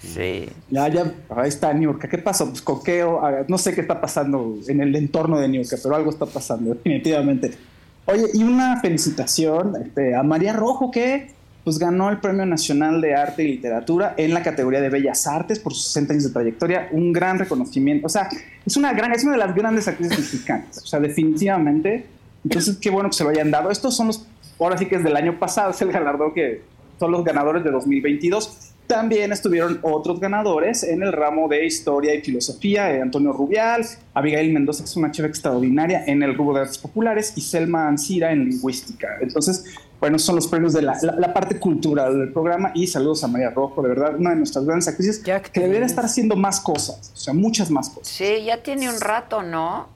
[0.00, 0.48] Sí, sí.
[0.68, 2.08] ya, ya, ahí está Niurka.
[2.08, 2.50] ¿Qué pasó?
[2.50, 6.10] Pues coqueo, ah, no sé qué está pasando en el entorno de Niurka, pero algo
[6.10, 7.56] está pasando, definitivamente.
[8.04, 11.34] Oye, y una felicitación este, a María Rojo, que
[11.68, 15.58] pues ganó el Premio Nacional de Arte y Literatura en la categoría de Bellas Artes
[15.58, 18.06] por sus 60 años de trayectoria, un gran reconocimiento.
[18.06, 18.26] O sea,
[18.64, 22.06] es una gran, es una de las grandes actrices mexicanas, o sea, definitivamente.
[22.42, 23.70] Entonces, qué bueno que se lo hayan dado.
[23.70, 24.26] Estos son los,
[24.58, 26.62] ahora sí que es del año pasado, es el galardón que
[26.98, 28.72] son los ganadores de 2022.
[28.86, 33.84] También estuvieron otros ganadores en el ramo de historia y filosofía, eh, Antonio Rubial,
[34.14, 37.88] Abigail Mendoza, que es una chef extraordinaria en el rubro de artes populares, y Selma
[37.88, 39.18] Ancira en lingüística.
[39.20, 39.66] Entonces,
[40.00, 43.28] bueno, son los premios de la, la- la parte cultural del programa y saludos a
[43.28, 47.10] María Rojo, de verdad, una de nuestras grandes actrices que debería estar haciendo más cosas,
[47.14, 48.08] o sea, muchas más cosas.
[48.08, 49.88] Sí, ya tiene un rato, ¿no?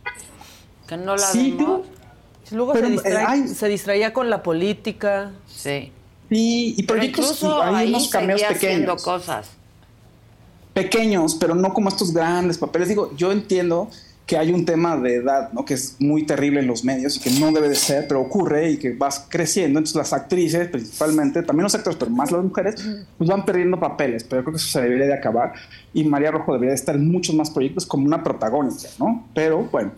[0.89, 1.87] Que no la Sí, vemos.
[2.51, 5.31] Luego Pero, se, eh, hay- se distraía con la política.
[5.47, 5.91] Sí.
[6.29, 9.03] Sí, y Pero proyectos incluso hay ahí unos cameos pequeños.
[9.03, 9.49] cosas.
[10.75, 12.89] pequeños, pero no como estos grandes papeles.
[12.89, 13.91] Digo, yo entiendo
[14.27, 15.65] que hay un tema de edad, ¿no?
[15.65, 18.71] Que es muy terrible en los medios y que no debe de ser, pero ocurre
[18.71, 19.79] y que vas creciendo.
[19.79, 22.77] Entonces las actrices, principalmente, también los actores, pero más las mujeres,
[23.19, 24.25] pues van perdiendo papeles.
[24.25, 25.53] Pero yo creo que eso se debería de acabar
[25.93, 29.27] y María Rojo debería de estar en muchos más proyectos como una protagónica, ¿no?
[29.35, 29.93] Pero bueno,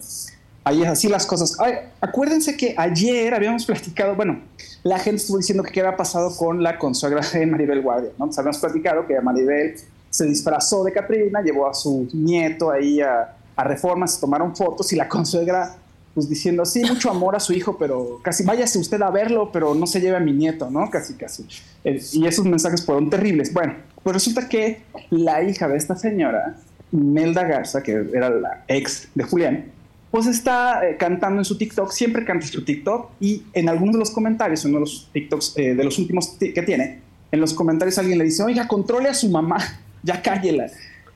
[0.65, 1.57] ahí es así las cosas.
[1.61, 4.41] Ay, acuérdense que ayer habíamos platicado, bueno,
[4.83, 8.25] la gente estuvo diciendo que qué había pasado con la consuegra de Maribel Guardia, ¿no?
[8.25, 9.77] Entonces habíamos platicado que Maribel
[10.11, 14.93] se disfrazó de Catrina, llevó a su nieto ahí a, a Reforma, se tomaron fotos
[14.93, 15.77] y la consuegra
[16.15, 19.75] pues diciendo, sí, mucho amor a su hijo, pero casi váyase usted a verlo, pero
[19.75, 20.89] no se lleve a mi nieto, ¿no?
[20.89, 21.45] Casi, casi.
[21.83, 23.53] Eh, y esos mensajes fueron terribles.
[23.53, 26.55] Bueno, pues resulta que la hija de esta señora,
[26.93, 29.65] Melda Garza, que era la ex de Julián,
[30.13, 33.99] pues está eh, cantando en su TikTok, siempre canta su TikTok y en algunos de
[33.99, 37.01] los comentarios, en uno de los TikToks eh, de los últimos ti- que tiene,
[37.33, 39.59] en los comentarios alguien le dice, oiga, controle a su mamá,
[40.05, 40.67] ya cállela.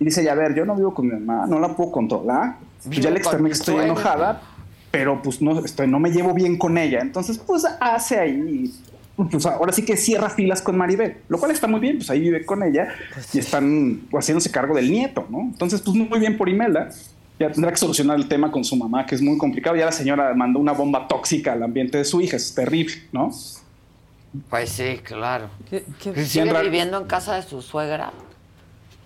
[0.00, 2.56] Y dice, ya a ver, yo no vivo con mi mamá, no la puedo controlar.
[2.84, 4.40] Pues ya le externé que estoy enojada,
[4.90, 7.00] pero pues no, estoy, no me llevo bien con ella.
[7.00, 8.72] Entonces, pues hace ahí,
[9.16, 12.20] pues ahora sí que cierra filas con Maribel, lo cual está muy bien, pues ahí
[12.20, 12.88] vive con ella
[13.32, 15.40] y están pues, haciéndose cargo del nieto, ¿no?
[15.40, 16.90] Entonces, pues muy bien por Imelda.
[17.40, 19.76] Ya tendrá que solucionar el tema con su mamá, que es muy complicado.
[19.76, 23.30] Ya la señora mandó una bomba tóxica al ambiente de su hija, es terrible, ¿no?
[24.50, 25.48] Pues sí, claro.
[25.70, 28.12] ¿Qué- qué- ¿Sigue viviendo en casa de su suegra?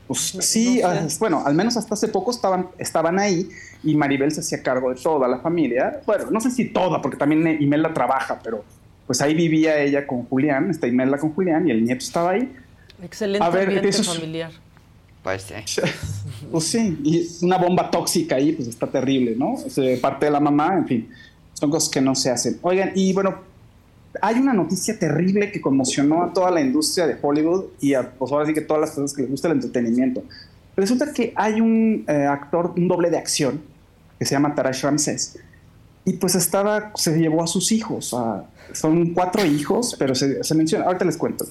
[0.09, 3.49] Pues sí, ah, bueno, al menos hasta hace poco estaban, estaban ahí
[3.83, 6.01] y Maribel se hacía cargo de toda la familia.
[6.07, 8.65] Bueno, no sé si toda, porque también Imelda trabaja, pero
[9.07, 12.53] pues ahí vivía ella con Julián, está Imelda con Julián y el nieto estaba ahí.
[13.03, 14.51] Excelente A ver, ambiente eso es- familiar.
[15.23, 15.81] Pues sí.
[16.51, 19.55] Pues sí, y una bomba tóxica ahí, pues está terrible, ¿no?
[20.01, 21.09] Parte de la mamá, en fin,
[21.55, 22.59] son cosas que no se hacen.
[22.63, 23.37] Oigan, y bueno,
[24.23, 28.31] hay una noticia terrible que conmocionó a toda la industria de Hollywood y a, pues
[28.33, 30.23] ahora sí que todas las personas que les gusta el entretenimiento.
[30.77, 33.61] Resulta que hay un eh, actor, un doble de acción,
[34.19, 35.39] que se llama Tarash Ramses,
[36.05, 40.55] y pues estaba, se llevó a sus hijos, a- son cuatro hijos, pero se, se
[40.55, 41.45] menciona, ahorita les cuento.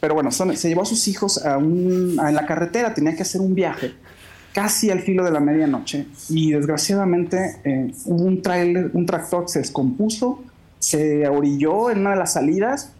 [0.00, 3.14] Pero bueno, son- se llevó a sus hijos a un, a- en la carretera, tenía
[3.14, 3.92] que hacer un viaje
[4.52, 9.52] casi al filo de la medianoche y desgraciadamente eh, hubo un trailer, un tractor que
[9.52, 10.42] se descompuso,
[10.86, 12.92] se orilló en una de las salidas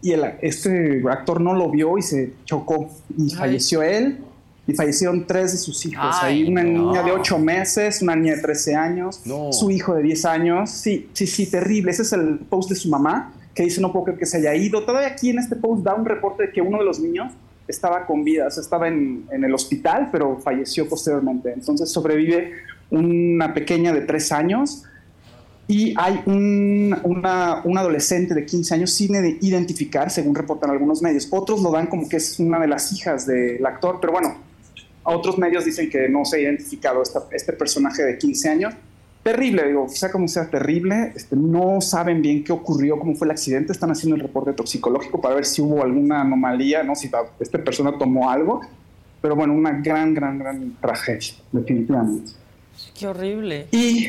[0.00, 2.88] y el, este actor no lo vio y se chocó
[3.18, 4.18] y falleció él
[4.64, 6.18] y fallecieron tres de sus hijos.
[6.22, 6.92] Ay, Ahí una no.
[6.92, 10.70] niña de 8 meses, una niña de 13 años, su hijo de 10 años.
[10.70, 11.90] Sí, sí, sí, terrible.
[11.90, 14.54] Ese es el post de su mamá que dice no puedo creer que se haya
[14.54, 14.84] ido.
[14.84, 17.32] Todavía aquí en este post da un reporte de que uno de los niños
[17.66, 21.52] estaba con vida, o sea, estaba en, en el hospital, pero falleció posteriormente.
[21.52, 22.52] Entonces sobrevive
[22.90, 24.84] una pequeña de 3 años
[25.68, 31.00] y hay un, una, un adolescente de 15 años sin ide- identificar, según reportan algunos
[31.02, 31.28] medios.
[31.30, 34.36] Otros lo dan como que es una de las hijas del actor, pero bueno,
[35.04, 38.74] otros medios dicen que no se ha identificado esta- este personaje de 15 años.
[39.22, 43.30] Terrible, digo, sea como sea terrible, este, no saben bien qué ocurrió, cómo fue el
[43.30, 47.22] accidente, están haciendo el reporte toxicológico para ver si hubo alguna anomalía, no si la-
[47.38, 48.60] esta persona tomó algo,
[49.20, 52.32] pero bueno, una gran, gran, gran tragedia, definitivamente.
[52.98, 53.68] Qué horrible.
[53.70, 54.08] Y,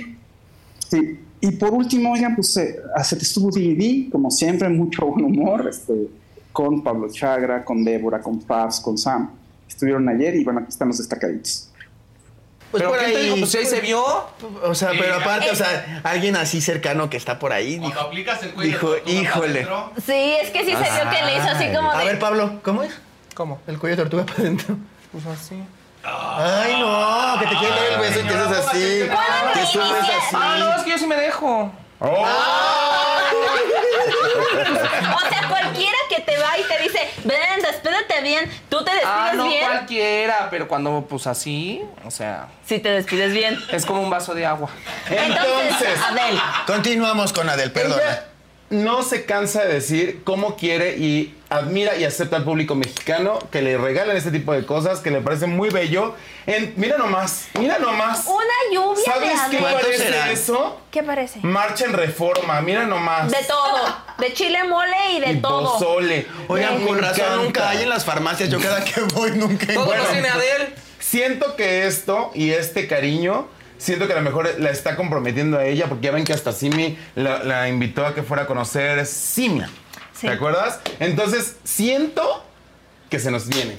[0.90, 5.68] sí, y por último, oigan, pues eh, se estuvo DVD, como siempre, mucho buen humor,
[5.70, 6.08] este,
[6.54, 9.30] con Pablo Chagra, con Débora, con Fabs, con Sam.
[9.68, 11.70] Estuvieron ayer y bueno, aquí están los destacaditos.
[12.72, 13.24] Pues ¿Pero por te ahí.
[13.26, 13.36] dijo?
[13.40, 14.04] Pues ahí se vio.
[14.64, 18.00] O sea, Sí, pero aparte, o sea, alguien así cercano que está por ahí dijo,
[18.00, 19.64] aplicas el cuello dijo de tortuga para híjole.
[19.64, 19.92] adentro.
[20.06, 22.06] Sí, es que sí se vio que le hizo así como A de.
[22.06, 22.94] ver, Pablo, ¿cómo es?
[23.36, 23.60] ¿Cómo?
[23.68, 24.78] El cuello de tortuga para adentro.
[25.12, 25.56] Pues así.
[26.04, 29.10] Ay, no, que te quieren dar el beso y que haces así.
[29.54, 30.36] Que subes así.
[30.36, 31.72] Ah, no, es que yo sí me dejo.
[35.16, 39.14] O sea, cualquiera que te va y te dice, ven, despídete bien, tú te despides
[39.16, 39.66] Ah, no bien.
[39.66, 43.60] cualquiera, pero cuando pues así, o sea, Si te despides bien.
[43.72, 44.70] es como un vaso de agua.
[45.10, 46.40] Entonces, Adel.
[46.68, 48.24] continuamos con Adel, perdona.
[48.74, 53.62] No se cansa de decir cómo quiere y admira y acepta al público mexicano que
[53.62, 56.16] le regalen este tipo de cosas que le parece muy bello.
[56.48, 58.26] En- mira nomás, mira nomás.
[58.26, 58.44] Una
[58.74, 59.60] lluvia ¿Sabes de qué Adel.
[59.60, 60.32] ¿Cuánto parece será?
[60.32, 60.82] eso?
[60.90, 61.40] ¿Qué parece?
[61.44, 63.30] Marcha en reforma, mira nomás.
[63.30, 63.96] De todo.
[64.18, 65.74] De chile mole y de y todo.
[65.74, 66.26] pozole.
[66.48, 68.50] Oigan, con razón nunca hay en las farmacias.
[68.50, 69.94] Yo cada que voy nunca encuentro.
[70.34, 70.74] Adel.
[71.00, 73.48] Siento que esto y este cariño,
[73.78, 76.52] siento que a lo mejor la está comprometiendo a ella, porque ya ven que hasta
[76.52, 79.70] Simi la, la invitó a que fuera a conocer Simia.
[80.14, 80.28] Sí.
[80.28, 80.80] ¿Te acuerdas?
[81.00, 82.44] Entonces, siento
[83.14, 83.76] que se nos viene.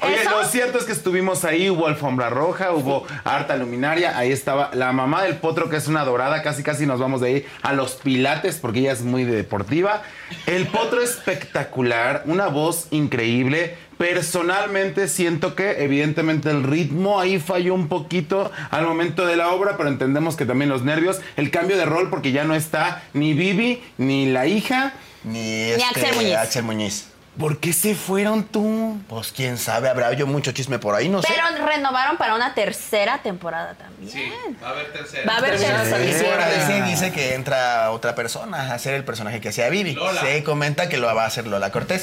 [0.00, 4.70] Oye, lo cierto es que estuvimos ahí, hubo alfombra roja, hubo harta luminaria, ahí estaba
[4.72, 7.74] la mamá del potro, que es una dorada, casi casi nos vamos de ahí a
[7.74, 10.02] los pilates, porque ella es muy deportiva.
[10.46, 13.76] El potro espectacular, una voz increíble.
[13.98, 19.76] Personalmente siento que evidentemente el ritmo ahí falló un poquito al momento de la obra,
[19.76, 23.34] pero entendemos que también los nervios, el cambio de rol porque ya no está ni
[23.34, 24.94] Vivi ni la hija
[25.24, 26.62] ni, este, Axel Muñiz.
[26.62, 27.08] Muñiz.
[27.38, 28.98] ¿Por qué se fueron tú?
[29.08, 31.28] Pues quién sabe, habrá yo mucho chisme por ahí, no sé.
[31.32, 34.10] Pero renovaron para una tercera temporada también.
[34.10, 35.24] Sí, va a haber tercera.
[35.26, 36.66] Va a haber tercera.
[36.66, 39.96] Sí, sí, dice que entra otra persona a hacer el personaje que hacía Vivi.
[40.20, 42.02] Se comenta que lo va a hacer Lola Cortés.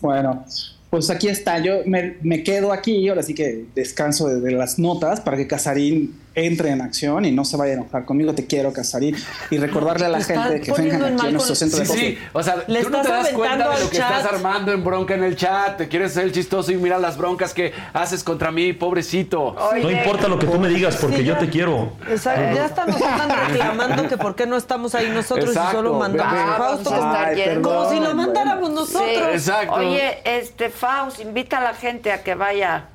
[0.00, 0.44] Bueno,
[0.92, 1.58] pues aquí está.
[1.58, 6.20] Yo me, me quedo aquí, ahora sí que descanso de, las notas para que Casarín
[6.34, 8.34] entre en acción y no se vaya a enojar conmigo.
[8.34, 9.16] Te quiero, Casarín.
[9.50, 12.08] Y recordarle a la gente que vengan en aquí a nuestro centro de Sí, acopio.
[12.10, 12.18] sí.
[12.32, 14.10] O sea, Le tú no te das cuenta de lo que chat.
[14.16, 15.76] estás armando en bronca en el chat.
[15.76, 19.54] Te quieres hacer el chistoso y mira las broncas que haces contra mí, pobrecito.
[19.82, 21.92] No importa lo que tú me digas, porque Sí, yo te quiero.
[22.08, 26.32] Exacto, ya andan reclamando que por qué no estamos ahí nosotros y Exacto, solo mandamos
[26.32, 26.90] ve- a ve- Fausto.
[26.90, 27.68] Vamos a estar Ay, yendo.
[27.68, 29.28] como si lo perdón, mandáramos nosotros.
[29.32, 29.74] Exacto.
[29.74, 32.86] Oye, este Faust, invita a la gente a que vaya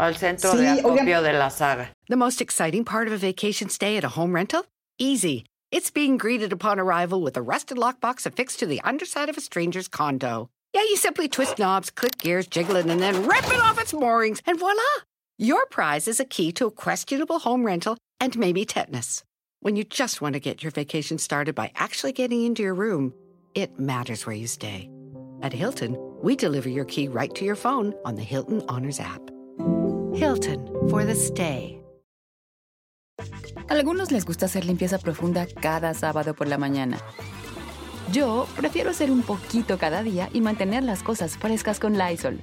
[0.00, 1.90] al centro Sí, de acopio de la saga.
[2.08, 4.64] The most exciting part of a vacation stay at a home rental?
[4.98, 5.44] Easy.
[5.70, 9.40] It's being greeted upon arrival with a rusted lockbox affixed to the underside of a
[9.40, 10.48] stranger's condo.
[10.74, 13.92] Yeah, you simply twist knobs, click gears, jiggle it, and then rip it off its
[13.92, 14.82] moorings, and voila!
[15.38, 19.22] Your prize is a key to a questionable home rental and maybe tetanus.
[19.60, 23.12] When you just want to get your vacation started by actually getting into your room,
[23.54, 24.90] it matters where you stay.
[25.42, 29.20] At Hilton, we deliver your key right to your phone on the Hilton Honors app.
[30.20, 31.80] For the stay.
[33.70, 36.98] Algunos les gusta hacer limpieza profunda cada sábado por la mañana.
[38.12, 42.38] Yo prefiero hacer un poquito cada día y mantener las cosas frescas con Lysol.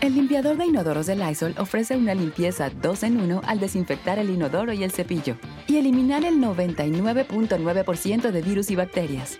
[0.00, 4.30] El limpiador de inodoros de Lysol ofrece una limpieza 2 en 1 al desinfectar el
[4.30, 5.36] inodoro y el cepillo
[5.66, 9.38] y eliminar el 99.9% de virus y bacterias.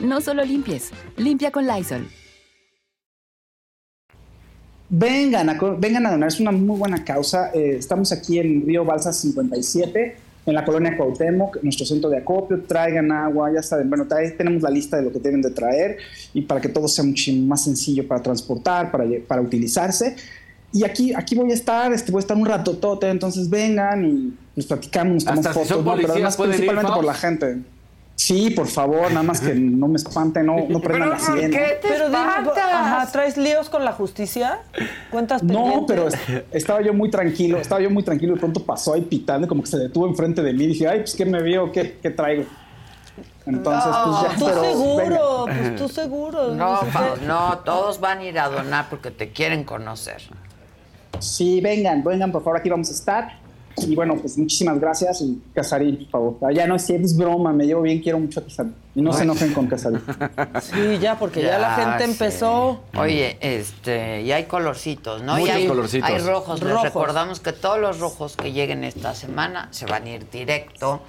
[0.00, 2.06] No solo limpies, limpia con Lysol.
[4.88, 7.50] Vengan a, vengan a donar, es una muy buena causa.
[7.52, 10.16] Eh, estamos aquí en Río Balsa 57,
[10.46, 12.62] en la colonia Cuauhtémoc, nuestro centro de acopio.
[12.62, 13.90] Traigan agua, ya saben.
[13.90, 15.98] Bueno, ahí tenemos la lista de lo que deben de traer
[16.32, 20.14] y para que todo sea muchísimo más sencillo para transportar, para, para utilizarse.
[20.72, 24.04] Y aquí, aquí voy a estar, este, voy a estar un rato todo, entonces vengan
[24.04, 25.96] y nos platicamos, nos tomamos Hasta si fotos, son ¿no?
[26.00, 27.58] pero además pueden ir, principalmente por la gente.
[28.18, 31.56] Sí, por favor, nada más que no me espanten, no, no prendan la sirena.
[31.80, 34.58] Pero dime, ajá, ¿traes líos con la justicia?
[35.12, 36.16] ¿Cuentas No, pero es-
[36.50, 39.62] estaba yo muy tranquilo, estaba yo muy tranquilo y de pronto pasó ahí pitando, como
[39.62, 41.70] que se detuvo enfrente de mí y dije, ay, pues ¿qué me vio?
[41.70, 42.42] ¿Qué, qué traigo?
[43.46, 45.60] Entonces, pues ya, tú pero seguro, venga.
[45.60, 46.54] pues tú seguro.
[46.56, 46.80] No,
[47.24, 50.22] no, todos van a ir a donar porque te quieren conocer.
[51.20, 53.38] Sí, vengan, vengan, por favor, aquí vamos a estar.
[53.84, 56.36] Y bueno, pues muchísimas gracias y Casarín, por favor.
[56.42, 58.74] Ah, Ya no es cierto, es broma, me llevo bien, quiero mucho a Casarín.
[58.94, 60.00] Y no se enojen con Casarín.
[60.60, 62.10] Sí, ya, porque ya, la gente sí.
[62.10, 62.80] empezó.
[62.96, 65.34] Oye, este, y hay colorcitos, ¿no?
[65.34, 66.10] Muchos y hay, colorcitos.
[66.10, 66.60] Hay rojos.
[66.60, 66.84] Les Rojos.
[66.84, 71.00] recordamos que todos los rojos que lleguen esta semana se van a ir directo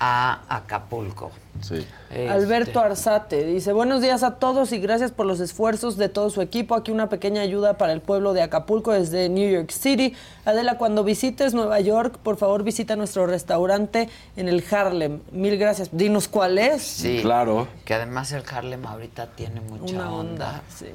[0.00, 1.30] a Acapulco.
[1.60, 1.86] Sí.
[2.08, 6.30] Este, Alberto Arzate dice, buenos días a todos y gracias por los esfuerzos de todo
[6.30, 6.74] su equipo.
[6.74, 10.14] Aquí una pequeña ayuda para el pueblo de Acapulco desde New York City.
[10.46, 15.20] Adela, cuando visites Nueva York, por favor visita nuestro restaurante en el Harlem.
[15.32, 15.90] Mil gracias.
[15.92, 16.82] Dinos cuál es.
[16.82, 17.18] Sí.
[17.20, 17.68] Claro.
[17.84, 20.30] Que además el Harlem ahorita tiene mucha Una onda.
[20.48, 20.62] onda.
[20.74, 20.86] Sí.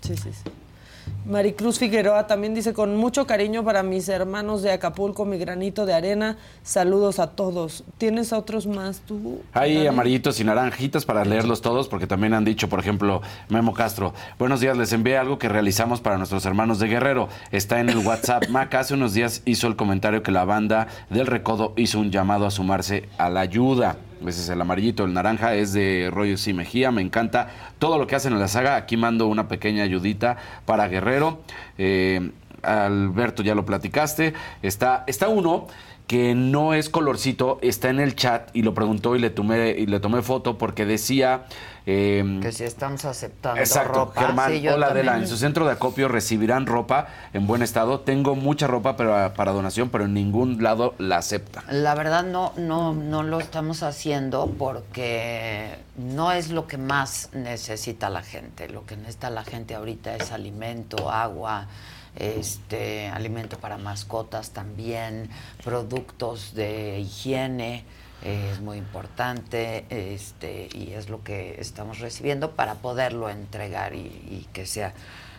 [0.00, 0.50] Sí, sí, sí.
[1.26, 5.94] Maricruz Figueroa también dice con mucho cariño para mis hermanos de Acapulco, mi granito de
[5.94, 6.38] arena.
[6.62, 7.84] Saludos a todos.
[7.98, 9.42] ¿Tienes otros más tú?
[9.52, 9.86] Hay Dani?
[9.86, 14.60] amarillitos y naranjitas para leerlos todos, porque también han dicho, por ejemplo, Memo Castro, buenos
[14.60, 17.28] días, les envié algo que realizamos para nuestros hermanos de Guerrero.
[17.52, 18.44] Está en el WhatsApp.
[18.50, 22.46] Mac hace unos días hizo el comentario que la banda del Recodo hizo un llamado
[22.46, 23.96] a sumarse a la ayuda.
[24.20, 26.52] Ese es el amarillito, el naranja es de Rollo C.
[26.52, 27.48] Mejía, me encanta
[27.78, 28.76] todo lo que hacen en la saga.
[28.76, 30.36] Aquí mando una pequeña ayudita
[30.66, 31.40] para Guerrero.
[31.78, 32.30] Eh,
[32.62, 34.34] Alberto, ya lo platicaste.
[34.62, 35.66] Está, está uno
[36.06, 39.86] que no es colorcito, está en el chat y lo preguntó y le tomé, y
[39.86, 41.44] le tomé foto porque decía...
[41.86, 44.20] eh, Que si estamos aceptando Exacto, ropa.
[44.20, 44.88] Germán, Sí, hola.
[44.88, 48.00] Adela, en su centro de acopio recibirán ropa en buen estado.
[48.00, 51.62] Tengo mucha ropa para, para donación, pero en ningún lado la acepta.
[51.70, 58.10] La verdad no, no, no lo estamos haciendo porque no es lo que más necesita
[58.10, 58.68] la gente.
[58.68, 61.68] Lo que necesita la gente ahorita es alimento, agua,
[62.16, 65.30] este alimento para mascotas también,
[65.64, 67.84] productos de higiene
[68.22, 73.98] eh, es muy importante este y es lo que estamos recibiendo para poderlo entregar y,
[73.98, 74.92] y que sea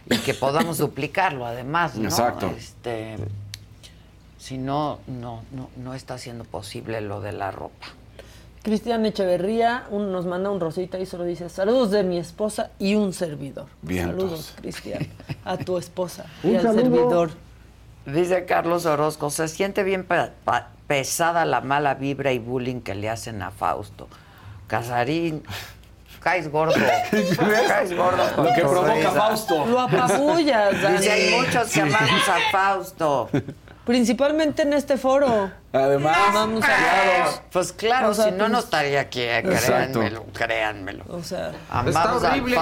[0.10, 2.10] y que podamos duplicarlo además, ¿no?
[2.10, 2.52] Exacto.
[2.58, 3.18] Este,
[4.38, 7.88] si no, no, no, no está siendo posible lo de la ropa.
[8.64, 12.94] Cristian Echeverría un- nos manda un rosita y solo dice saludos de mi esposa y
[12.96, 13.66] un servidor.
[13.82, 14.18] Vientos.
[14.20, 15.08] Saludos, Cristian,
[15.44, 16.82] a tu esposa Un y al saludo.
[16.82, 17.32] servidor.
[18.06, 22.94] Dice Carlos Orozco, se siente bien pa- pa- pesada la mala vibra y bullying que
[22.96, 24.08] le hacen a Fausto.
[24.68, 25.44] Casarín,
[26.20, 26.74] caes gordo.
[27.68, 28.24] caes gordo.
[28.36, 29.12] con Lo que provoca risa.
[29.12, 29.66] Fausto.
[29.66, 30.98] Lo apabullas, Dani.
[30.98, 33.30] Dice, hay muchos que amamos a Fausto.
[33.86, 35.52] Principalmente en este foro.
[35.74, 39.42] Además, Vamos a Claro, pues claro, O sea, si no, no pues- estaría aquí, eh,
[39.42, 41.06] créanmelo, créanmelo.
[41.08, 42.58] O sea, Amamos al horrible.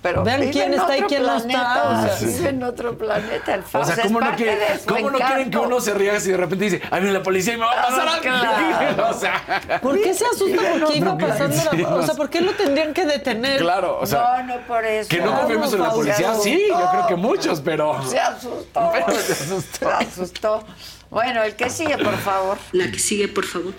[0.00, 2.28] Pero Vean quién está y quién no está, planeta, o sea.
[2.28, 5.58] Vive en otro planeta, el O sea, ¿cómo es no, su ¿cómo no quieren que
[5.58, 8.08] uno se ría si de repente dice, ay, la policía y me va a pasar
[8.08, 8.22] algo?
[8.22, 9.08] claro.
[9.10, 11.88] o sea, ¿Por qué se asusta porque iba no, pasando la...
[11.88, 12.14] O no sea.
[12.14, 13.58] ¿por qué lo tendrían que detener?
[13.58, 15.08] claro, o sea, no, no por eso.
[15.08, 18.00] que no confiemos en la policía, sí, yo creo que muchos, pero...
[18.08, 18.92] Se asustó.
[18.92, 19.88] se asustó.
[19.88, 20.64] Se asustó.
[21.10, 22.58] Bueno, el que sigue, por favor.
[22.72, 23.72] La que sigue, por favor.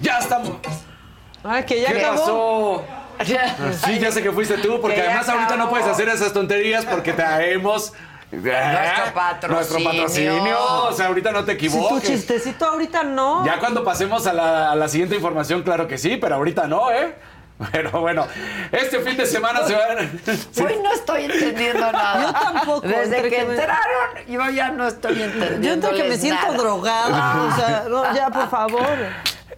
[0.00, 0.56] ¡Ya estamos!
[1.44, 2.84] Ah, que ya ¿Qué acabó.
[2.86, 3.00] pasó?
[3.86, 7.12] Sí, ya sé que fuiste tú, porque además ahorita no puedes hacer esas tonterías porque
[7.12, 7.92] traemos...
[8.32, 9.56] Nuestro patrocinio.
[9.56, 10.58] Nuestro patrocinio.
[10.88, 12.08] O sea, ahorita no te Si tu equivoques.
[12.08, 13.44] chistecito ahorita no.
[13.44, 16.90] Ya cuando pasemos a la, a la siguiente información, claro que sí, pero ahorita no,
[16.90, 17.14] ¿eh?
[17.72, 18.26] Pero bueno,
[18.72, 19.98] este fin de semana se van...
[20.66, 22.22] Hoy no estoy entendiendo nada.
[22.22, 25.66] Yo tampoco, Desde que que me- entraron, yo ya no estoy entendiendo.
[25.68, 27.42] Yo entre que me siento drogada.
[27.42, 28.88] O sea, no, ya, por favor.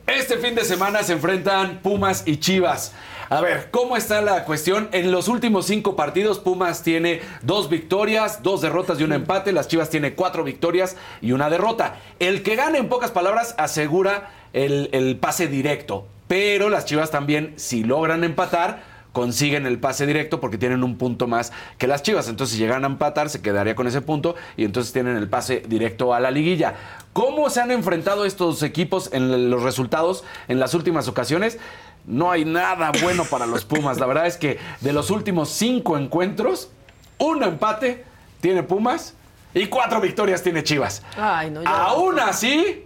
[0.04, 2.92] Este fin de semana se enfrentan Pumas y Chivas.
[3.32, 4.90] A ver, ¿cómo está la cuestión?
[4.92, 9.52] En los últimos cinco partidos, Pumas tiene dos victorias, dos derrotas y un empate.
[9.52, 11.96] Las Chivas tiene cuatro victorias y una derrota.
[12.18, 16.06] El que gane, en pocas palabras, asegura el, el pase directo.
[16.28, 18.82] Pero las Chivas también, si logran empatar,
[19.12, 22.28] consiguen el pase directo porque tienen un punto más que las Chivas.
[22.28, 25.62] Entonces, si llegan a empatar, se quedaría con ese punto y entonces tienen el pase
[25.66, 26.74] directo a la liguilla.
[27.14, 31.59] ¿Cómo se han enfrentado estos equipos en los resultados en las últimas ocasiones?
[32.04, 33.98] No hay nada bueno para los Pumas.
[33.98, 36.70] La verdad es que de los últimos cinco encuentros,
[37.18, 38.04] un empate
[38.40, 39.14] tiene Pumas
[39.54, 41.02] y cuatro victorias tiene Chivas.
[41.16, 41.62] Ay, no.
[41.64, 42.84] Aún así,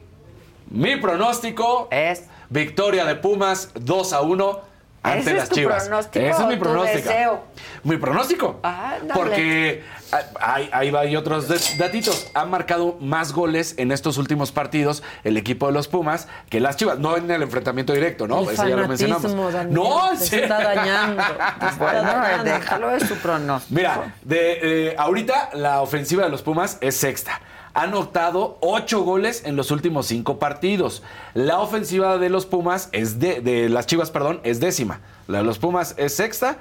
[0.70, 4.60] mi pronóstico es victoria de Pumas 2 a 1
[5.02, 5.84] ante ¿Ese es las tu Chivas.
[5.86, 7.08] pronóstico Ese es mi pronóstico.
[7.08, 7.42] deseo?
[7.84, 8.60] Mi pronóstico.
[8.62, 9.14] Ándale.
[9.14, 9.84] Porque
[10.40, 12.28] ahí, ahí va y otros datitos.
[12.34, 16.76] Han marcado más goles en estos últimos partidos el equipo de los Pumas que las
[16.76, 16.98] Chivas.
[16.98, 18.40] No en el enfrentamiento directo, ¿no?
[18.40, 19.52] El Eso ya lo mencionamos.
[19.52, 20.36] Daniel, no, te sí.
[20.36, 21.22] está dañando.
[21.22, 22.44] te está Bueno, dañando.
[22.44, 23.74] déjalo de su pronóstico.
[23.74, 24.58] Mira, de,
[24.90, 27.40] eh, ahorita la ofensiva de los Pumas es sexta.
[27.74, 31.02] Han anotado ocho goles en los últimos cinco partidos.
[31.34, 35.00] La ofensiva de los Pumas es de, de las Chivas, perdón, es décima.
[35.28, 36.56] La de los Pumas es sexta,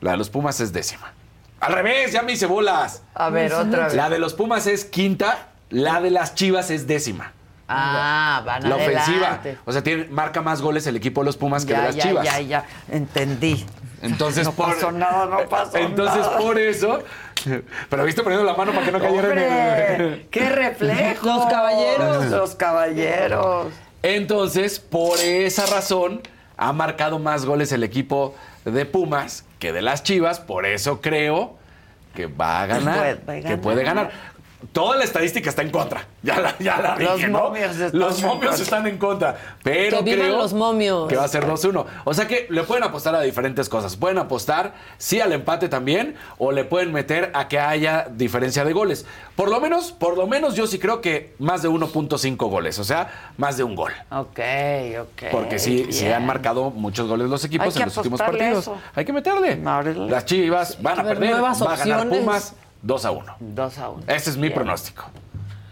[0.00, 1.12] la de los Pumas es décima.
[1.66, 3.02] Al revés, ya me hice bolas.
[3.14, 3.94] A ver, otra vez.
[3.94, 7.32] La de los Pumas es quinta, la de las Chivas es décima.
[7.68, 9.26] Ah, van La ofensiva.
[9.28, 9.58] adelante.
[9.64, 11.96] O sea, tiene, marca más goles el equipo de los Pumas que Ya, de las
[11.96, 12.24] ya, Chivas.
[12.24, 12.64] ya, ya.
[12.90, 13.64] Entendí.
[14.02, 16.36] Entonces, No por, pasó nada, no pasó Entonces, nada.
[16.38, 17.02] por eso.
[17.90, 19.38] Pero viste poniendo la mano para que no cayera en
[20.00, 20.26] el.
[20.30, 21.26] ¡Qué reflejo!
[21.26, 22.24] Los caballeros.
[22.26, 23.66] Los caballeros.
[24.02, 26.20] Entonces, por esa razón,
[26.58, 28.34] ha marcado más goles el equipo
[28.66, 30.40] de Pumas que de las Chivas.
[30.40, 31.56] Por eso creo
[32.14, 33.16] que va a ganar.
[33.20, 33.60] Puede Que ganar.
[33.62, 34.10] puede ganar.
[34.72, 36.06] Toda la estadística está en contra.
[36.22, 37.38] Ya la, ya la Los dije, ¿no?
[37.44, 38.62] momios están Los en momios contra.
[38.64, 39.36] están en contra.
[39.62, 41.08] Pero Que vivan creo los momios.
[41.08, 41.84] que va a ser 2-1.
[42.04, 43.96] O sea que le pueden apostar a diferentes cosas.
[43.96, 48.72] Pueden apostar, sí, al empate también, o le pueden meter a que haya diferencia de
[48.72, 49.06] goles.
[49.36, 52.78] Por lo menos, por lo menos yo sí creo que más de 1.5 goles.
[52.78, 53.92] O sea, más de un gol.
[54.10, 54.40] Ok,
[55.00, 55.22] ok.
[55.30, 58.58] Porque sí, sí han marcado muchos goles los equipos en los últimos partidos.
[58.60, 58.78] eso.
[58.94, 59.56] Hay que meterle.
[60.08, 62.08] Las Chivas van a perder, va a ganar.
[62.08, 62.54] Pumas
[62.84, 63.36] 2 a 1.
[63.40, 64.02] 2 a 1.
[64.06, 65.04] Ese es mi pronóstico.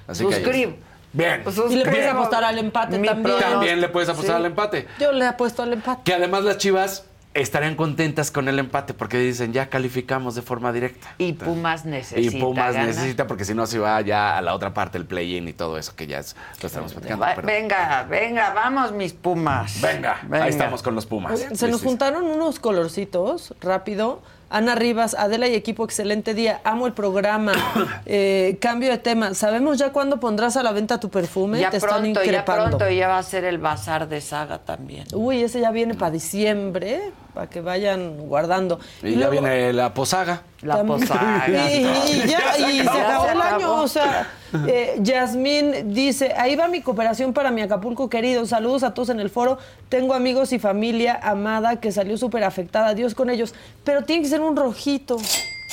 [0.09, 0.75] Así que Suscribo.
[1.13, 1.43] Bien.
[1.69, 2.09] Y le puedes Bien.
[2.17, 3.39] apostar al empate Mi también.
[3.39, 4.41] También le puedes apostar Sí.
[4.41, 4.89] al empate.
[4.99, 6.03] Yo le apuesto al empate.
[6.05, 10.73] Que además las Chivas estarían contentas con el empate porque dicen ya calificamos de forma
[10.73, 11.15] directa.
[11.19, 12.87] Y Pumas Y necesita Pumas ganar.
[12.89, 15.77] necesita porque si no se va ya a la otra parte, el play-in y todo
[15.79, 17.25] eso que ya es- lo estamos platicando.
[17.25, 19.81] Va- Venga, venga, vamos mis Pumas.
[19.83, 21.41] venga, ahí estamos con los Pumas.
[21.55, 24.23] Se nos juntaron unos colorcitos rápido.
[24.53, 26.61] Ana Rivas, Adela y equipo, excelente día.
[26.65, 27.53] Amo el programa.
[28.05, 29.33] Eh, cambio de tema.
[29.35, 31.61] ¿Sabemos ya cuándo pondrás a la venta tu perfume?
[31.61, 32.77] Ya Te están pronto, ya increpando.
[32.77, 35.07] pronto, ya va a ser el bazar de saga también.
[35.15, 38.79] Uy, ese ya viene para diciembre, para que vayan guardando.
[39.03, 40.43] Y ya viene la posaga.
[40.63, 41.45] La También- posada.
[41.49, 43.83] Y, ya, y se acabó el año.
[43.83, 44.31] O sea,
[44.67, 48.45] eh, Yasmín dice: Ahí va mi cooperación para mi Acapulco querido.
[48.47, 49.59] Saludos a todos en el foro.
[49.89, 52.95] Tengo amigos y familia amada que salió súper afectada.
[52.95, 53.55] Dios con ellos.
[53.85, 55.17] Pero tiene que ser un rojito.
[55.17, 55.21] O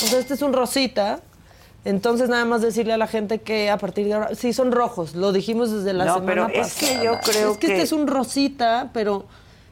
[0.08, 1.20] sea, este es un rosita.
[1.86, 4.36] Entonces, nada más decirle a la gente que a partir de ahora.
[4.36, 5.16] Sí, son rojos.
[5.16, 6.68] Lo dijimos desde la No, semana pero pasada.
[6.68, 9.26] es que yo creo Es que, que- este es un rosita, pero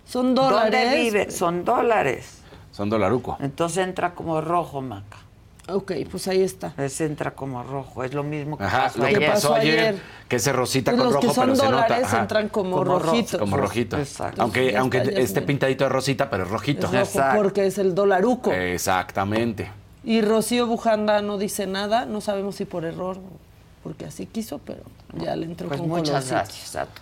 [0.07, 0.71] son dólares.
[0.83, 1.31] ¿Dónde vive?
[1.31, 2.39] Son dólares.
[2.71, 3.37] Son dolaruco.
[3.39, 5.17] Entonces entra como rojo, Maca.
[5.69, 6.73] Ok, pues ahí está.
[6.77, 8.03] Ese entra como rojo.
[8.05, 9.29] Es lo mismo que Ajá, pasó lo que ayer.
[9.31, 11.75] pasó ayer, que ese rosita Pues con los que rojo, son pero se nota.
[11.75, 12.19] dólares ajá.
[12.21, 13.37] entran como Como ro- rojitos.
[13.39, 13.97] Como rojito.
[13.97, 14.41] Exacto.
[14.43, 16.87] Aunque, aunque esté pintadito de rosita, pero es rojito.
[16.93, 18.53] Es rojo porque es el dolaruco.
[18.53, 19.69] Exactamente.
[20.05, 23.17] Y Rocío Bujanda no dice nada, no sabemos si por error,
[23.83, 24.83] porque así quiso, pero
[25.17, 27.01] ya le entró Pues con muchas gracias a todos.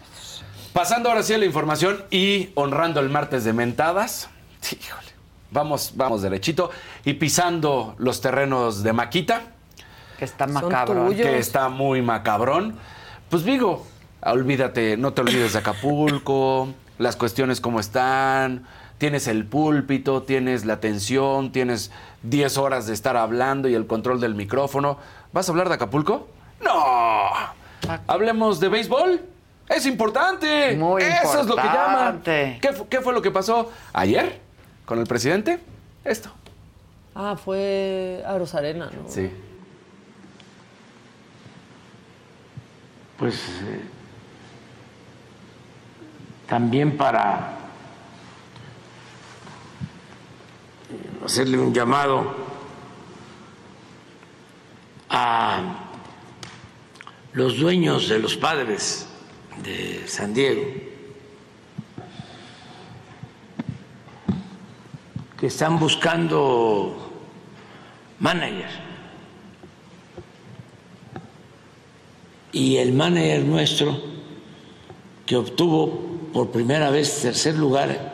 [0.75, 4.27] Pasando ahora sí a la información y honrando el martes de mentadas.
[4.69, 5.07] Híjole.
[5.49, 6.69] Vamos, vamos derechito.
[7.05, 9.43] Y pisando los terrenos de Maquita.
[10.19, 10.45] Que está
[10.85, 11.15] tuyos.
[11.15, 12.75] Que está muy macabrón.
[13.29, 13.87] Pues Vigo,
[14.19, 18.65] olvídate, no te olvides de Acapulco, las cuestiones como están.
[18.97, 21.89] Tienes el púlpito, tienes la atención, tienes
[22.23, 24.97] 10 horas de estar hablando y el control del micrófono.
[25.31, 26.27] ¿Vas a hablar de Acapulco?
[26.61, 27.29] ¡No!
[28.07, 29.34] Hablemos de béisbol.
[29.69, 30.75] Es importante.
[30.77, 32.21] Muy Eso es lo que llama.
[32.23, 34.39] ¿Qué, fu- qué fue lo que pasó ayer
[34.85, 35.59] con el presidente?
[36.03, 36.29] Esto.
[37.15, 39.09] Ah, fue a Rosarena, ¿no?
[39.09, 39.31] Sí.
[43.17, 43.81] pues eh,
[46.49, 47.53] también para
[50.91, 52.35] eh, hacerle un llamado
[55.09, 55.59] a
[57.33, 59.07] los dueños de los padres
[59.65, 60.63] de San Diego
[65.37, 66.95] que están buscando
[68.19, 68.69] manager.
[72.51, 74.01] Y el manager nuestro
[75.25, 78.13] que obtuvo por primera vez tercer lugar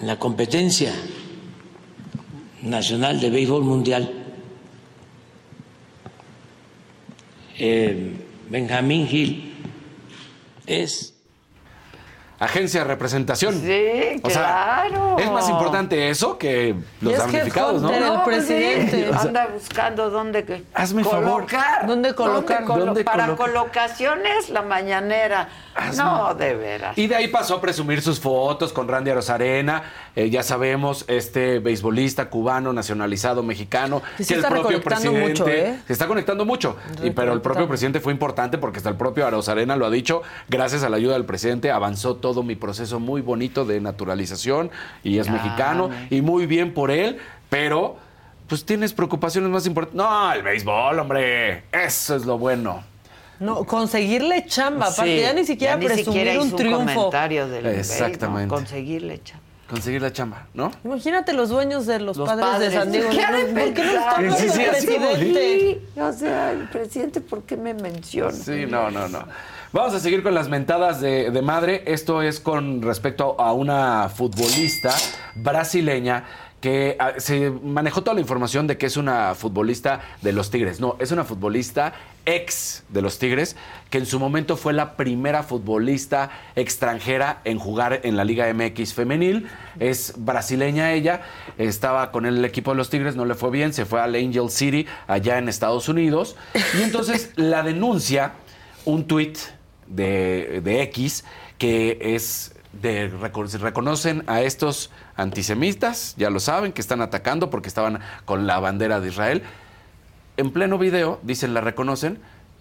[0.00, 0.92] en la competencia
[2.62, 4.12] nacional de béisbol mundial,
[7.58, 8.16] eh,
[8.50, 9.45] Benjamín Gil,
[10.66, 11.12] es
[12.38, 13.54] Agencia de representación.
[13.62, 15.16] Sí, O sea, claro.
[15.18, 17.88] es más importante eso que los es damnificados, ¿no?
[17.94, 19.10] el sí, presidente.
[19.18, 20.44] anda buscando dónde
[20.74, 21.24] Hazme favor.
[21.46, 21.86] colocar.
[21.86, 22.64] ¿Dónde colocar?
[22.66, 25.48] colo- ¿Dónde para colocaciones, la mañanera.
[25.96, 26.98] No, de veras.
[26.98, 29.82] Y de ahí pasó a presumir sus fotos con Randy Rosarena,
[30.16, 35.78] eh, ya sabemos, este beisbolista cubano nacionalizado mexicano, Que sí está recolectando mucho, ¿eh?
[35.86, 36.76] se está conectando mucho.
[37.02, 40.22] Y, pero el propio presidente fue importante porque hasta el propio Arosarena lo ha dicho,
[40.48, 44.70] gracias a la ayuda del presidente avanzó todo mi proceso muy bonito de naturalización
[45.04, 47.18] y es Ah, mexicano y muy bien por él,
[47.50, 47.96] pero
[48.48, 49.96] pues tienes preocupaciones más importantes.
[49.96, 52.82] No, el béisbol, hombre, eso es lo bueno.
[53.38, 56.94] No, conseguirle chamba, aparte, Sí, ya ni siquiera ya ni presumir siquiera hizo un triunfo.
[56.94, 58.38] comentario del Exactamente.
[58.38, 59.42] béisbol, conseguirle chamba.
[59.68, 60.70] Conseguir la chamba, ¿no?
[60.84, 62.70] Imagínate los dueños de los, Los padres, padres.
[62.72, 63.10] de San Diego.
[63.10, 65.80] ¿Qué de ¿Por qué no está Sí, sí, el presidente?
[65.94, 68.30] Sí, o sea, el presidente, ¿por qué me menciona?
[68.32, 69.24] Sí, no, no, no.
[69.72, 71.82] Vamos a seguir con las mentadas de, de madre.
[71.86, 74.94] Esto es con respecto a una futbolista
[75.34, 76.24] brasileña
[76.60, 80.80] que ah, se manejó toda la información de que es una futbolista de los Tigres.
[80.80, 81.92] No, es una futbolista
[82.24, 83.56] ex de los Tigres,
[83.88, 88.94] que en su momento fue la primera futbolista extranjera en jugar en la Liga MX
[88.94, 89.48] femenil.
[89.78, 91.22] Es brasileña ella,
[91.56, 94.50] estaba con el equipo de los Tigres, no le fue bien, se fue al Angel
[94.50, 96.36] City allá en Estados Unidos.
[96.78, 98.32] Y entonces la denuncia
[98.84, 99.38] un tuit
[99.86, 101.24] de, de X
[101.58, 108.00] que es de reconocen a estos antisemitas, ya lo saben, que están atacando porque estaban
[108.24, 109.42] con la bandera de Israel.
[110.36, 112.18] En pleno video, dicen, la reconocen,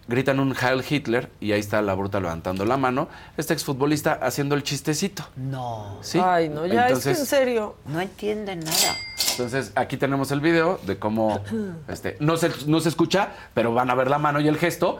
[0.07, 3.09] gritan un Heil Hitler y ahí está la bruta levantando la mano.
[3.37, 5.27] Este exfutbolista haciendo el chistecito.
[5.35, 5.97] No.
[6.01, 6.19] ¿Sí?
[6.23, 7.75] Ay, no, ya Entonces, es que en serio.
[7.85, 8.95] No entiende nada.
[9.31, 11.43] entonces, aquí tenemos el video de cómo
[11.87, 14.99] este, no, se, no se escucha, pero van a ver la mano y el gesto.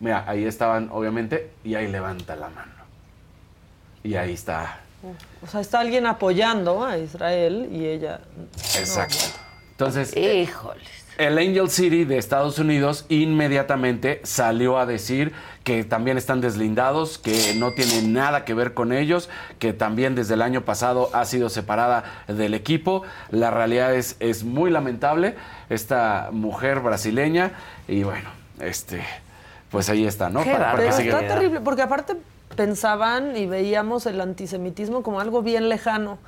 [0.00, 2.83] Mira, ahí estaban, obviamente, y ahí levanta la mano.
[4.04, 4.80] Y ahí está.
[5.42, 8.20] O sea, está alguien apoyando a Israel y ella.
[8.78, 9.24] Exacto.
[9.72, 10.86] Entonces, Híjoles.
[11.18, 15.32] el Angel City de Estados Unidos inmediatamente salió a decir
[15.64, 20.34] que también están deslindados, que no tiene nada que ver con ellos, que también desde
[20.34, 23.02] el año pasado ha sido separada del equipo.
[23.30, 25.34] La realidad es, es muy lamentable
[25.70, 27.52] esta mujer brasileña
[27.88, 28.28] y bueno,
[28.60, 29.02] este,
[29.70, 30.44] pues ahí está, ¿no?
[30.44, 32.16] Pero que está terrible, porque aparte
[32.56, 36.18] pensaban y veíamos el antisemitismo como algo bien lejano.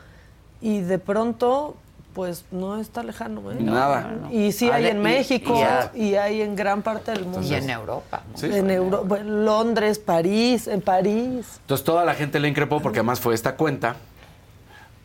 [0.60, 1.76] Y de pronto,
[2.14, 3.52] pues no está lejano.
[3.52, 3.56] ¿eh?
[3.60, 4.18] Nada.
[4.32, 5.54] Y sí hay en y- México
[5.94, 7.42] y hay en gran parte del mundo.
[7.42, 8.22] Y en Europa.
[8.42, 8.48] ¿no?
[8.54, 11.58] En Euro- bueno, Londres, París, en París.
[11.60, 13.96] Entonces toda la gente le increpó porque además fue esta cuenta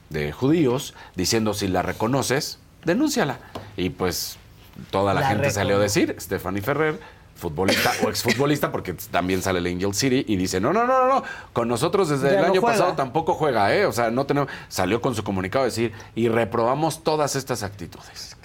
[0.09, 3.37] de judíos diciendo si la reconoces, denúnciala.
[3.77, 4.37] Y pues
[4.89, 6.99] toda la, La gente salió a decir, Stephanie Ferrer,
[7.41, 11.15] futbolista o exfutbolista, porque también sale el Angel City y dice, no, no, no, no,
[11.15, 12.77] no, con nosotros desde Ya el año juega.
[12.77, 13.85] pasado tampoco juega, ¿eh?
[13.85, 18.37] O sea, no tenemos, salió con su comunicado a decir, y reprobamos todas estas actitudes.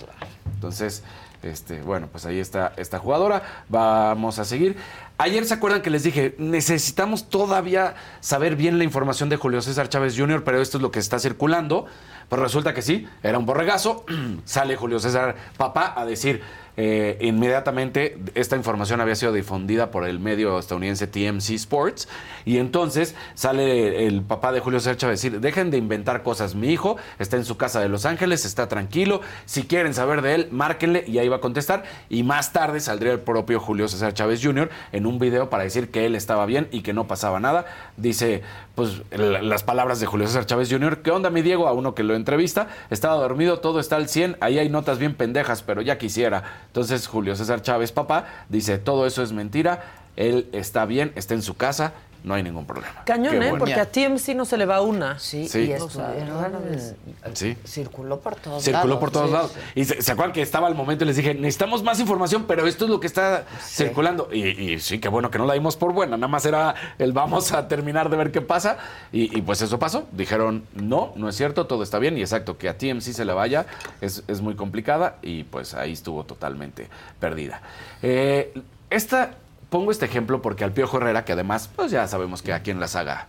[0.54, 1.04] Entonces,
[1.42, 3.42] este, bueno, pues ahí está esta jugadora.
[3.68, 4.76] Vamos a seguir.
[5.18, 9.88] Ayer se acuerdan que les dije, necesitamos todavía saber bien la información de Julio César
[9.88, 11.86] Chávez Jr., pero esto es lo que está circulando.
[12.28, 14.04] Pues resulta que sí, era un borregazo.
[14.44, 16.42] Sale Julio César Papá a decir
[16.76, 22.08] eh, inmediatamente esta información había sido difundida por el medio estadounidense TMC Sports.
[22.44, 26.54] Y entonces sale el papá de Julio Chávez a decir, dejen de inventar cosas.
[26.54, 29.20] Mi hijo está en su casa de Los Ángeles, está tranquilo.
[29.46, 31.84] Si quieren saber de él, márquenle y ahí va a contestar.
[32.08, 34.70] Y más tarde saldría el propio Julio César Chávez Jr.
[34.92, 37.66] en un video para decir que él estaba bien y que no pasaba nada.
[37.96, 38.42] Dice,
[38.76, 41.00] pues, las palabras de Julio César Chávez Jr.
[41.02, 41.66] ¿Qué onda, mi Diego?
[41.66, 42.68] A uno que lo entrevista.
[42.90, 44.36] Estaba dormido, todo está al 100.
[44.40, 46.44] Ahí hay notas bien pendejas, pero ya quisiera.
[46.66, 49.82] Entonces, Julio César Chávez, papá, dice, todo eso es mentira.
[50.16, 51.94] Él está bien, está en su casa,
[52.24, 53.02] no hay ningún problema.
[53.04, 53.50] Cañón, ¿eh?
[53.50, 53.58] bueno.
[53.58, 55.18] Porque a TMC no se le va una.
[55.18, 55.60] Sí, Sí.
[55.60, 56.94] y vez.
[57.34, 57.56] Sí.
[57.66, 58.64] circuló por todos lados.
[58.64, 59.52] Circuló por todos Sí, lados.
[59.52, 59.60] sí.
[59.80, 62.66] Y se, ¿se acuerdan que estaba al momento y les dije, necesitamos más información, pero
[62.66, 64.28] esto es lo que está circulando.
[64.32, 66.16] Y, y sí, qué bueno que no la dimos por buena.
[66.16, 68.78] Nada más era el vamos a terminar de ver qué pasa.
[69.12, 70.06] Y, y pues eso pasó.
[70.12, 72.16] Dijeron, no, no es cierto, todo está bien.
[72.18, 73.66] Y exacto, que a TMC se le vaya
[74.00, 75.16] es, es muy complicada.
[75.22, 76.88] Y pues ahí estuvo totalmente
[77.20, 77.60] perdida.
[78.02, 78.52] Eh,
[78.90, 79.32] esta,
[79.70, 82.80] pongo este ejemplo porque al Piojo Herrera, que además, pues ya sabemos que aquí en
[82.80, 83.28] la saga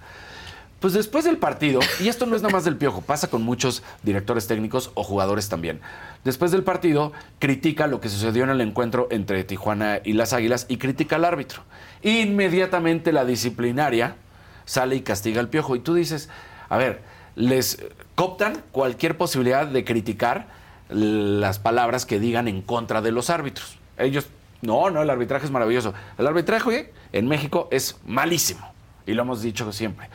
[0.80, 3.81] pues después del partido, y esto no es nada más del piojo, pasa con muchos
[4.03, 5.81] directores técnicos o jugadores también.
[6.23, 10.68] Después del partido, critica lo que sucedió en el encuentro entre Tijuana y las Águilas
[10.69, 11.64] y critica al árbitro.
[12.03, 14.18] Inmediatamente la disciplinaria
[14.65, 15.76] sale y castiga al piojo.
[15.76, 16.30] Y tú dices,
[16.69, 17.01] a ver,
[17.35, 17.84] les
[18.14, 20.47] cooptan cualquier posibilidad de criticar
[20.89, 23.80] las palabras que digan en contra de los árbitros.
[23.97, 24.27] Ellos,
[24.61, 25.93] no, no, el arbitraje es maravilloso.
[26.17, 28.71] El arbitraje en México es malísimo.
[29.05, 30.09] Y lo hemos dicho siempre.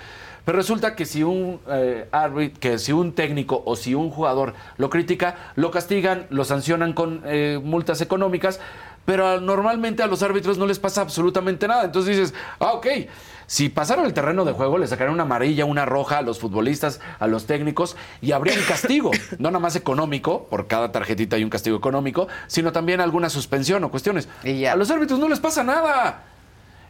[0.44, 4.55] Pero resulta que si un eh, árbit- que si un técnico o si un jugador
[4.77, 8.59] lo critica, lo castigan, lo sancionan con eh, multas económicas,
[9.05, 11.85] pero normalmente a los árbitros no les pasa absolutamente nada.
[11.85, 12.86] Entonces dices, ah, ok,
[13.53, 17.01] si pasaron el terreno de juego, le sacarían una amarilla, una roja a los futbolistas,
[17.19, 21.45] a los técnicos, y habría un castigo, no nada más económico, por cada tarjetita hay
[21.45, 24.27] un castigo económico, sino también alguna suspensión o cuestiones.
[24.43, 26.32] A los árbitros no les pasa nada.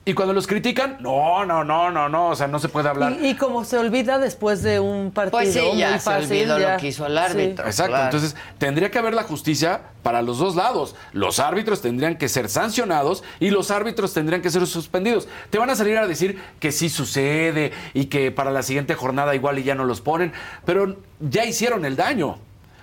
[0.05, 3.13] Y cuando los critican, no, no, no, no, no, o sea, no se puede hablar.
[3.21, 6.51] Y, y como se olvida después de un partido Pues sí, ya muy se fácil,
[6.51, 7.65] olvidó lo que hizo el árbitro.
[7.67, 8.05] Exacto, claro.
[8.07, 10.97] entonces tendría que haber la justicia para los dos lados.
[11.13, 15.29] Los árbitros tendrían que ser sancionados y los árbitros tendrían que ser suspendidos.
[15.51, 19.37] Te van a salir a decir que sí sucede y que para la siguiente jornada
[19.37, 20.33] igual y ya no los ponen,
[20.65, 22.31] pero ya hicieron el daño.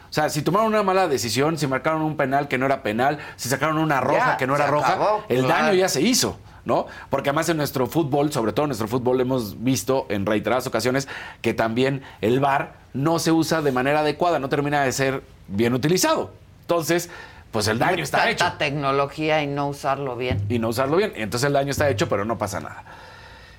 [0.09, 3.19] O sea, si tomaron una mala decisión, si marcaron un penal que no era penal,
[3.35, 5.65] si sacaron una roja Ya, que no era se roja, acabó, el claro.
[5.65, 6.39] daño ya se hizo.
[6.65, 6.87] ¿No?
[7.09, 11.07] Porque además en nuestro fútbol, sobre todo en nuestro fútbol, hemos visto en reiteradas ocasiones
[11.41, 15.73] que también el VAR no se usa de manera adecuada, no termina de ser bien
[15.73, 16.31] utilizado.
[16.61, 17.09] Entonces,
[17.51, 18.53] pues el daño está Tanta hecho.
[18.57, 20.43] tecnología y no usarlo bien.
[20.49, 21.13] Y no usarlo bien.
[21.15, 22.83] Entonces el daño está hecho, pero no pasa nada.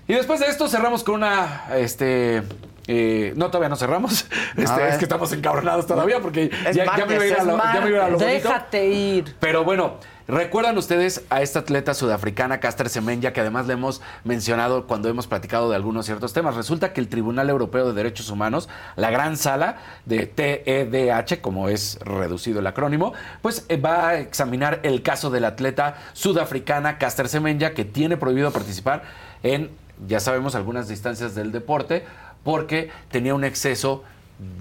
[0.06, 2.42] Y después de esto cerramos con una, este,
[2.86, 4.26] eh, no, todavía no cerramos.
[4.56, 7.44] Este, es que estamos encabronados todavía porque Es ya, ya me iba a ir a
[7.44, 8.48] lo, ya me iba a ir a lo bonito.
[8.48, 9.36] Déjate ir.
[9.40, 9.94] Pero bueno,
[10.30, 15.26] ¿recuerdan ustedes a esta atleta sudafricana, Caster Semenya, que además le hemos mencionado cuando hemos
[15.26, 16.56] platicado de algunos ciertos temas?
[16.56, 21.98] Resulta que el Tribunal Europeo de Derechos Humanos, la gran sala de TEDH, como es
[22.02, 23.12] reducido el acrónimo,
[23.42, 28.16] pues eh, va a examinar el caso de la atleta sudafricana Caster Semenya, que tiene
[28.16, 29.02] prohibido participar
[29.42, 29.70] en,
[30.06, 32.04] ya sabemos, algunas distancias del deporte,
[32.44, 34.04] porque tenía un exceso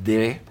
[0.03, 0.41] de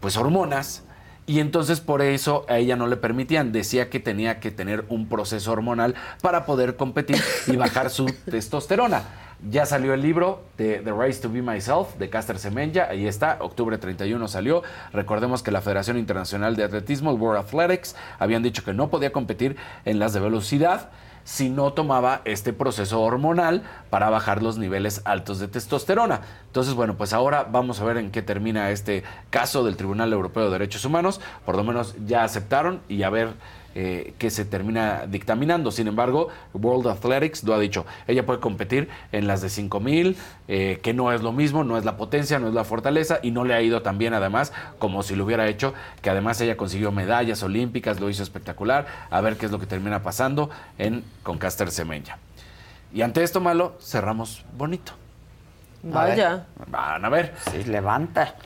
[0.00, 0.82] pues hormonas
[1.26, 3.52] y entonces por eso a ella no le permitían.
[3.52, 7.16] Decía que tenía que tener un proceso hormonal para poder competir
[7.46, 9.02] y bajar su testosterona.
[9.50, 12.86] Ya salió el libro de The Race to Be Myself de Caster Semenya.
[12.88, 14.62] Ahí está, octubre 31 salió.
[14.92, 19.56] Recordemos que la Federación Internacional de Atletismo, World Athletics, habían dicho que no podía competir
[19.84, 20.90] en las de velocidad
[21.26, 26.20] si no tomaba este proceso hormonal para bajar los niveles altos de testosterona.
[26.46, 30.44] Entonces, bueno, pues ahora vamos a ver en qué termina este caso del Tribunal Europeo
[30.44, 31.20] de Derechos Humanos.
[31.44, 33.34] Por lo menos ya aceptaron y a ver
[33.78, 35.70] eh, que se termina dictaminando.
[35.70, 37.84] Sin embargo, World Athletics lo ha dicho.
[38.06, 40.16] Ella puede competir en las de 5000,
[40.48, 43.32] eh, que no es lo mismo, no es la potencia, no es la fortaleza y
[43.32, 46.56] no le ha ido tan bien además como si lo hubiera hecho, que además ella
[46.56, 48.86] consiguió medallas olímpicas, lo hizo espectacular.
[49.10, 50.48] A ver qué es lo que termina pasando
[50.78, 52.16] en con Caster Semenya.
[52.94, 54.92] Y ante esto malo, cerramos bonito.
[55.82, 56.46] Vaya.
[56.68, 57.34] Van a ver.
[57.50, 58.36] Sí, levanta.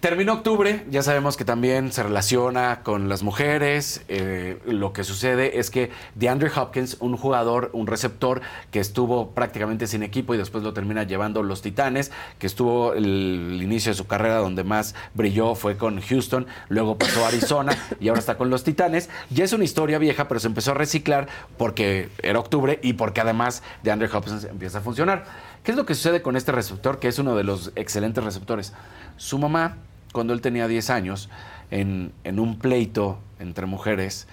[0.00, 4.02] Terminó octubre, ya sabemos que también se relaciona con las mujeres.
[4.08, 8.40] eh, lo que sucede es que DeAndre Hopkins, un jugador, un receptor
[8.70, 13.50] que estuvo prácticamente sin equipo y después lo termina llevando los Titanes, que estuvo el,
[13.52, 17.76] el inicio de su carrera donde más brilló fue con Houston, luego pasó a Arizona
[18.00, 19.10] y ahora está con los Titanes.
[19.28, 21.28] Ya es una historia vieja, pero se empezó a reciclar
[21.58, 25.26] porque era octubre y porque además DeAndre Hopkins empieza a funcionar.
[25.62, 28.72] ¿Qué es lo que sucede con este receptor, que es uno de los excelentes receptores?
[29.18, 29.76] Su mamá
[30.12, 31.28] cuando él tenía 10 años,
[31.70, 34.26] en, en un pleito entre mujeres,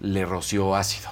[0.00, 1.10] le roció ácido.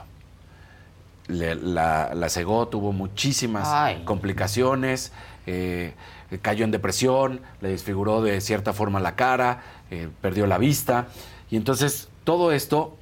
[1.29, 4.03] Le- la, la cegó, tuvo muchísimas Ay.
[4.05, 5.13] complicaciones,
[5.47, 5.95] eh,
[6.43, 11.07] cayó en depresión, le desfiguró de cierta forma la cara, eh, perdió la vista.
[11.51, 12.97] Y entonces todo esto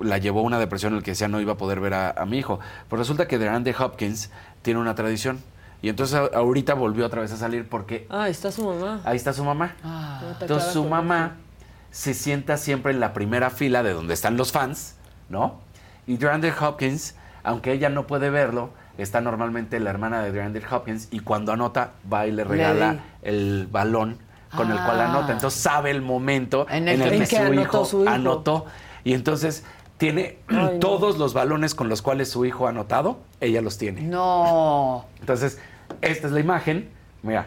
[0.00, 2.10] la llevó a una depresión en la que decía no iba a poder ver a,
[2.10, 2.60] a mi hijo.
[2.88, 4.30] Pero resulta que DeAndre Hopkins
[4.62, 5.40] tiene una tradición.
[5.82, 9.00] Y entonces ahorita volvió otra vez a salir porque Ah, está su mamá.
[9.04, 9.74] ahí está su mamá.
[9.84, 11.36] Ah, te Entonces su mamá
[11.90, 14.96] se sienta siempre en la primera fila de donde están los fans,
[15.28, 15.60] ¿no?
[16.06, 21.08] Y DeAndre Hopkins, aunque ella no puede verlo, está normalmente la hermana de DeAndre Hopkins
[21.10, 24.18] y cuando anota va y le regala el balón
[24.56, 25.10] con el cual Ah.
[25.10, 25.32] anota.
[25.32, 28.02] Entonces sabe el momento En en el que- que, En que su, anotó hijo su
[28.02, 28.10] hijo.
[28.10, 28.66] anotó.
[29.04, 29.64] Y entonces
[29.98, 30.38] tiene
[30.80, 34.02] todos los balones con los cuales su hijo ha anotado, ella los tiene.
[34.02, 35.06] No.
[35.20, 35.58] Entonces,
[36.02, 36.88] esta es la imagen.
[37.22, 37.46] Mira,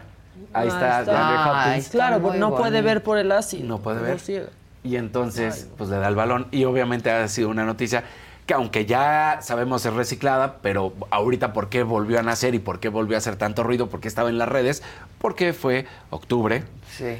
[0.52, 1.14] ahí Ah, está, está.
[1.44, 1.88] Ah, Hopkins.
[1.90, 3.66] Claro, porque no puede ver por el ácido.
[3.66, 4.18] No puede ver.
[4.20, 4.48] ciega.
[4.82, 6.48] Y entonces, pues le da el balón.
[6.50, 8.04] Y obviamente ha sido una noticia
[8.46, 12.80] que aunque ya sabemos es reciclada, pero ahorita por qué volvió a nacer y por
[12.80, 14.82] qué volvió a hacer tanto ruido, por qué estaba en las redes,
[15.18, 16.64] porque fue octubre.
[16.90, 17.18] Sí.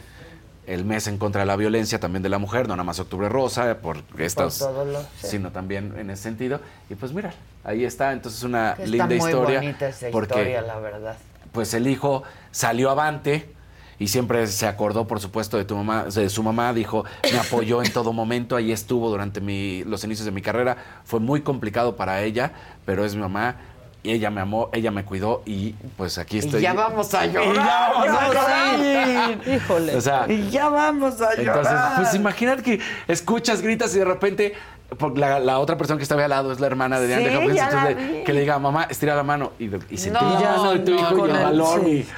[0.70, 3.28] El mes en contra de la violencia también de la mujer, no nada más octubre
[3.28, 5.26] rosa, por estas, todo lo- sí.
[5.28, 6.60] sino también en ese sentido.
[6.88, 7.32] Y pues mira,
[7.64, 9.58] ahí está, entonces una Que Está linda muy historia.
[9.60, 11.16] bonita esa porque historia, la verdad.
[11.50, 12.22] pues el hijo
[12.52, 13.52] salió avante
[13.98, 17.82] y siempre se acordó, por supuesto, de tu mamá, de su mamá, dijo, me apoyó
[17.82, 21.96] en todo momento, ahí estuvo durante mi, los inicios de mi carrera, fue muy complicado
[21.96, 22.52] para ella,
[22.86, 23.56] pero es mi mamá.
[24.02, 26.62] Y ella me amó, ella me cuidó y pues aquí estoy.
[26.62, 27.54] ya vamos a Y llorar.
[27.54, 28.28] ya vamos a
[28.76, 29.48] llorar.
[29.48, 29.96] Híjole.
[29.96, 31.58] O sea, Y ya vamos a llorar.
[31.58, 34.54] entonces, pues imagínate que escuchas, gritas y de repente
[34.98, 37.36] porque la, la otra persona que estaba al lado es la hermana de Sí, DeAndre
[37.36, 40.80] Hopkins, entonces que le diga, mamá, estira la mano y, y sentí, No, ya no,
[40.80, 42.08] tu hijo y el sí.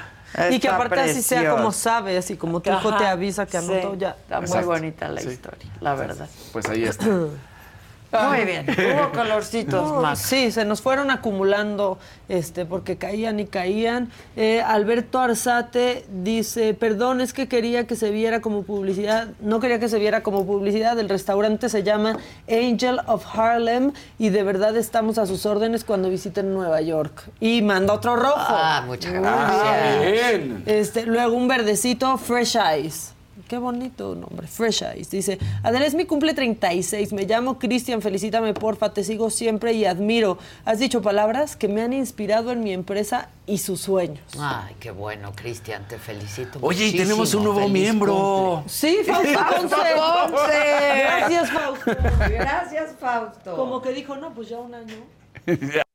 [0.51, 1.57] y- Y que aparte así sea precioso.
[1.59, 4.11] como sabe, así como tu hijo te avisa que anotó Sí, ya.
[4.23, 4.67] Está muy Exacto.
[4.69, 5.29] bonita la Sí.
[5.29, 6.29] historia, la verdad.
[6.53, 7.05] Pues ahí está.
[8.13, 8.67] Muy bien.
[8.69, 10.19] Hubo calorcitos No, más.
[10.19, 11.99] Sí, se nos fueron acumulando
[12.29, 14.11] este, porque caían y caían.
[14.37, 19.79] Eh, Alberto Arzate dice, perdón, es que quería que se viera como publicidad, no quería
[19.81, 22.19] que se viera como publicidad, el restaurante se llama
[22.51, 27.23] Angel of Harlem y de verdad estamos a sus órdenes cuando visiten Nueva York.
[27.41, 28.35] Y manda otro rojo.
[28.39, 30.01] Ah, muchas gracias.
[30.03, 30.63] Bien.
[30.67, 33.15] Este, luego un verdecito, Fresh Eyes.
[33.53, 35.11] Qué bonito nombre, Fresh Eyes.
[35.11, 39.85] Dice, Adela es mi cumple 36, me llamo Cristian, felicítame porfa, te sigo siempre y
[39.85, 40.39] admiro.
[40.65, 44.25] Has dicho palabras que me han inspirado en mi empresa y sus sueños.
[44.41, 46.61] Ay, qué bueno, Cristian, te felicito.
[46.63, 48.63] Oye, y tenemos un nuevo Feliz miembro.
[48.65, 48.73] cumple.
[48.73, 49.39] Sí, Fausto.
[50.31, 50.59] Ponce.
[50.97, 51.97] Gracias, Fausto.
[52.31, 53.55] Gracias, Fausto.
[53.55, 54.97] Como que dijo, no, pues ya un año.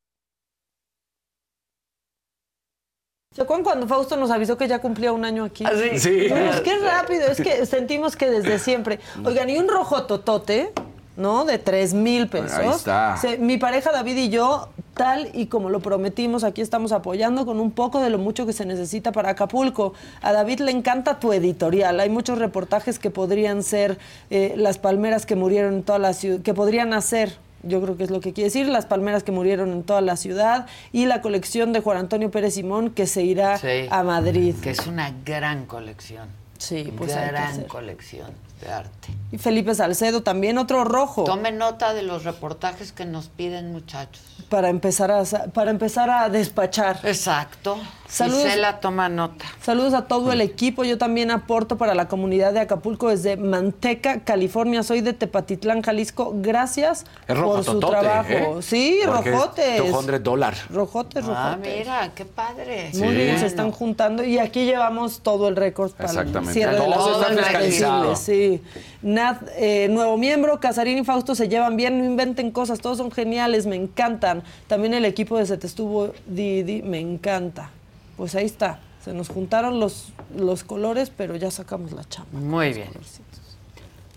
[3.37, 5.63] ¿Se acuerdan cuando Fausto nos avisó que ya cumplía un año aquí?
[5.63, 5.99] ¿Ah, sí?
[5.99, 6.25] Sí.
[6.27, 8.99] Pues, qué rápido, es que sentimos que desde siempre.
[9.23, 10.71] Oigan, y un rojo totote,
[11.15, 11.45] ¿no?
[11.45, 12.53] De tres mil pesos.
[12.53, 13.15] Ahí está.
[13.17, 17.59] Se- mi pareja David y yo, tal y como lo prometimos, aquí estamos apoyando con
[17.59, 19.93] un poco de lo mucho que se necesita para Acapulco.
[20.23, 21.99] A David le encanta tu editorial.
[21.99, 23.99] Hay muchos reportajes que podrían ser
[24.31, 27.37] eh, las palmeras que murieron en toda la ciudad, que podrían hacer
[27.67, 30.15] yo creo que es lo que quiere decir, las palmeras que murieron en toda la
[30.17, 33.87] ciudad y la colección de Juan Antonio Pérez Simón que se irá Sí.
[33.89, 34.55] a Madrid.
[34.61, 36.27] Que es una gran colección.
[36.57, 38.31] Sí, pues Gran colección
[38.61, 39.09] de arte.
[39.31, 41.25] Y Felipe Salcedo también, otro rojo.
[41.25, 44.21] Tome nota de los reportajes que nos piden, muchachos.
[44.49, 45.23] Para empezar a,
[45.53, 46.99] para empezar a despachar.
[47.03, 47.77] Exacto.
[48.07, 48.43] Saludos.
[48.45, 49.43] Gisela toma nota.
[49.61, 50.85] Saludos a todo el equipo.
[50.85, 54.81] Yo también aporto para la comunidad de Acapulco desde Manteca, California.
[54.83, 56.31] Soy de Tepatitlán, Jalisco.
[56.35, 58.29] Gracias Es por su trabajo.
[58.29, 58.61] ¿eh?
[58.61, 59.77] Sí, Porque es rojotes.
[59.79, 60.61] 200 dólares.
[60.69, 61.45] Rojotes, rojotes.
[61.45, 62.91] Ah, mira, qué padre.
[62.93, 66.53] Muy bien, se están juntando y aquí llevamos todo el récord para el Exactamente.
[66.53, 68.15] cierre de las está zonas fiscalizado.
[68.55, 68.97] Accesibles, Sí.
[69.01, 73.11] Nat, eh, nuevo miembro, Casarín y Fausto se llevan bien, no inventen cosas, todos son
[73.11, 74.43] geniales, me encantan.
[74.67, 77.69] También el equipo de Se Te Estuvo Didi, me encanta.
[78.17, 82.39] Pues ahí está, se nos juntaron los, los colores, pero ya sacamos la chamba.
[82.39, 82.89] Muy bien.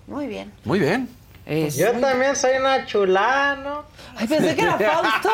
[0.06, 0.52] Muy bien.
[0.64, 1.08] Muy bien.
[1.46, 3.84] Es- Yo también soy una chulada, ¿no?
[4.16, 5.30] Ay, pensé que era Fausto.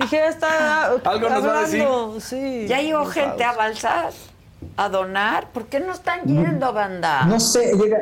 [0.00, 1.82] Dije, ya está Algo nos va a decir.
[1.82, 2.66] hablando, Sí.
[2.68, 3.20] Ya llegó Fausto.
[3.20, 4.10] gente a balsar,
[4.76, 5.50] a donar.
[5.52, 7.24] ¿Por qué no están yendo, banda?
[7.26, 7.98] No sé, llega,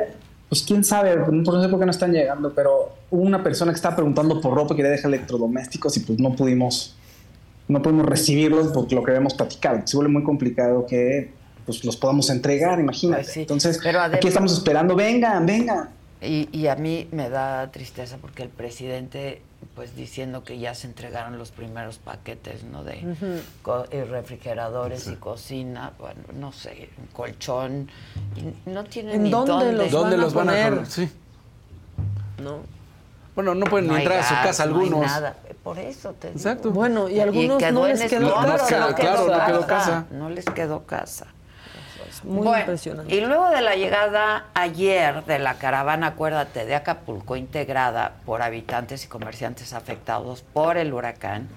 [0.49, 3.75] pues quién sabe, no sé por qué no están llegando, pero hubo una persona que
[3.75, 6.95] estaba preguntando por ropa quería dejar electrodomésticos y pues no pudimos,
[7.67, 9.81] no pudimos recibirlos por lo que habíamos platicado.
[9.85, 11.31] Se vuelve muy complicado que
[11.65, 13.41] pues los podamos entregar, imagínate.
[13.41, 15.89] Entonces, además- aquí estamos esperando, vengan, vengan.
[16.21, 19.41] Y, y a mí me da tristeza porque el presidente,
[19.75, 22.83] pues diciendo que ya se entregaron los primeros paquetes, ¿no?
[22.83, 23.41] De Ujú.
[23.61, 27.89] co- y refrigeradores y cocina, bueno, no sé, un colchón,
[28.35, 29.73] y no tienen ¿En ni dónde dónde.
[29.73, 30.85] los ¿Dónde van a los van a poner?
[30.87, 31.09] Sí.
[32.41, 32.59] No.
[33.35, 35.05] Bueno, no pueden No ni hay entrar a su casa no hay algunos.
[35.07, 35.35] nada.
[35.63, 36.39] Por eso te digo.
[36.39, 36.71] Exacto.
[36.71, 38.79] Bueno, y algunos no les quedó escombros, casa.
[38.89, 40.05] no claro, no quedó casa.
[40.11, 41.27] No les quedó casa.
[42.23, 43.15] Muy Bueno, impresionante.
[43.15, 49.05] Y luego de la llegada ayer de la caravana, acuérdate, de Acapulco, integrada por habitantes
[49.05, 51.47] y comerciantes afectados por el huracán,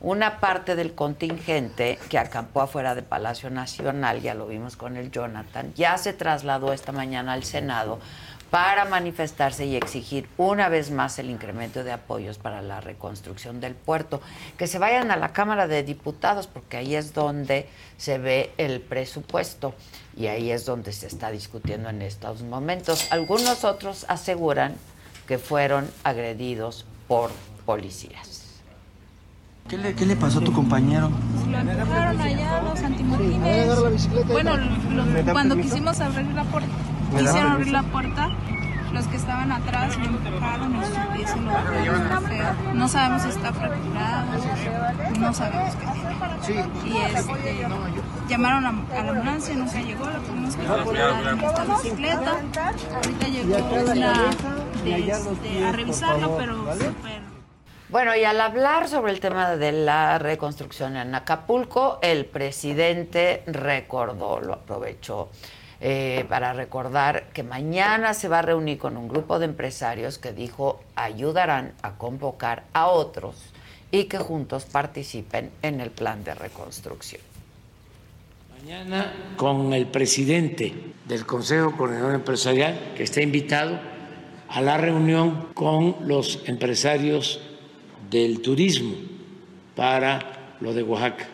[0.00, 5.12] una parte del contingente que acampó afuera de Palacio Nacional, ya lo vimos con el
[5.12, 8.00] Jonathan, ya se trasladó esta mañana al Senado
[8.52, 13.74] para manifestarse y exigir una vez más el incremento de apoyos para la reconstrucción del
[13.74, 14.20] puerto.
[14.58, 17.66] Que se vayan a la Cámara de Diputados, porque ahí es donde
[17.96, 19.74] se ve el presupuesto
[20.22, 23.08] y ahí es donde se está discutiendo en estos momentos.
[23.10, 24.76] Algunos otros aseguran
[25.26, 27.32] que fueron agredidos por
[27.66, 28.44] policías.
[29.68, 31.10] ¿Qué le, qué le pasó a tu compañero?
[31.50, 33.78] Lo empujaron allá los antimotines.
[34.28, 36.68] Bueno, lo- cuando quisimos abrir la puerta,
[37.18, 38.28] quisieron abrir la puerta,
[38.92, 42.74] los que estaban atrás lo empujaron y su se lo feo.
[42.74, 44.26] No sabemos si está fracturado,
[45.18, 45.86] no sabemos qué
[46.44, 46.68] tiene.
[46.84, 47.66] Y este,
[48.28, 52.30] llamaron a, a la ambulancia, nunca llegó, lo tuvimos que trasladar en esta bicicleta.
[52.94, 53.56] Ahorita llegó
[53.92, 54.12] una
[54.84, 57.22] de, este, a revisarlo, pero súper
[57.88, 64.40] Bueno, y al hablar sobre el tema de la reconstrucción en Acapulco, el presidente recordó,
[64.40, 65.30] lo aprovechó
[65.84, 70.32] eh, para recordar que mañana se va a reunir con un grupo de empresarios que
[70.32, 73.34] dijo ayudarán a convocar a otros
[73.90, 77.20] y que juntos participen en el plan de reconstrucción.
[78.60, 80.72] Mañana con el presidente
[81.08, 83.76] del Consejo Coordinador Empresarial, que está invitado
[84.48, 87.40] a la reunión con los empresarios
[88.08, 88.94] del turismo
[89.74, 91.26] para lo de Oaxaca.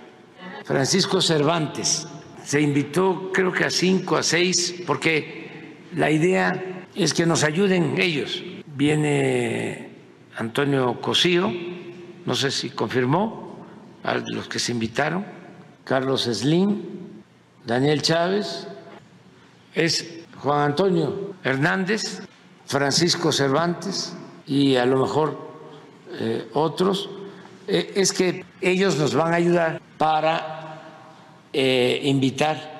[0.64, 2.08] Francisco Cervantes
[2.48, 8.00] se invitó creo que a cinco, a seis, porque la idea es que nos ayuden
[8.00, 8.42] ellos.
[8.74, 9.90] Viene
[10.34, 11.52] Antonio Cosío,
[12.24, 13.66] no sé si confirmó,
[14.02, 15.26] a los que se invitaron,
[15.84, 16.84] Carlos Slim,
[17.66, 18.66] Daniel Chávez,
[19.74, 22.22] es Juan Antonio Hernández,
[22.64, 24.16] Francisco Cervantes
[24.46, 25.38] y a lo mejor
[26.18, 27.10] eh, otros,
[27.66, 30.57] eh, es que ellos nos van a ayudar para
[31.52, 32.78] eh, invitar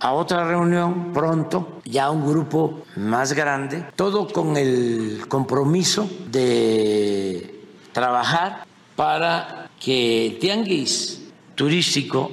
[0.00, 8.64] a otra reunión pronto, ya un grupo más grande, todo con el compromiso de trabajar
[8.96, 11.20] para que el tianguis
[11.54, 12.30] turístico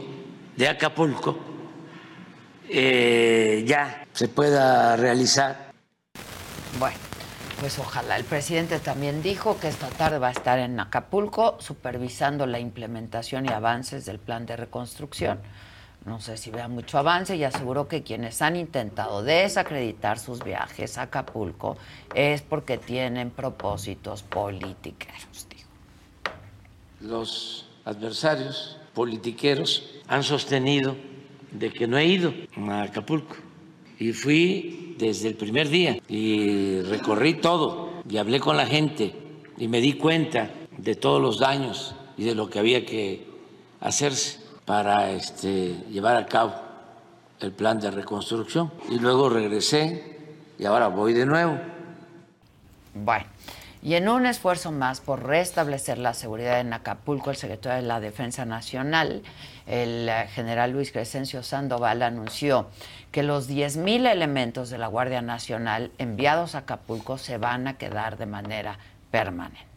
[0.56, 1.38] de Acapulco
[2.70, 5.72] eh, ya se pueda realizar.
[6.80, 6.98] Bueno,
[7.60, 8.18] pues ojalá.
[8.18, 13.46] El presidente también dijo que esta tarde va a estar en Acapulco supervisando la implementación
[13.46, 15.40] y avances del plan de reconstrucción.
[16.06, 20.98] No sé si vea mucho avance y aseguró que quienes han intentado desacreditar sus viajes
[20.98, 21.78] a Acapulco
[22.14, 25.48] es porque tienen propósitos politiqueros.
[27.02, 30.96] Los adversarios politiqueros han sostenido
[31.52, 32.34] de que no he ido
[32.70, 33.36] a Acapulco
[34.00, 39.14] y fui desde el primer día y recorrí todo y hablé con la gente
[39.58, 43.26] y me di cuenta de todos los daños y de lo que había que
[43.80, 46.56] hacerse para este, llevar a cabo
[47.40, 50.18] el plan de reconstrucción y luego regresé
[50.58, 51.60] y ahora voy de nuevo.
[52.94, 53.26] Bueno,
[53.82, 58.00] y en un esfuerzo más por restablecer la seguridad en Acapulco, el secretario de la
[58.00, 59.22] Defensa Nacional,
[59.68, 62.68] el eh, general Luis Crescencio Sandoval, anunció
[63.12, 68.18] que los 10.000 elementos de la Guardia Nacional enviados a Acapulco se van a quedar
[68.18, 68.80] de manera
[69.12, 69.68] permanente.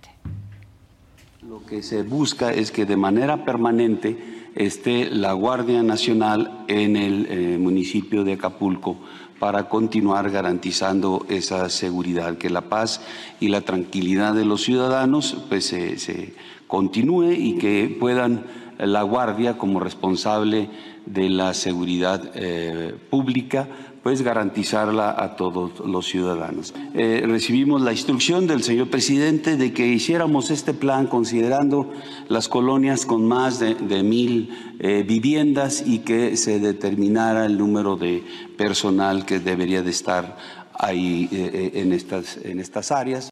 [1.42, 7.26] Lo que se busca es que de manera permanente esté la Guardia Nacional en el
[7.30, 8.96] eh, municipio de Acapulco
[9.40, 13.00] para continuar garantizando esa seguridad, que la paz
[13.40, 16.34] y la tranquilidad de los ciudadanos pues, se,
[16.68, 18.44] continúe y que puedan
[18.78, 20.68] la Guardia como responsable
[21.06, 23.66] de la seguridad eh, pública
[24.02, 26.74] pues garantizarla a todos los ciudadanos.
[26.94, 31.92] Eh, recibimos la instrucción del señor presidente de que hiciéramos este plan considerando
[32.28, 38.24] las colonias con más de, mil eh, viviendas y que se determinara el número de
[38.56, 40.36] personal que debería de estar
[40.74, 43.28] ahí eh, en, estas, en estas áreas.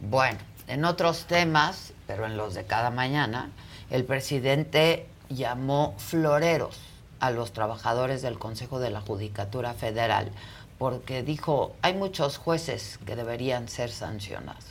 [0.00, 3.50] Bueno, en otros temas, pero en los de cada mañana,
[3.90, 6.91] el presidente llamó floreros
[7.22, 10.32] a los trabajadores del Consejo de la Judicatura Federal
[10.78, 14.64] porque dijo, hay muchos jueces que deberían ser sancionados.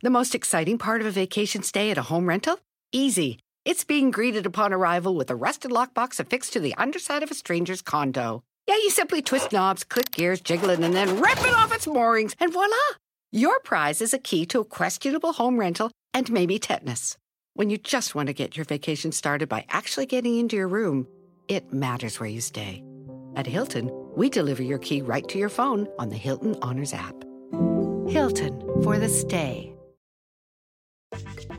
[0.00, 2.58] The most exciting part of a vacation stay at a home rental?
[2.92, 3.38] Easy.
[3.66, 7.34] It's being greeted upon arrival with a rusted lockbox affixed to the underside of a
[7.34, 8.42] stranger's condo.
[8.66, 11.86] Yeah, you simply twist knobs, click gears, jiggle it, and then rip it off its
[11.86, 12.76] moorings, and voila!
[13.30, 17.18] Your prize is a key to a questionable home rental and maybe tetanus.
[17.52, 21.06] When you just want to get your vacation started by actually getting into your room,
[21.48, 22.82] it matters where you stay.
[23.36, 27.14] At Hilton, we deliver your key right to your phone on the Hilton Honors app.
[28.08, 29.74] Hilton for the stay.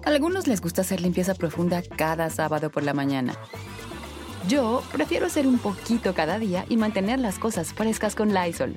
[0.05, 3.35] Algunos les gusta hacer limpieza profunda cada sábado por la mañana.
[4.47, 8.75] Yo prefiero hacer un poquito cada día y mantener las cosas frescas con Lysol.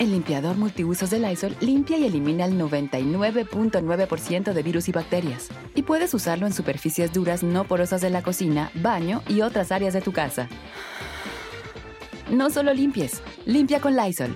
[0.00, 5.50] El limpiador multiusos de Lysol limpia y elimina el 99.9% de virus y bacterias.
[5.74, 9.92] Y puedes usarlo en superficies duras no porosas de la cocina, baño y otras áreas
[9.92, 10.48] de tu casa.
[12.30, 14.34] No solo limpies, limpia con Lysol.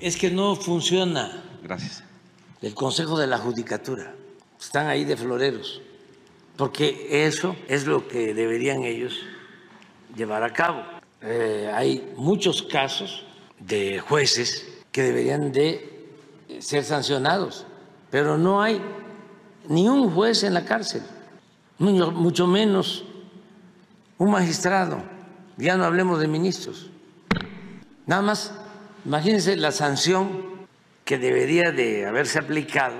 [0.00, 1.44] Es que no funciona.
[1.62, 2.02] Gracias.
[2.60, 4.16] El Consejo de la Judicatura.
[4.60, 5.80] Están ahí de floreros.
[6.56, 9.16] Porque eso es lo que deberían ellos
[10.16, 10.95] llevar a cabo.
[11.28, 13.26] Eh, hay muchos casos
[13.58, 16.06] de jueces que deberían de
[16.60, 17.66] ser sancionados,
[18.12, 18.80] pero no hay
[19.68, 21.02] ni un juez en la cárcel,
[21.78, 23.04] mucho, menos
[24.18, 25.02] un magistrado.
[25.56, 26.90] Ya no hablemos de ministros.
[28.06, 28.52] Nada más,
[29.04, 30.28] imagínense la sanción
[31.04, 32.94] que debería de haberse aplicado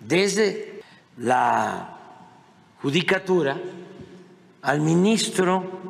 [0.00, 0.80] desde
[1.18, 1.98] la
[2.80, 3.60] judicatura
[4.62, 5.87] al ministro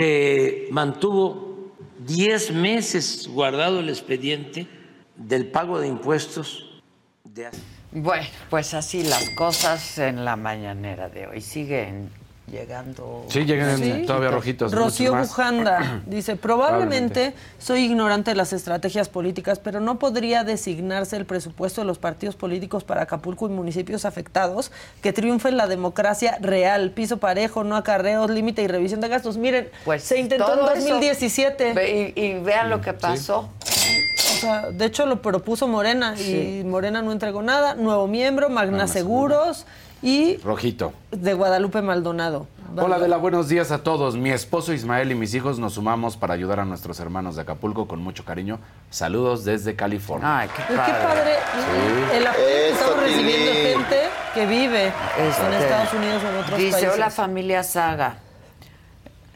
[0.00, 1.74] que mantuvo
[2.06, 4.66] 10 meses guardado el expediente
[5.14, 6.80] del pago de impuestos.
[7.22, 7.50] De...
[7.92, 11.42] Bueno, pues así las cosas en la mañanera de hoy.
[11.42, 12.08] Siguen
[12.50, 13.24] llegando.
[13.28, 14.04] Sí, llegan Sí.
[14.06, 14.72] todavía rojitos.
[14.72, 15.14] Rocío.
[15.14, 21.80] Bujanda dice, probablemente soy ignorante de las estrategias políticas, pero no podría designarse el presupuesto
[21.80, 24.72] de los partidos políticos para Acapulco y municipios afectados,
[25.02, 29.36] que triunfe la democracia real, piso parejo, no acarreos, límite y revisión de gastos.
[29.36, 30.80] Miren, Pues se intentó en todo eso.
[30.88, 31.72] 2017.
[31.74, 33.48] Ve- Y, y vean lo que pasó.
[33.60, 36.60] O sea, de hecho lo propuso Morena Sí.
[36.60, 37.74] y Morena no entregó nada.
[37.74, 39.66] Nuevo miembro, Magna Seguros
[40.02, 40.92] y Rojito.
[41.10, 42.46] de Guadalupe Maldonado.
[42.76, 44.16] Hola Adela, buenos días a todos.
[44.16, 47.88] Mi esposo Ismael y mis hijos nos sumamos para ayudar a nuestros hermanos de Acapulco
[47.88, 48.60] con mucho cariño.
[48.90, 50.38] Saludos desde California.
[50.40, 52.16] Ay, qué Pues qué padre Sí.
[52.16, 53.96] el apoyo que estamos recibiendo gente
[54.34, 56.94] que vive en Este, Estados Unidos o en otros Dice, países.
[56.94, 58.18] hola familia Saga.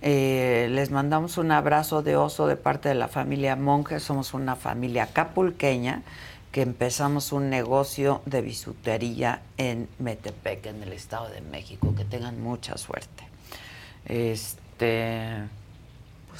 [0.00, 3.98] Eh, les mandamos un abrazo de oso de parte de la familia Monge.
[4.00, 6.02] Somos una familia capulqueña
[6.54, 11.96] que empezamos un negocio de bisutería en Metepec, en el Estado de México.
[11.96, 13.24] Que tengan mucha suerte.
[14.04, 15.48] Este,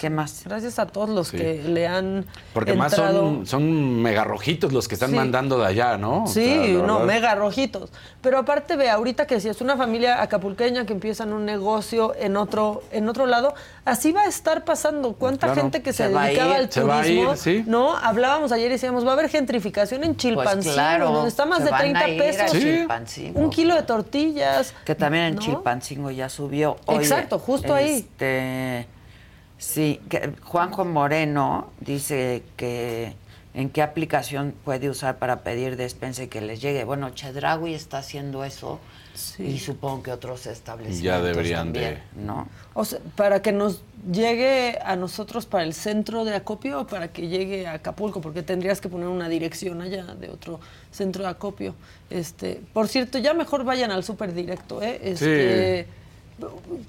[0.00, 0.42] ¿Qué más?
[0.44, 1.36] Gracias a todos los Sí.
[1.36, 3.20] que le han Porque más entrado.
[3.20, 5.16] son, son mega rojitos los que están Sí.
[5.16, 6.24] mandando de allá, ¿no?
[6.24, 7.04] O Sí, sea, no, verdad.
[7.06, 7.90] mega rojitos.
[8.20, 12.36] Pero aparte ve, ahorita que si es una familia acapulqueña que empiezan un negocio en
[12.36, 13.54] otro, en otro lado,
[13.84, 15.12] así va a estar pasando.
[15.12, 15.60] ¿Cuánta Claro.
[15.62, 16.56] gente que se, Se va a dedicaba ir.
[16.56, 17.32] al Se va a turismo?
[17.32, 17.64] ir, sí.
[17.66, 21.46] No, hablábamos ayer y decíamos, va a haber gentrificación en Chilpancingo, Pues claro, donde está
[21.46, 22.50] más se de van 30 a ir a pesos.
[22.52, 23.40] Chilpancingo.
[23.40, 24.74] Un kilo de tortillas.
[24.84, 25.40] Que también en ¿no?
[25.40, 26.76] Chilpancingo ya subió.
[26.86, 28.06] Oye, Exacto, justo ahí.
[29.58, 33.14] Sí, que Juanjo Moreno dice que
[33.54, 36.84] en qué aplicación puede usar para pedir despensa y que les llegue.
[36.84, 38.80] Bueno, Chedraui está haciendo eso
[39.38, 42.48] Y supongo que otros establecimientos Ya deberían también, ¿no?
[42.74, 43.82] O sea, para que nos
[44.12, 48.42] llegue a nosotros para el centro de acopio o para que llegue a Acapulco, porque
[48.42, 50.58] tendrías que poner una dirección allá de otro
[50.90, 51.76] centro de acopio.
[52.10, 55.00] Este, por cierto, ya mejor vayan al súper directo, ¿eh?
[55.04, 55.86] Este,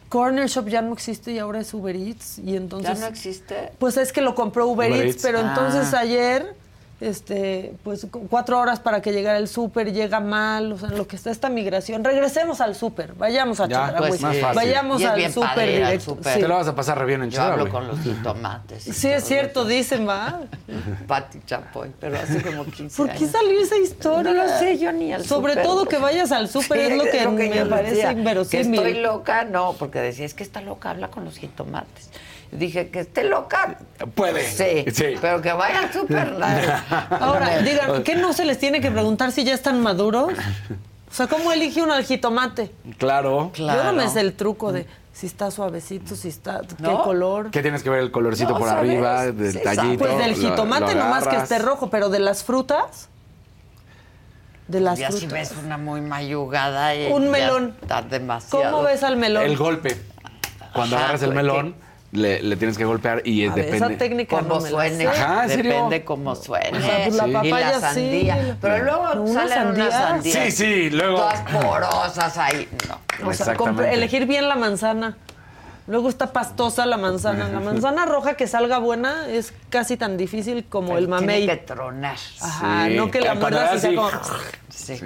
[0.10, 3.72] Corner Shop ya no existe y ahora es Uber Eats y entonces ¿Ya no existe?
[3.80, 5.23] Pues es que lo compró Uber, Uber Eats, Eats.
[5.23, 5.48] pero Ah.
[5.49, 6.56] entonces ayer,
[7.02, 11.06] este, pues cu- cuatro horas para que llegara el súper, llega mal, o sea, lo
[11.08, 12.04] que está esta migración.
[12.04, 14.22] Regresemos al súper, vayamos a Ya, Chedraui, pues,
[14.56, 16.18] vayamos Y al súper al directo.
[16.24, 16.40] sí.
[16.40, 18.84] Te lo vas a pasar re bien en Yo hablo con los jitomates.
[18.96, 20.42] Sí, es cierto, dicen, va.
[21.08, 24.32] Pati Chapoy, pero hace como 15 ¿Por qué salió esa historia?
[24.32, 27.04] No lo sé, yo ni al Sobre todo que vayas al súper Sí, es lo
[27.04, 28.82] que, me parece inverosímil.
[28.82, 32.10] Que estoy loca, no, porque decía, es que está loca, habla con los jitomates.
[32.52, 33.78] Dije que esté loca.
[34.16, 34.44] Puede.
[34.50, 35.16] Sí, Sí.
[35.20, 36.36] pero que vaya súper.
[37.20, 40.34] Ahora, digan, ¿qué no se les tiene que preguntar si ya están maduros?
[41.10, 42.72] O sea, ¿cómo elige uno al jitomate?
[42.98, 43.52] Claro.
[43.56, 47.04] Yo no me sé el truco de si está suavecito, si está, qué ¿No?
[47.04, 47.50] color.
[47.52, 48.90] ¿Qué tienes que ver el colorcito No, por ¿sabes?
[48.92, 50.00] arriba, del Sí, tallito?
[50.04, 53.08] Pues del lo- jitomate lo nomás que esté rojo, pero de las frutas,
[54.68, 55.32] de las ya si frutas.
[55.32, 56.96] ves una muy mayugada.
[56.96, 57.76] y Un melón.
[57.82, 58.72] Está demasiado.
[58.72, 59.44] ¿Cómo ves al melón?
[59.44, 59.96] El golpe.
[60.74, 61.76] Cuando Ajá, agarras el melón,
[62.16, 63.88] le, le tienes que golpear y A ver, depende.
[63.88, 65.08] esa técnica Como no suene.
[65.08, 65.72] Ajá, ¿en serio?
[65.74, 66.78] Depende cómo suene.
[66.78, 67.82] O sea, pues la y papaya la sí.
[67.96, 68.58] sandía.
[68.62, 69.84] Pero luego una salen sandía.
[69.86, 70.44] unas sandías.
[70.46, 72.68] Sí, sí, luego- Todas porosas ahí.
[72.90, 73.28] No.
[73.30, 73.56] O sea,
[73.92, 75.18] elegir bien la manzana.
[75.88, 77.48] Luego está pastosa la manzana.
[77.50, 81.46] La manzana roja que salga buena es casi tan difícil como el mamey.
[81.46, 82.18] Tiene que tronar.
[82.42, 82.96] Ajá, Sí.
[82.96, 84.10] no que la muerdas y sea como...
[84.70, 85.00] Sí.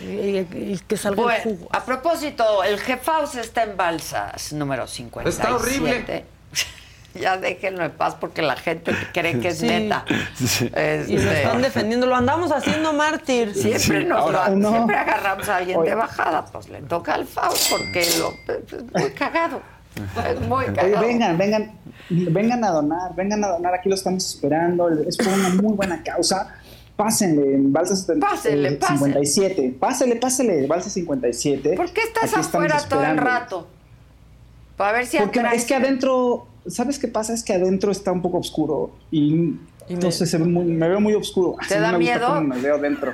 [0.00, 1.68] Y, y- y que salga el Bueno, jugo.
[1.72, 5.28] a propósito, el Jefaus está en Balsas, número 57.
[5.42, 6.24] Está horrible.
[7.20, 9.66] ya déjenlo en paz porque la gente cree que es Sí.
[9.66, 10.04] neta.
[10.34, 10.66] Sí.
[10.66, 10.78] Y lo
[11.22, 12.06] Este, están defendiendo.
[12.06, 13.54] Lo andamos haciendo mártir.
[13.54, 14.70] Siempre, Sí, nos ahora- lo- No.
[14.70, 19.10] siempre agarramos a alguien de bajada, pues le toca al Faust porque lo, es muy
[19.12, 19.60] cagado.
[20.28, 21.06] Es muy Oye, cagado.
[21.06, 21.72] vengan, vengan,
[22.10, 26.02] vengan a donar, vengan a donar, aquí lo estamos esperando, es por una muy buena
[26.02, 26.52] causa.
[26.96, 28.98] Pásenle en Balsa 70, Pásele, eh, pásele.
[28.98, 29.76] 57.
[29.80, 31.74] Pásele, pásele, Balsa 57.
[31.76, 33.68] ¿Por qué estás Aquí afuera todo el rato?
[34.76, 37.32] Para ver si Porque atraes- es que adentro, ¿sabes qué pasa?
[37.34, 39.54] Es que adentro está un poco oscuro y,
[39.88, 41.56] entonces se ve muy- me veo muy oscuro.
[41.68, 42.40] ¿Te Así da me miedo?
[42.40, 43.12] me veo dentro.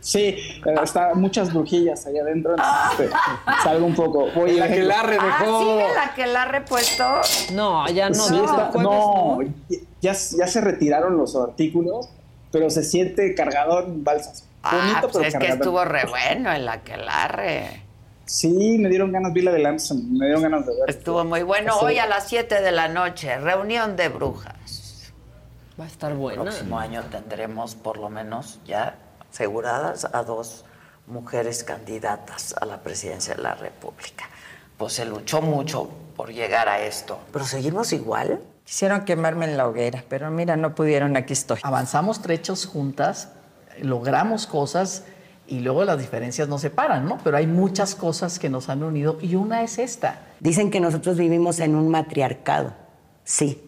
[0.00, 0.36] Sí,
[0.82, 4.26] está muchas brujillas ahí adentro, entonces este, salgo un poco.
[4.34, 5.58] Voy El a aquelarre Ah, dejó.
[5.60, 7.04] sigue la que la ha repuesto.
[7.52, 8.14] No, ya no.
[8.16, 9.38] Sí, está- no.
[10.00, 12.08] Ya, ya se retiraron los artículos,
[12.50, 14.44] pero se siente cargador en balsas.
[14.64, 17.82] Bonito, Ah, pues pero es que estuvo re bueno el aquelarre.
[18.24, 20.88] Sí, me dieron ganas, vi la de Lamson, me dieron ganas de ver.
[20.90, 21.76] Estuvo muy bueno.
[21.80, 25.12] Hoy a las 7 de la noche, reunión de brujas.
[25.78, 26.42] Va a estar El buena.
[26.42, 28.96] próximo año tendremos por lo menos ya
[29.30, 30.64] aseguradas a dos
[31.06, 34.24] mujeres candidatas a la presidencia de la República.
[34.78, 37.18] Pues se luchó mucho por llegar a esto.
[37.32, 38.40] Pero seguimos igual.
[38.64, 41.58] Quisieron quemarme en la hoguera, pero mira, no pudieron, aquí estoy.
[41.62, 43.30] Avanzamos trechos juntas,
[43.80, 45.04] logramos cosas
[45.46, 47.18] y luego las diferencias nos separan, ¿no?
[47.22, 50.20] Pero hay muchas cosas que nos han unido y una es esta.
[50.40, 52.74] Dicen que nosotros vivimos en un matriarcado,
[53.24, 53.62] sí,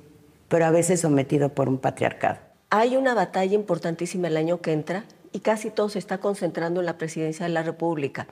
[0.48, 2.38] pero a veces sometido por un patriarcado.
[2.70, 6.86] Hay una batalla importantísima el año que entra y casi todo se está concentrando en
[6.86, 8.26] la presidencia de la República.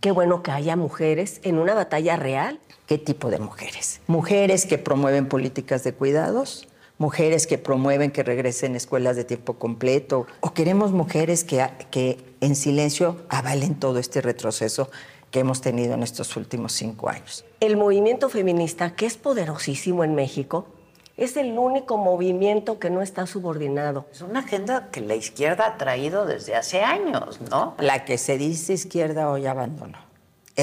[0.00, 2.58] Qué bueno que haya mujeres en una batalla real.
[2.86, 4.00] ¿Qué tipo de mujeres?
[4.06, 6.66] Mujeres que promueven políticas de cuidados,
[7.00, 12.54] mujeres que promueven que regresen escuelas de tiempo completo, o queremos mujeres que, que en
[12.54, 14.90] silencio avalen todo este retroceso
[15.30, 17.46] que hemos tenido en estos últimos cinco años.
[17.60, 20.66] El movimiento feminista, que es poderosísimo en México,
[21.16, 24.04] es el único movimiento que no está subordinado.
[24.12, 27.76] Es una agenda que la izquierda ha traído desde hace años, ¿no?
[27.78, 30.09] La que se dice izquierda hoy abandonó.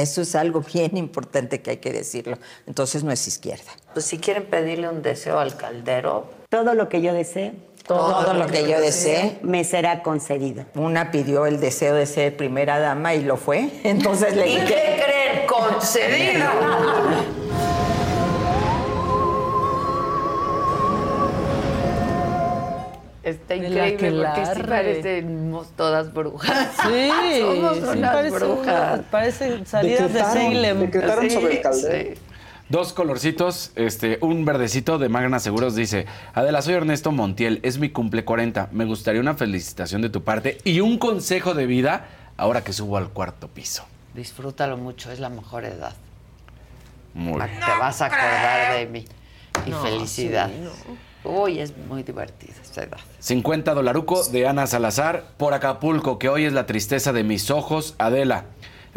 [0.02, 2.38] Eso es algo bien importante que hay que decirlo.
[2.66, 3.72] Entonces no es izquierda.
[3.94, 7.54] Pues si quieren pedirle un deseo al caldero, Todo lo que yo desee,
[7.86, 10.66] Todo, lo que yo desee, me será concedido.
[10.76, 13.70] Una pidió el deseo de ser primera dama y lo fue.
[13.84, 14.66] Entonces le ¿y dije.
[14.68, 15.48] qué creen?
[15.48, 16.46] Concedido.
[23.28, 26.70] Está increíble porque sí parecemos todas brujas.
[26.84, 27.10] Sí,
[27.42, 29.02] Somos sí, unas parece, brujas.
[29.12, 30.80] parece salidas de Decretaron- Salem.
[30.80, 32.16] decretaron sobre el caldero.
[32.16, 32.22] sí.
[32.70, 37.90] Dos colorcitos, este, un verdecito de Magna Seguros dice, Adela, soy Ernesto Montiel, es mi
[37.92, 42.66] cumple 40, me gustaría una felicitación de tu parte y un consejo de vida ahora
[42.66, 43.86] que subo al cuarto piso.
[44.16, 45.94] Disfrútalo mucho, es la mejor edad.
[47.14, 47.58] Muy bien.
[47.60, 49.06] Te vas a acordar de mí.
[49.66, 50.50] Y No, felicidad.
[50.50, 50.92] sí,
[51.28, 52.98] Uy, es muy divertida esta edad.
[53.20, 57.96] 50 dolaruco de Ana Salazar por Acapulco, que hoy es la tristeza de mis ojos.
[57.98, 58.46] Adela,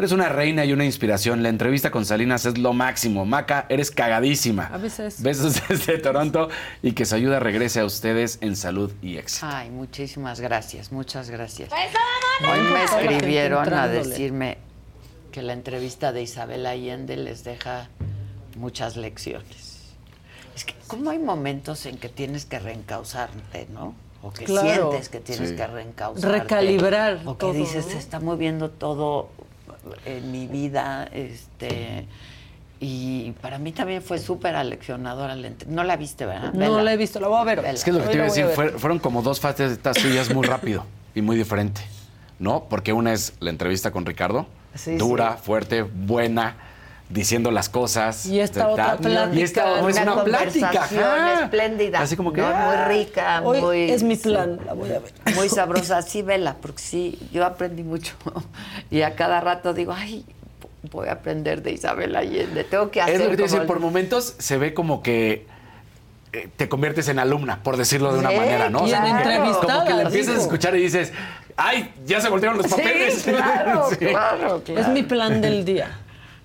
[0.01, 1.43] Eres una reina y una inspiración.
[1.43, 3.23] La entrevista con Salinas es lo máximo.
[3.23, 4.65] Maca, eres cagadísima.
[4.73, 5.21] A veces.
[5.21, 6.49] Besos desde Toronto
[6.81, 9.45] y que su ayuda regrese a ustedes en salud y éxito.
[9.47, 11.69] Ay, muchísimas gracias, muchas gracias.
[11.71, 14.57] Hoy me escribieron a decirme
[15.31, 17.89] que la entrevista de Isabel Allende les deja
[18.57, 19.70] muchas lecciones.
[20.55, 23.93] Es que como hay momentos en que tienes que reencauzarte, ¿no?
[24.21, 24.91] O que Claro.
[24.91, 25.55] sientes que tienes Sí.
[25.55, 26.39] que reencauzarte.
[26.39, 27.91] Recalibrar O que todo, dices, ¿no?
[27.91, 29.29] se está moviendo todo
[30.05, 32.05] en mi vida, este...
[32.83, 35.35] Y para mí también fue súper aleccionadora.
[35.67, 36.51] No la viste, ¿verdad?
[36.53, 36.83] No Vela.
[36.83, 37.61] la he visto, la voy a ver.
[37.61, 37.73] Vela.
[37.73, 39.97] Es que es lo que Hoy te iba a decir, fue- fueron como dos facetas
[39.99, 40.83] suyas muy rápido
[41.13, 41.81] y muy diferente,
[42.39, 42.63] ¿no?
[42.69, 46.55] Porque una es la entrevista con Ricardo, Sí, dura, fuerte, buena,
[47.11, 48.25] diciendo las cosas.
[48.25, 49.39] Y esta de otra plática.
[49.39, 50.67] Y esta es Una una plática.
[50.69, 51.43] conversación ajá.
[51.43, 51.99] espléndida.
[51.99, 52.41] Así como que...
[52.41, 52.47] ¿no?
[52.47, 52.85] ah.
[52.87, 53.91] muy rica, Hoy muy...
[53.91, 55.11] es mi plan, la voy a ver.
[55.35, 56.01] Muy sabrosa.
[56.01, 58.13] Sí, vela, porque sí, yo aprendí mucho.
[58.91, 60.25] Y a cada rato digo, ay,
[60.91, 62.63] voy a aprender de Isabel Allende.
[62.63, 65.01] Tengo que hacer Es lo que te como decir, el- por momentos se ve como
[65.03, 65.45] que
[66.33, 68.87] eh, te conviertes en alumna, por decirlo de una Sí, manera, ¿no?
[68.87, 71.11] y en como que- entrevistada, como que le empiezas a escuchar y dices,
[71.57, 71.93] ¡ay!
[72.05, 73.23] Ya se voltearon los Sí, papeles.
[73.25, 73.95] claro, Sí.
[73.97, 75.89] claro, Es mi plan del día.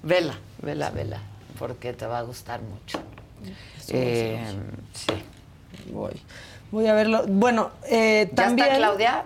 [0.02, 1.20] Vela, vela, vela,
[1.58, 2.98] porque te va a gustar mucho.
[3.88, 4.44] Eh,
[4.92, 5.12] sí.
[5.92, 6.20] Voy.
[6.70, 7.24] Voy a verlo.
[7.28, 8.68] Bueno, eh, ¿Ya también.
[8.68, 9.24] está Claudia?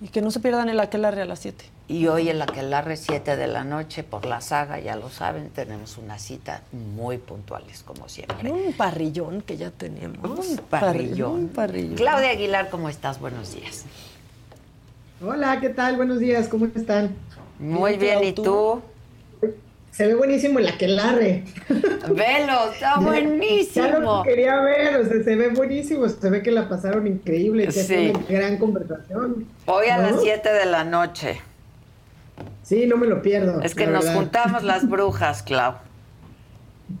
[0.00, 1.64] Y que no se pierdan el aquelarre a las 7.
[1.86, 2.46] Y hoy que la
[2.96, 7.82] 7 de la noche por la saga, ya lo saben, tenemos una cita muy puntuales,
[7.82, 8.50] como siempre.
[8.50, 10.48] Un parrillón que ya tenemos.
[10.48, 11.32] Un parrillón.
[11.32, 11.96] Un parrillón.
[11.96, 13.20] Claudia Aguilar, ¿cómo estás?
[13.20, 13.84] Buenos días.
[15.22, 15.96] Hola, ¿qué tal?
[15.96, 17.14] Buenos días, ¿cómo están?
[17.58, 18.82] Muy bien, ¿y tú?
[19.94, 21.44] Se ve buenísimo el aquelarre.
[21.68, 24.22] Velo, está Ya lo buenísimo.
[24.24, 28.12] quería ver, o sea, se ve buenísimo, se ve que la pasaron increíble, que Sí.
[28.14, 29.46] una gran conversación.
[29.66, 30.10] Hoy a ¿no?
[30.10, 31.40] las 7 de la noche.
[32.64, 33.62] Sí, no me lo pierdo.
[33.62, 34.18] Es que la nos verdad.
[34.20, 35.74] juntamos las brujas, Clau.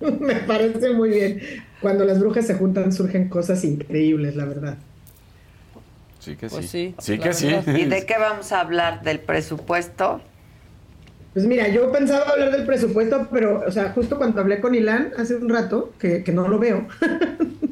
[0.20, 1.40] me parece muy bien.
[1.80, 4.76] Cuando las brujas se juntan surgen cosas increíbles, la verdad.
[6.20, 6.94] Sí que Pues sí.
[6.98, 7.48] sí, Sí la que sí.
[7.66, 9.02] ¿Y de qué vamos a hablar?
[9.02, 10.20] ¿Del presupuesto?
[11.34, 15.12] Pues mira, yo pensaba hablar del presupuesto, pero, o sea, justo cuando hablé con Ilan
[15.18, 16.86] hace un rato, que, que no lo veo,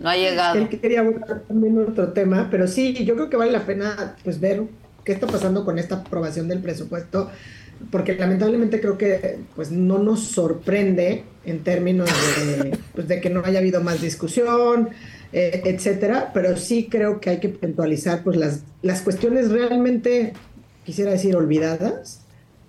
[0.02, 0.58] No ha llegado.
[0.58, 4.40] Él quería abordar también otro tema, pero sí, yo creo que vale la pena pues
[4.40, 4.62] ver
[5.04, 7.30] qué está pasando con esta aprobación del presupuesto,
[7.90, 13.42] porque lamentablemente creo que pues no nos sorprende en términos de, pues, de que no
[13.44, 14.90] haya habido más discusión,
[15.32, 20.32] eh, etcétera, pero sí creo que hay que puntualizar pues las, las cuestiones realmente,
[20.84, 22.21] quisiera decir, olvidadas,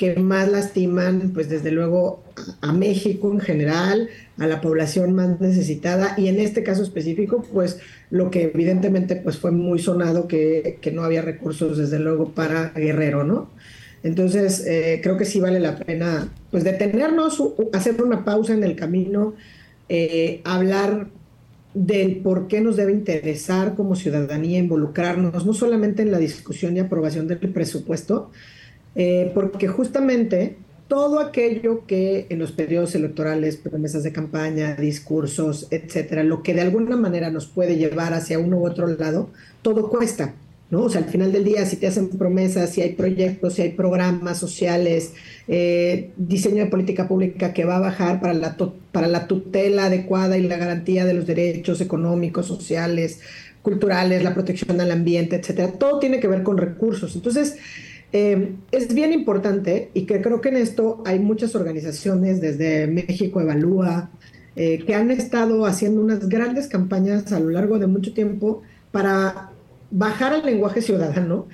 [0.03, 2.23] que más lastiman, pues desde luego,
[2.59, 7.79] a México en general, a la población más necesitada y en este caso específico, pues
[8.09, 12.71] lo que evidentemente pues fue muy sonado que, que no había recursos desde luego para
[12.71, 13.49] Guerrero, ¿no?
[14.03, 18.75] Entonces eh, creo que sí vale la pena pues detenernos, hacer una pausa en el
[18.75, 19.35] camino,
[19.87, 21.07] eh, hablar
[21.73, 26.81] del por qué nos debe interesar como ciudadanía involucrarnos, no solamente en la discusión y
[26.81, 28.31] aprobación del presupuesto,
[28.95, 30.57] eh, porque justamente
[30.87, 36.61] todo aquello que en los periodos electorales, promesas de campaña, discursos, etcétera, lo que de
[36.61, 39.29] alguna manera nos puede llevar hacia uno u otro lado,
[39.63, 40.35] todo cuesta,
[40.69, 40.83] ¿no?
[40.83, 43.69] O sea, al final del día, si te hacen promesas, si hay proyectos, si hay
[43.71, 45.13] programas sociales,
[45.47, 48.55] eh, diseño de política pública que va a bajar para la,
[48.91, 53.19] para la tutela adecuada y la garantía de los derechos económicos, sociales,
[53.63, 57.15] culturales, la protección al ambiente, etcétera, todo tiene que ver con recursos.
[57.15, 57.57] Entonces,
[58.13, 63.41] eh, es bien importante y que creo que en esto hay muchas organizaciones, desde México
[63.41, 64.11] Evalúa,
[64.55, 68.61] eh, que han estado haciendo unas grandes campañas a lo largo de mucho tiempo
[68.91, 69.49] para
[69.89, 71.47] bajar al lenguaje ciudadano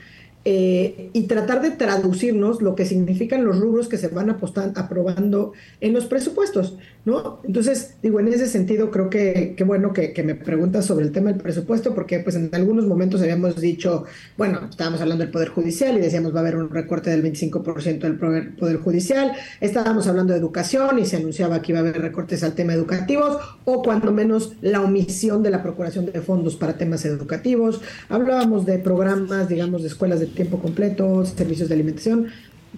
[0.51, 5.53] eh, y tratar de traducirnos lo que significan los rubros que se van apostan- aprobando
[5.79, 7.39] en los presupuestos, ¿no?
[7.43, 11.11] Entonces, digo, en ese sentido creo que, que bueno que, que me preguntas sobre el
[11.11, 14.05] tema del presupuesto, porque pues en algunos momentos habíamos dicho,
[14.37, 17.99] bueno, estábamos hablando del Poder Judicial y decíamos va a haber un recorte del 25%
[17.99, 22.43] del Poder, Judicial, estábamos hablando de educación y se anunciaba que iba a haber recortes
[22.43, 27.05] al tema educativos, o cuando menos la omisión de la procuración de fondos para temas
[27.05, 32.27] educativos, hablábamos de programas, digamos, de escuelas de tiempo completo, servicios de alimentación,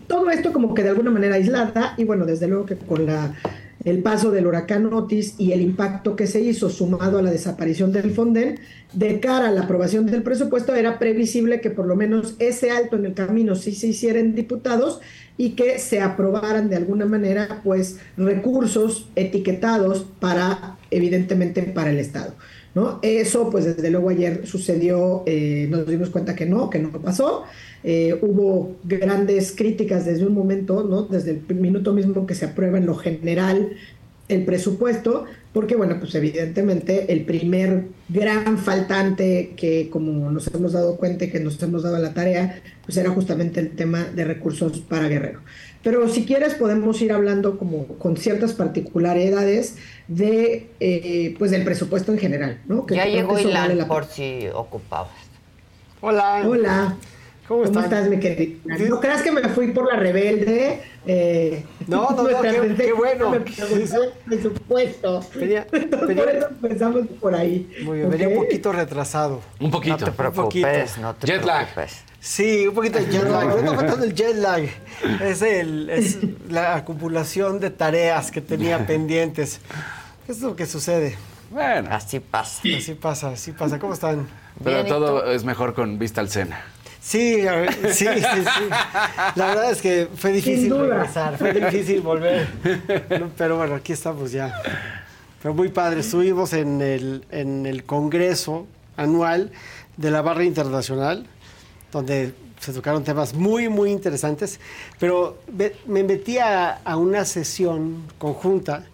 [0.08, 3.36] todo esto como que de alguna manera aislada y bueno, desde luego que con la
[3.84, 7.92] el paso del huracán Otis y el impacto que se hizo sumado a la desaparición
[7.92, 8.60] del Fonden,
[8.94, 12.96] de cara a la aprobación del presupuesto era previsible que por lo menos ese alto
[12.96, 15.02] en el camino sí se hiciera en diputados
[15.38, 22.36] y que se aprobaran de alguna manera pues recursos etiquetados para evidentemente para el Estado.
[22.74, 23.00] ¿No?
[23.02, 27.44] Eso, pues desde luego ayer sucedió, eh, nos dimos cuenta que no, que no pasó.
[27.84, 31.04] Eh, hubo grandes críticas desde un momento, ¿no?
[31.04, 33.72] Desde el minuto mismo que se aprueba en lo general
[34.30, 40.96] el presupuesto, porque bueno, pues evidentemente el primer gran faltante que como nos hemos dado
[40.96, 44.80] cuenta y que nos hemos dado la tarea, pues era justamente el tema de recursos
[44.80, 45.42] para Guerrero.
[45.84, 49.78] Pero si quieres podemos ir hablando como con ciertas particularidades
[50.08, 52.86] de eh, pues del presupuesto en general, ¿no?
[52.90, 55.12] ya que llegó eso Ilan vale la por si ocupabas.
[56.02, 56.44] Hola.
[56.48, 56.96] Hola.
[57.48, 58.60] ¿Cómo, estás, mi querida?
[58.88, 60.80] No creas que me fui por la rebelde.
[61.06, 63.34] eh, No, no, no, qué- qué bueno.
[64.26, 65.22] presupuesto.
[65.36, 67.70] Venía- venía- por eso empezamos por ahí.
[67.84, 68.34] Muy bien, venía ¿ok?
[68.38, 69.42] un poquito retrasado.
[69.60, 69.98] Un poquito.
[69.98, 71.68] No te preocupes, no te Jet lag.
[72.22, 73.48] Sí, un poquito de jet lag.
[73.48, 74.70] Me está faltando el jet lag.
[75.22, 76.20] Es, el, es
[76.50, 79.60] la acumulación de tareas que tenía pendientes.
[80.28, 81.18] Es lo que sucede.
[81.50, 81.90] Bueno.
[81.92, 82.62] Así pasa.
[82.78, 83.80] Así pasa, así pasa.
[83.80, 84.28] ¿Cómo están?
[84.64, 86.62] Pero Bien, ¿y todo es mejor con vista al Sena.
[87.02, 87.42] Sí,
[87.92, 88.70] sí, sí, sí.
[89.36, 92.48] La verdad es que fue difícil regresar, fue difícil volver.
[93.36, 94.54] Pero bueno, aquí estamos ya.
[95.42, 96.02] Pero muy padre.
[96.02, 98.68] Estuvimos en el, en el Congreso
[98.98, 99.52] anual
[99.98, 101.26] de la Barra Internacional,
[101.92, 104.60] donde se tocaron temas muy, muy interesantes.
[105.00, 108.86] Pero me, me metí a, a una sesión conjunta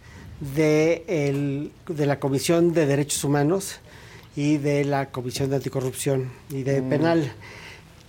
[0.56, 3.80] de, el- de la Comisión de Derechos Humanos
[4.36, 7.32] y de la Comisión de Anticorrupción y de Penal.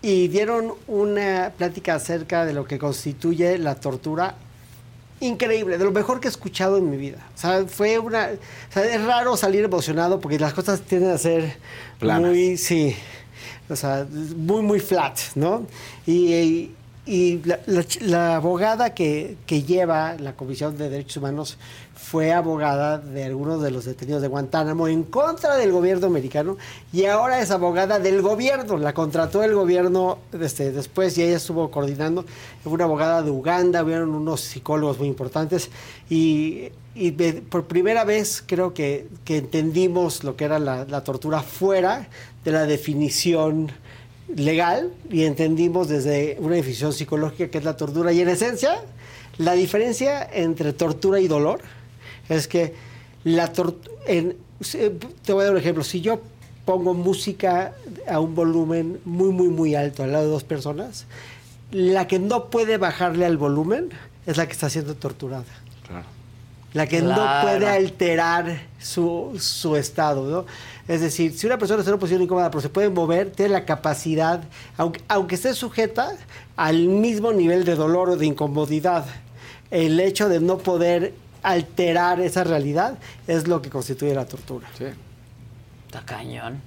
[0.00, 4.36] Y dieron una plática acerca de lo que constituye la tortura
[5.20, 7.26] increíble, de lo mejor que he escuchado en mi vida.
[7.34, 8.28] O sea, fue una...
[8.70, 11.56] O sea, es raro salir emocionado porque las cosas tienden a ser
[11.98, 12.30] Planas.
[12.30, 12.56] muy...
[12.56, 12.94] Sí,
[13.68, 15.66] o sea, muy, muy flat, ¿no?
[16.06, 16.70] Y,
[17.06, 21.58] y la, la la abogada que, que lleva la Comisión de Derechos Humanos
[22.08, 26.56] fue abogada de algunos de los detenidos de Guantánamo en contra del gobierno americano
[26.92, 28.78] y ahora es abogada del gobierno.
[28.78, 32.24] La contrató el gobierno este, después y ella estuvo coordinando.
[32.64, 35.70] Una abogada de Uganda, hubieron unos psicólogos muy importantes
[36.08, 36.70] y,
[37.50, 42.08] por primera vez creo que, que entendimos lo que era la, la tortura fuera
[42.48, 43.70] de la definición
[44.34, 48.10] legal y entendimos desde una definición psicológica que es la tortura.
[48.10, 48.82] Y en esencia,
[49.36, 51.60] la diferencia entre tortura y dolor
[52.28, 52.74] es que
[53.24, 53.94] la tortura...
[54.06, 55.84] Te voy a dar un ejemplo.
[55.84, 56.20] Si yo
[56.64, 57.74] pongo música
[58.08, 61.04] a un volumen muy, muy, muy alto al lado de dos personas,
[61.70, 63.90] la que no puede bajarle al volumen
[64.26, 65.44] es la que está siendo torturada.
[66.74, 70.46] La que no puede alterar su, su estado, ¿no?
[70.86, 73.52] Es decir, si una persona está en una posición incómoda, pero se puede mover, tiene
[73.52, 74.42] la capacidad,
[74.76, 76.16] aunque, aunque esté sujeta
[76.56, 79.04] al mismo nivel de dolor o de incomodidad,
[79.70, 84.68] el hecho de no poder alterar esa realidad es lo que constituye la tortura.
[84.76, 84.86] Sí.
[85.86, 86.60] Está cañón.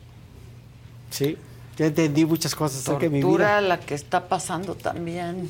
[1.09, 1.37] Sí,
[1.77, 3.61] ya entendí muchas cosas de mi Tortura vida.
[3.61, 5.49] la que está pasando también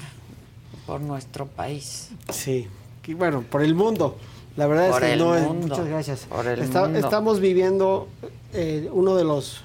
[0.85, 2.09] por nuestro país.
[2.29, 2.67] Sí,
[3.05, 4.17] y bueno, por el mundo.
[4.57, 5.43] La verdad Por es que no es.
[5.43, 5.67] mundo.
[5.67, 6.27] Muchas gracias.
[6.59, 6.97] Está-.
[6.97, 8.07] Estamos viviendo
[8.53, 9.61] eh, uno de los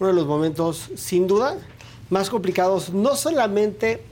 [0.00, 1.56] uno de los momentos, sin duda,
[2.10, 4.02] más complicados, no solamente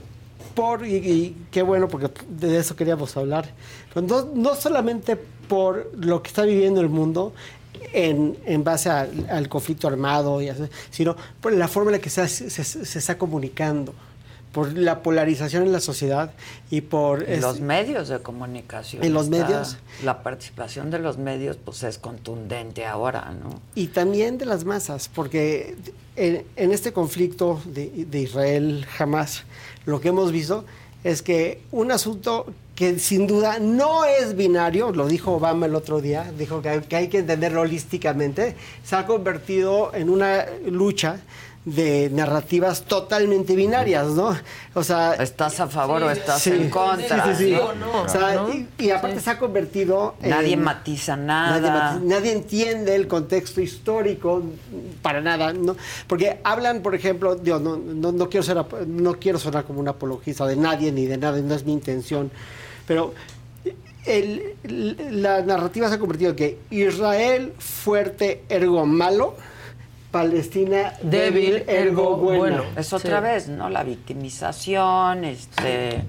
[0.54, 3.50] por, y, y qué bueno, porque de eso queríamos hablar,
[3.92, 7.32] pero no, no solamente por lo que está viviendo el mundo
[7.92, 12.00] en, en base al, al conflicto armado, y así, sino por la forma en la
[12.00, 13.92] que se, se- se está comunicando,
[14.52, 16.30] por la polarización en la sociedad
[16.70, 17.22] y por...
[17.22, 19.02] Es- los medios de comunicación.
[19.02, 19.78] En los medios.
[20.04, 23.60] La participación de los medios pues es contundente ahora, ¿no?
[23.74, 25.76] Y también de las masas, porque
[26.16, 29.44] en, en este conflicto de, de Israel jamás
[29.86, 30.64] lo que hemos visto
[31.02, 32.46] es que un asunto
[32.76, 36.80] que sin duda no es binario, lo dijo Obama el otro día, dijo que hay
[36.80, 38.54] que, hay que entenderlo holísticamente,
[38.84, 41.20] se ha convertido en una lucha
[41.64, 44.36] de narrativas totalmente binarias, ¿no?
[44.74, 47.24] O sea, ¿Estás a favor o estás sí, en contra?
[47.24, 47.56] sí, sí, sí.
[47.78, 48.02] ¿no?
[48.02, 48.52] O sea, ¿no?
[48.52, 51.60] y, y aparte se ha convertido Nadie en- matiza nada.
[51.60, 54.42] Nadie, matiza- nadie entiende el contexto histórico
[55.02, 55.76] para nada, ¿no?
[56.08, 58.56] Porque hablan, por ejemplo, digo, no, no, no quiero ser,
[58.88, 62.28] no quiero sonar como un apologista de nadie ni de nada, no es mi intención,
[62.88, 63.14] pero
[64.04, 69.36] el- el- la narrativa se ha convertido en que Israel fuerte, ergo malo,
[70.12, 72.62] Palestina débil, ergo bueno.
[72.76, 73.68] Es otra vez, ¿no?
[73.70, 76.02] La victimización, este...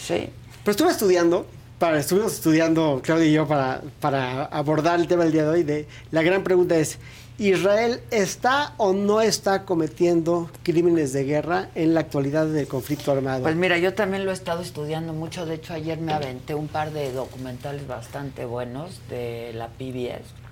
[0.00, 0.30] Sí.
[0.64, 1.46] Pero estuve estudiando,
[1.78, 5.62] para, estuvimos estudiando, Claudia y yo, para, para abordar el tema del día de hoy.
[5.62, 6.98] De, la gran pregunta es,
[7.36, 13.42] ¿Israel está o no está cometiendo crímenes de guerra en la actualidad del conflicto armado?
[13.42, 15.44] Pues mira, yo también lo he estado estudiando mucho.
[15.44, 20.48] De hecho, ayer me aventé un par de documentales bastante buenos de la PBS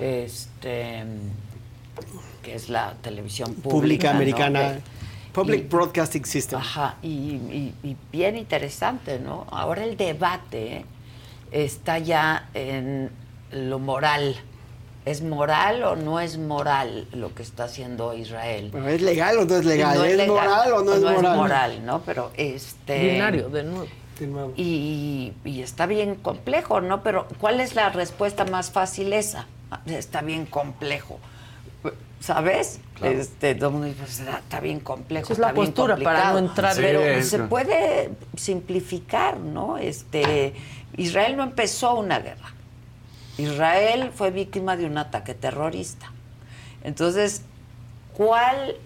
[0.00, 1.04] este,
[2.42, 4.16] que es la televisión pública, Pública ¿no?
[4.16, 4.74] americana.
[4.74, 4.94] Que-
[5.32, 6.60] Public y- Broadcasting System.
[6.60, 9.46] Ajá, y, y- y bien interesante, ¿no?
[9.50, 10.84] Ahora el debate
[11.50, 13.10] está ya en
[13.50, 14.36] lo moral.
[15.04, 18.70] ¿Es moral o no es moral lo que está haciendo Israel?
[18.72, 19.98] Bueno, ¿Es legal o no es legal?
[19.98, 21.84] No ¿Es, legal, moral o no, es moral?
[21.84, 22.00] ¿no?
[22.02, 23.12] Pero este...
[23.12, 23.86] Binario, de nuevo.
[24.18, 24.52] De nuevo.
[24.56, 27.02] Y, y está bien complejo, ¿no?
[27.02, 29.46] Pero ¿cuál es la respuesta más fácil esa?
[29.86, 31.18] Está bien complejo.
[32.24, 32.80] ¿Sabes?
[32.94, 33.20] Claro.
[33.20, 35.30] Este, todo el mundo dice, pues, está, bien complejo.
[35.30, 36.40] Es la está bien postura para complicado.
[36.40, 39.76] no entrar- Sí, Pero es se puede simplificar, ¿no?
[39.76, 40.54] Este,
[40.96, 42.54] Israel no empezó una guerra.
[43.36, 46.12] Israel fue víctima de un ataque terrorista.
[46.82, 47.42] Entonces,
[48.14, 48.76] ¿cuál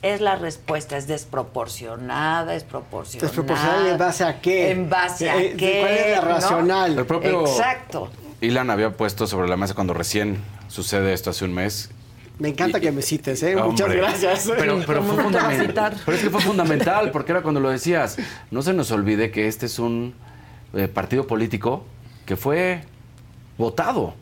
[0.00, 0.96] es la respuesta?
[0.96, 2.54] ¿Es desproporcionada?
[2.54, 3.26] ¿Es proporcionada?
[3.28, 4.70] ¿Desproporcional en base a qué?
[4.70, 5.80] ¿En base a Eh, eh, qué?
[5.82, 6.28] ¿Cuál es la ¿no?
[6.28, 6.98] racional?
[6.98, 8.10] El propio Exacto.
[8.40, 11.90] Ilan había puesto sobre la mesa cuando recién sucede esto hace un mes.
[12.38, 13.56] Me encanta que me cites, ¿eh?
[13.56, 14.52] Muchas gracias.
[14.56, 15.96] Pero, pero ¿Cómo fue fundamental.
[16.04, 18.18] Pero es que fue fundamental, porque era cuando lo decías.
[18.50, 20.14] No se nos olvide que este es un
[20.74, 21.84] eh, partido político
[22.26, 22.82] que fue
[23.56, 24.14] votado.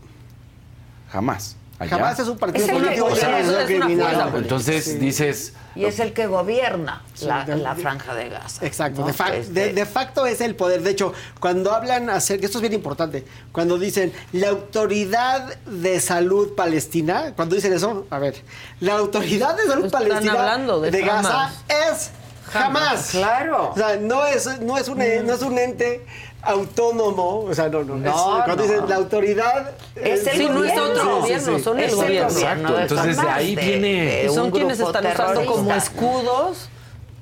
[1.11, 1.57] Jamás.
[1.85, 1.97] Allá.
[1.97, 4.32] Jamás es un partido Es el que político es criminal.
[4.36, 4.94] Entonces Sí.
[4.97, 5.52] dices.
[5.77, 8.65] Y es el que gobierna Sí, la, de- la de- franja de Gaza.
[8.65, 9.06] Exacto, ¿no?
[9.09, 10.82] de, fac- Este, de- de facto es el poder.
[10.82, 16.55] De hecho, cuando hablan acerca, esto es bien importante, cuando dicen la autoridad de salud
[16.55, 18.36] palestina, cuando dicen eso, a ver,
[18.81, 21.52] la autoridad de salud Están palestina hablando de Gaza
[21.90, 22.11] es
[22.52, 23.09] jamás.
[23.11, 23.70] Claro.
[23.73, 26.06] O sea, no es, no es, un, no es un ente
[26.47, 27.97] autónomo, o sea, no, no.
[27.97, 28.09] No,
[28.39, 28.62] es- cuando no.
[28.62, 29.71] dicen la autoridad...
[29.97, 30.85] Es el Sí, no es gobierno.
[30.85, 32.29] otro gobierno, son el gobierno.
[32.31, 36.69] Exacto, entonces de ahí de- viene- de son un quienes grupo están usando como escudos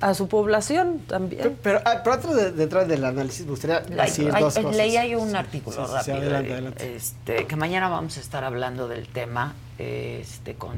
[0.01, 1.57] a su población también.
[1.63, 4.75] Pero, ah, pero antes de, de entrar del análisis, me gustaría decir ay, dos cosas.
[4.75, 6.17] Leí ahí un artículo Sí, sí, sí, rápido.
[6.17, 6.95] adelante, eh, adelante.
[6.95, 10.75] Este, que mañana vamos a estar hablando del tema este, con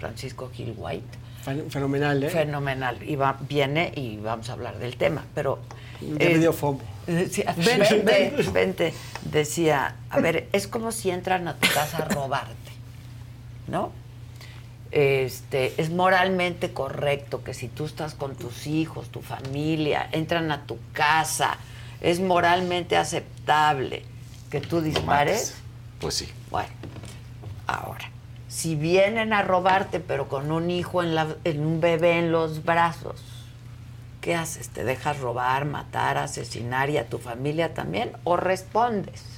[0.00, 1.06] Francisco Gil White.
[1.46, 2.30] Fen- Fenomenal, ¿eh?
[2.30, 2.98] Fenomenal.
[3.02, 5.24] Y va- viene y vamos a hablar del tema.
[5.34, 5.58] Pero.
[6.00, 6.80] Ya me dio fomo.
[7.06, 8.94] Eh, sí, vente, vente.
[9.22, 12.72] Decía, a ver, es como si entran a tu casa a robarte,
[13.68, 13.92] ¿no?
[14.90, 20.66] Este, es moralmente correcto que si tú estás con tus hijos, tu familia, entran a
[20.66, 21.56] tu casa,
[22.00, 24.04] es moralmente aceptable
[24.50, 25.54] que tú dispares.
[26.00, 26.28] Pues sí.
[26.50, 26.68] Bueno,
[27.66, 28.08] ahora,
[28.48, 32.62] si vienen a robarte, pero con un hijo en, la- en un bebé en los
[32.64, 33.20] brazos,
[34.24, 34.70] ¿qué haces?
[34.70, 38.12] ¿Te dejas robar, matar, asesinar y a tu familia también?
[38.24, 39.33] ¿O respondes?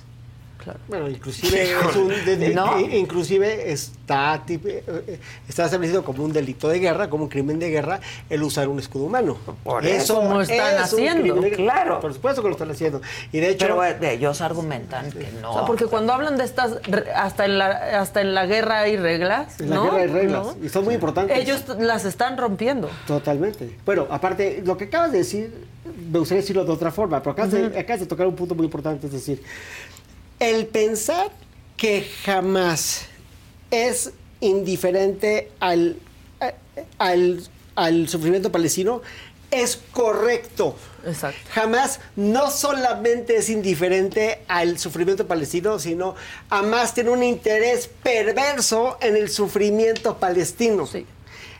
[0.88, 2.78] Bueno, inclusive, es un- de- de- ¿No?
[2.80, 5.18] i- inclusive está, eh,
[5.48, 8.78] está establecido como un delito de guerra, como un crimen de guerra, el usar un
[8.78, 9.36] escudo humano.
[9.64, 12.00] Por eso lo están es haciendo, de claro.
[12.00, 13.00] Por supuesto que lo están haciendo.
[13.32, 15.50] Y de hecho, Pero eh, ellos argumentan que no.
[15.50, 16.78] O sea, porque cuando hablan de estas,
[17.14, 19.60] hasta en la, hasta en la guerra hay reglas.
[19.60, 19.84] en la ¿no?
[19.84, 20.64] guerra hay reglas, ¿No?
[20.64, 21.36] y son muy importantes.
[21.38, 22.88] Ellos las están rompiendo.
[23.06, 23.76] Totalmente.
[23.84, 25.52] Bueno, aparte, lo que acabas de decir,
[26.10, 28.64] me gustaría decirlo de otra forma, pero acabas, de, acabas de tocar un punto muy
[28.64, 29.42] importante, es decir,
[30.38, 31.30] el pensar
[31.76, 33.02] que jamás
[33.70, 34.10] es
[34.40, 35.96] indiferente al,
[36.98, 37.42] al,
[37.74, 39.02] al sufrimiento palestino
[39.50, 40.76] es correcto.
[41.06, 41.38] Exacto.
[41.52, 46.16] Jamás no solamente es indiferente al sufrimiento palestino, sino
[46.50, 50.88] además tiene un interés perverso en el sufrimiento palestino.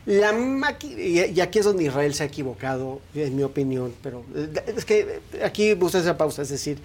[0.04, 4.24] La maqui- y aquí es donde Israel se ha equivocado, en mi opinión, pero
[4.76, 6.78] es que aquí me gusta esa pausa, es decir,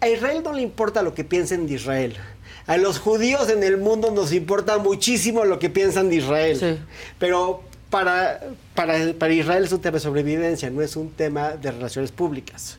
[0.00, 2.16] a Israel no le importa lo que piensen de Israel.
[2.66, 6.84] A los judíos en el mundo nos importa muchísimo lo que piensan de Israel.
[7.18, 8.40] Pero para,
[8.74, 12.78] para, para Israel es un tema de sobrevivencia, no es un tema de relaciones públicas.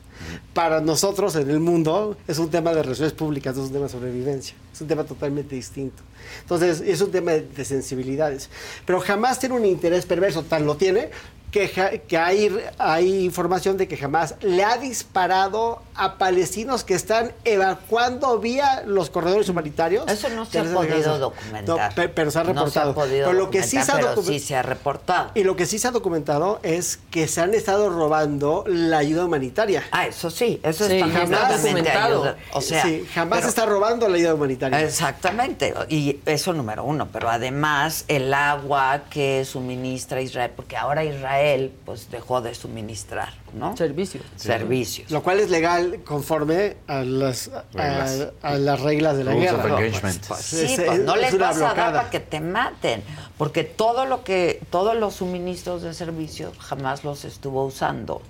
[0.52, 3.86] Para nosotros en el mundo es un tema de relaciones públicas, no es un tema
[3.86, 4.54] de sobrevivencia.
[4.72, 6.02] Es un tema totalmente distinto.
[6.40, 8.50] Entonces, es un tema de, de sensibilidades.
[8.84, 11.10] Pero jamás tiene un interés perverso, tan lo tiene,
[11.50, 16.92] que, ja- que hay, hay información de que jamás le ha disparado a palestinos que
[16.92, 20.06] están evacuando vía los corredores humanitarios.
[20.08, 21.90] Eso no se ha podido documentar.
[21.90, 22.94] No, pe- pero se ha No se ha reportado.
[22.94, 25.30] podido pero lo que sí se ha documentar, pero documen- sí se ha reportado.
[25.34, 29.24] Y lo que sí se ha documentado es que se han estado robando la ayuda
[29.24, 29.84] humanitaria.
[29.90, 32.14] Ah, eso sí, eso Sí, está jamás- documentado.
[32.24, 34.82] ayuda- O sea, Sí, jamás pero- está robando la ayuda humanitaria.
[34.82, 41.72] Exactamente, y eso número uno, pero además el agua que suministra Israel, porque ahora Israel
[41.84, 43.76] pues dejó de suministrar, ¿no?
[43.76, 44.24] Servicios.
[44.36, 45.10] Servicios.
[45.10, 48.28] Lo cual es legal conforme a las, a, Reglas.
[48.42, 49.64] a las reglas de la Rules guerra.
[49.64, 50.26] of engagement.
[50.26, 51.92] Pues sí, Es- pues es- no es les una vas a dar blocada.
[51.98, 53.02] para que te maten,
[53.36, 58.22] porque todo lo que, todos los suministros de servicio jamás los estuvo usando.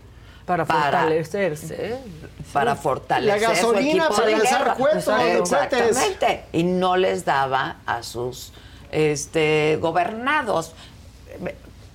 [0.48, 1.96] Para fortalecerse.
[2.52, 6.44] Para fortalecer La gasolina su equipo para de lanzar cohetes, Exactamente.
[6.52, 8.52] Y no les daba a sus
[8.90, 10.72] este, gobernados.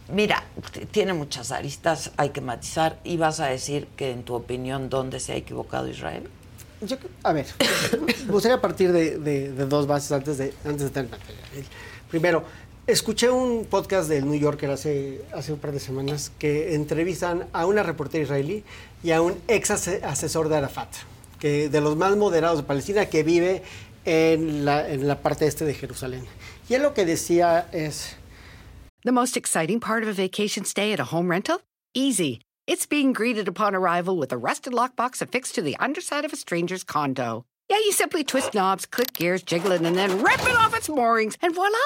[0.09, 0.43] Mira,
[0.91, 2.97] tiene muchas aristas, hay que matizar.
[3.03, 6.29] Y vas a decir que, en tu opinión, ¿dónde se ha equivocado Israel?
[6.81, 7.47] Yo, a ver,
[8.27, 11.19] me gustaría partir de, de- de dos bases antes de, antes de terminar.
[12.11, 12.43] Primero,
[12.87, 17.65] escuché un podcast del New Yorker hace, hace un par de semanas que entrevistan a
[17.65, 18.63] una reportera israelí
[19.03, 20.89] y a un ex ase- asesor de Arafat,
[21.39, 23.63] que de los más moderados de Palestina, que vive
[24.05, 26.25] en la, en la parte este de Jerusalén.
[26.69, 28.15] Y él lo que decía es...
[29.03, 31.61] The most exciting part of a vacation stay at a home rental?
[31.93, 32.41] Easy.
[32.67, 36.37] It's being greeted upon arrival with a rusted lockbox affixed to the underside of a
[36.37, 37.43] stranger's condo.
[37.69, 40.87] Yeah, you simply twist knobs, click gears, jiggle it, and then rip it off its
[40.87, 41.77] moorings, and voila!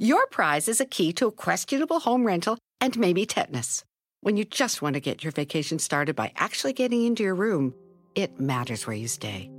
[0.00, 3.82] Your prize is a key to a questionable home rental and maybe tetanus.
[4.20, 7.74] When you just want to get your vacation started by actually getting into your room,
[8.14, 9.50] it matters where you stay.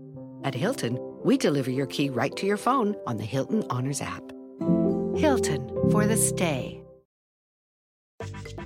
[0.46, 4.24] At Hilton, we deliver your key right to your phone on the Hilton Honors app.
[5.18, 6.82] Hilton for the stay.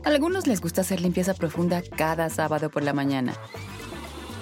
[0.06, 3.34] Algunos les gusta hacer limpieza profunda cada sábado por la mañana.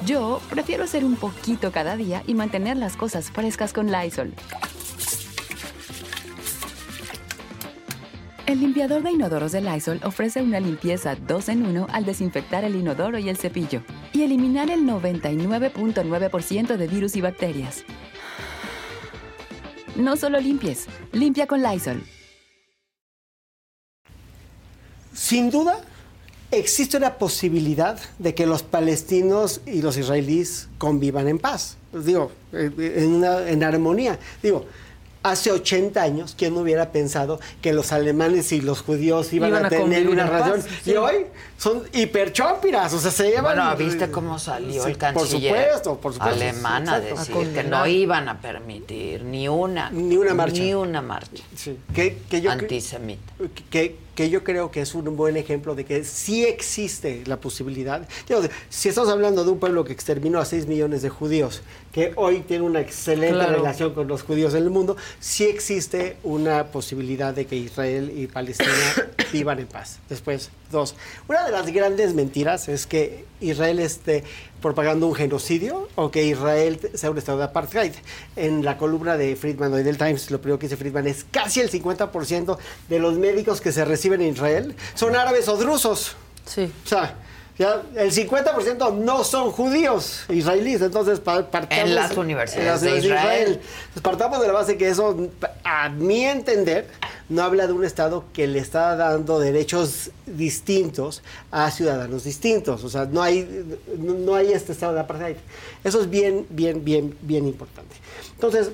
[0.05, 4.33] Yo prefiero hacer un poquito cada día y mantener las cosas frescas con Lysol.
[8.51, 12.75] El limpiador de inodoros de Lysol ofrece una limpieza 2 en 1 al desinfectar el
[12.75, 17.85] inodoro y el cepillo y eliminar el 99.9% de virus y bacterias.
[19.95, 22.03] No solo limpies, limpia con Lysol.
[25.13, 25.79] Sin duda,
[26.51, 31.77] existe una posibilidad de que los palestinos y los israelíes convivan en paz.
[31.93, 34.19] Digo, eh, en, una- en armonía.
[34.43, 34.65] Digo,
[35.23, 39.67] hace 80 años, ¿quién hubiera pensado que los alemanes y los judíos iban, Iban a
[39.67, 40.91] a tener una sí.
[40.91, 41.25] Y hoy
[41.57, 43.55] son hiperchópiras, o sea, se llevan...
[43.55, 46.35] Bueno, ¿viste cómo salió Sí, el canciller Por supuesto, por supuesto.
[46.35, 50.61] alemán a decir que no iban a permitir ni una, Ni una marcha.
[50.61, 51.43] Ni una marcha.
[51.93, 53.33] Que, que yo cre- Antisemita.
[53.69, 58.07] que, que yo creo que es un buen ejemplo de que sí existe la posibilidad.
[58.69, 62.41] Si estamos hablando de un pueblo que exterminó a 6 millones de judíos, que hoy
[62.41, 63.55] tiene una excelente Claro.
[63.57, 68.27] relación con los judíos en el mundo, sí existe una posibilidad de que Israel y
[68.27, 68.71] Palestina
[69.33, 69.97] vivan en paz.
[70.07, 70.51] Después,
[71.27, 74.23] Una de las grandes mentiras es que Israel esté
[74.61, 77.93] propagando un genocidio o que Israel sea un estado de apartheid.
[78.35, 81.59] En la columna de Friedman hoy del Times, lo primero que dice Friedman es casi
[81.59, 82.57] el 50%
[82.87, 86.15] de los médicos que se reciben en Israel son árabes o drusos.
[86.45, 86.71] Sí.
[86.85, 87.15] O sea,
[87.61, 91.85] ya el 50% no son judíos israelíes, entonces pa- partamos...
[91.89, 93.47] En las universidades en las de Israel.
[93.61, 95.29] Entonces, partamos de la base que eso,
[95.63, 96.87] a mi entender,
[97.29, 101.21] no habla de un Estado que le está dando derechos distintos
[101.51, 102.83] a ciudadanos distintos.
[102.83, 103.47] O sea, no hay,
[103.97, 105.35] no, no hay este Estado de apartheid.
[105.83, 107.95] Eso es bien, bien, bien, bien importante.
[108.33, 108.71] Entonces,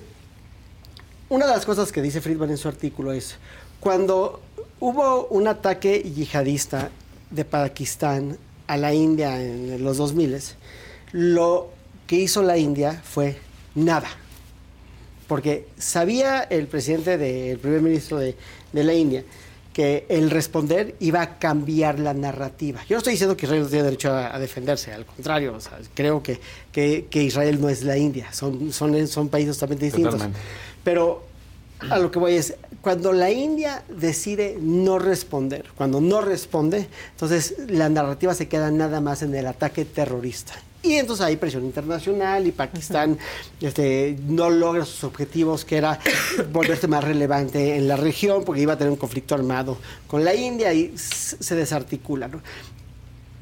[1.29, 3.35] una de las cosas que dice Friedman en su artículo es,
[3.81, 4.39] cuando
[4.79, 6.89] hubo un ataque yihadista
[7.29, 8.37] de Pakistán
[8.67, 10.37] a la India en los 2000,
[11.13, 11.69] lo
[12.05, 13.37] que hizo la India fue
[13.75, 14.07] nada.
[15.27, 18.35] Porque sabía el presidente, de- el primer ministro de,
[18.71, 19.23] de la India,
[19.73, 22.81] que el responder iba a cambiar la narrativa.
[22.89, 25.59] Yo no estoy diciendo que Israel no tiene derecho a, a defenderse, al contrario, o
[25.59, 26.39] sea, creo que,
[26.71, 30.13] que- que Israel no es la India, son, son, son países totalmente distintos.
[30.13, 30.39] Totalmente.
[30.83, 31.23] Pero
[31.89, 37.55] a lo que voy es, cuando la India decide no responder, cuando no responde, entonces
[37.67, 40.53] la narrativa se queda nada más en el ataque terrorista.
[40.83, 43.17] Y entonces hay presión internacional y Pakistán
[43.59, 45.99] este, no logra sus objetivos, que era
[46.53, 50.33] volverse más relevante en la región, porque iba a tener un conflicto armado con la
[50.33, 52.27] India y se desarticula.
[52.27, 52.41] ¿no?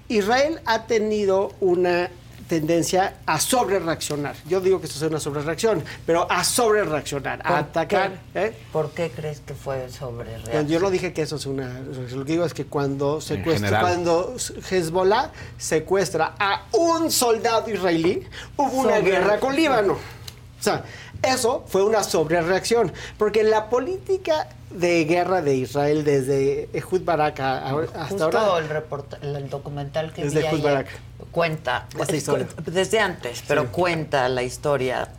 [0.08, 2.10] Israel ha tenido una
[2.48, 4.36] tendencia a sobrereaccionar.
[4.48, 8.20] Yo digo que esto es una sobrereacción, pero a sobrereaccionar, a ¿Por atacar.
[8.36, 8.56] ¿eh?
[8.72, 11.80] ¿Por qué crees que fue sobre Pues yo no dije que eso es una.
[11.80, 14.36] Lo que digo es que cuando secuestra, cuando
[14.70, 19.94] Hezbollah secuestra a un soldado israelí, hubo una Sobre- guerra con Líbano.
[19.94, 20.84] O sea,
[21.22, 27.60] eso fue una sobrereacción, porque la política de guerra de Israel desde Ehud Barak a-
[27.70, 30.88] a- hasta Justo ahora el, reporta- el documental que Desde vi Ehud ayer Barak.
[31.40, 32.48] Cuenta, Esta historia.
[32.66, 33.68] desde antes, pero Sí.
[33.74, 35.10] cuenta la historia,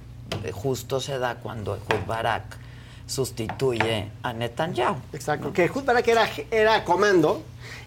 [0.44, 2.56] eh, justo se da cuando Ehud Barak
[3.06, 4.96] sustituye a Netanyahu.
[5.12, 7.42] Exacto, que Ehud Barak era, era comando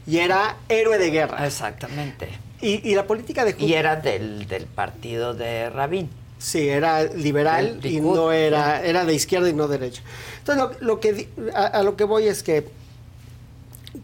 [0.05, 1.43] y era héroe de guerra.
[1.45, 2.29] Exactamente.
[2.61, 6.07] Y, y la política de Ehud Y era del, del partido de Rabin.
[6.37, 10.03] Sí, era liberal y no era, era de izquierda y no derecha.
[10.37, 12.69] Entonces, lo, lo que, a lo que voy es que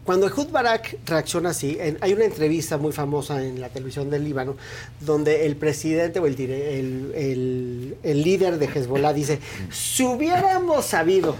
[0.04, 4.24] cuando Ehud Barak reacciona así, en- hay una entrevista muy famosa en la televisión del
[4.24, 4.56] Líbano,
[5.00, 9.38] donde el presidente o el, el, el- el líder de Hezbollah dice,
[9.70, 11.36] si hubiéramos sabido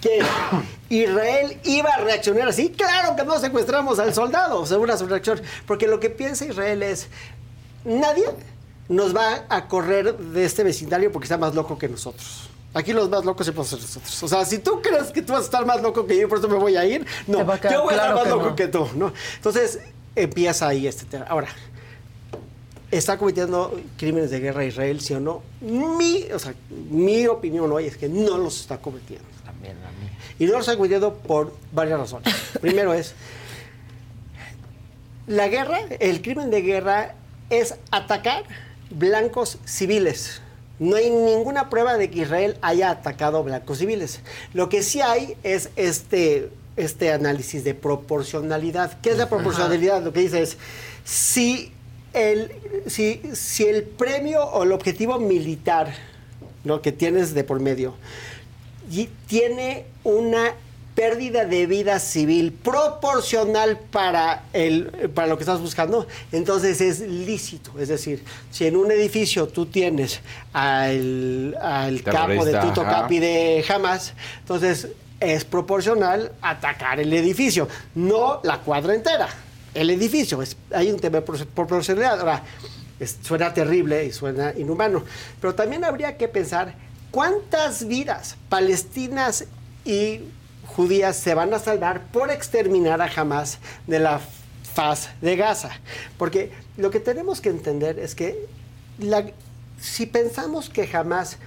[0.00, 0.20] que
[0.90, 5.86] Israel iba a reaccionar así, claro que no secuestramos al soldado, según su reacción, porque
[5.86, 7.08] lo que piensa Israel es,
[7.84, 8.24] nadie
[8.88, 12.48] nos va a correr de este vecindario porque está más loco que nosotros.
[12.74, 14.22] Aquí los más locos siempre ser nosotros.
[14.22, 16.26] O sea, si tú crees que tú vas a estar más loco que yo y
[16.26, 18.30] por eso me voy a ir, no, a yo voy a estar claro más que
[18.30, 18.56] loco no.
[18.56, 19.12] que tú, ¿no?
[19.36, 19.80] Entonces,
[20.16, 21.26] empieza ahí este tema.
[21.28, 21.48] Ahora,
[22.90, 25.42] ¿está cometiendo crímenes de guerra Israel, sí o no?
[25.60, 26.54] Mi, o sea,
[26.90, 29.26] mi opinión hoy es que no los está cometiendo.
[29.44, 30.08] También a mí.
[30.38, 32.34] Y no los está cometiendo por varias razones.
[32.60, 33.14] Primero es,
[35.26, 37.14] la guerra, el crimen de guerra
[37.50, 38.44] es atacar
[38.90, 40.40] blancos civiles.
[40.78, 44.20] No hay ninguna prueba de que Israel haya atacado blancos civiles.
[44.52, 48.98] Lo que sí hay es este, este análisis de proporcionalidad.
[49.00, 50.02] ¿Qué es la proporcionalidad?
[50.02, 50.56] Lo que dice es,
[51.04, 51.72] si
[52.12, 52.52] el,
[52.86, 55.94] si, si el premio o el objetivo militar
[56.64, 56.82] ¿no?
[56.82, 57.94] que tienes de por medio
[58.90, 60.54] y tiene una
[60.94, 67.72] pérdida de vida civil proporcional para, el, para lo que estás buscando, entonces es lícito.
[67.78, 70.20] Es decir, si en un edificio tú tienes
[70.52, 73.02] al, al capo de Tuto ajá.
[73.02, 74.88] Capi de Hamas, entonces
[75.20, 79.28] es proporcional atacar el edificio, no la cuadra entera.
[79.74, 82.20] El edificio, es, hay un tema de pro- proporcionalidad.
[82.20, 82.42] Ahora,
[83.00, 85.02] es- suena terrible y suena inhumano,
[85.40, 86.74] pero también habría que pensar
[87.10, 89.44] cuántas vidas palestinas
[89.84, 90.20] y
[90.76, 94.20] judías se van a salvar por exterminar a Hamas de la
[94.74, 95.70] faz de Gaza.
[96.18, 98.46] Porque lo que tenemos que entender es que
[98.98, 99.30] la-
[99.80, 101.38] si pensamos que Hamas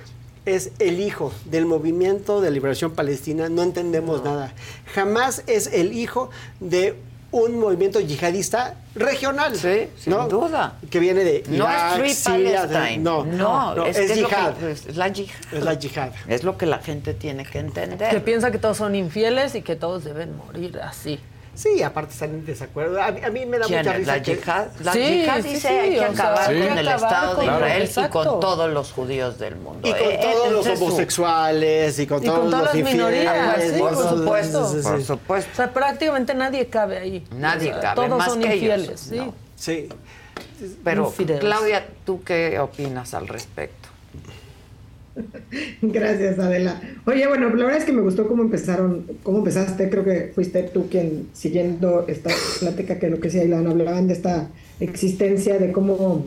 [0.45, 4.54] es el hijo del movimiento de liberación palestina, no entendemos nada.
[4.95, 6.30] Hamas es el hijo
[6.60, 6.95] de
[7.44, 9.56] un movimiento yihadista regional.
[9.58, 10.78] Sí, sin duda.
[10.90, 13.04] Que viene de No es Irak, Free Siria, de- Palestine.
[13.04, 14.64] no, no, no, es, es, que es lo que- yihad.
[14.64, 15.36] es la yihad.
[15.54, 16.10] Es la yihad.
[16.28, 18.10] Es lo que la gente tiene que entender.
[18.10, 21.20] Que piensa que todos son infieles y que todos deben morir así.
[21.56, 23.01] Sí, aparte están en desacuerdo.
[23.01, 24.67] A, mí- a mí me da ¿Quién mucha risa ¿La que- yihad?
[24.84, 27.35] La Sí, yihad sí, dice sí, hay que sea, acabar que con el acabar Estado
[27.35, 29.88] de Israel y con todos los judíos del mundo.
[29.88, 33.64] Y con Eh, todos los homosexuales y con Y todos con todas los las minorías,
[33.80, 34.67] por supuesto.
[34.69, 34.90] sí, sí, sí.
[34.90, 35.50] Por supuesto.
[35.53, 37.25] O sea, prácticamente nadie cabe ahí.
[37.32, 39.16] Nadie O sea, cabe, Todos más son que ellos, infieles, sí.
[39.16, 39.34] no.
[39.56, 39.90] Sí.
[40.84, 41.40] Pero, Infideles.
[41.42, 43.85] Claudia, ¿tú qué opinas al respecto?
[45.82, 46.82] Gracias, Adela.
[47.06, 49.90] Oye, bueno, la verdad es que me gustó cómo empezaron, cómo empezaste.
[49.90, 54.14] Creo que fuiste tú quien, siguiendo esta plática que lo que decía Ilan, hablaban de
[54.14, 56.26] esta existencia, de cómo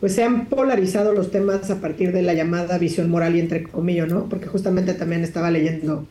[0.00, 3.62] pues se han polarizado los temas a partir de la llamada visión moral y entre
[3.62, 4.28] comillas, ¿no?
[4.28, 6.06] Porque justamente también estaba leyendo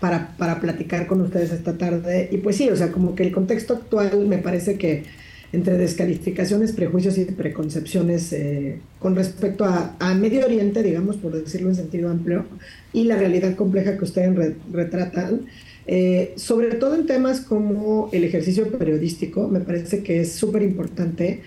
[0.00, 2.28] para, para platicar con ustedes esta tarde.
[2.30, 5.04] Y pues sí, o sea, como que el contexto actual me parece que
[5.52, 11.74] entre descalificaciones, prejuicios y preconcepciones eh, con respecto a, Medio Oriente, digamos, por decirlo en
[11.74, 12.46] sentido amplio,
[12.92, 15.42] y la realidad compleja que ustedes re- retratan,
[15.86, 21.42] eh, sobre todo en temas como el ejercicio periodístico, me parece que es súper importante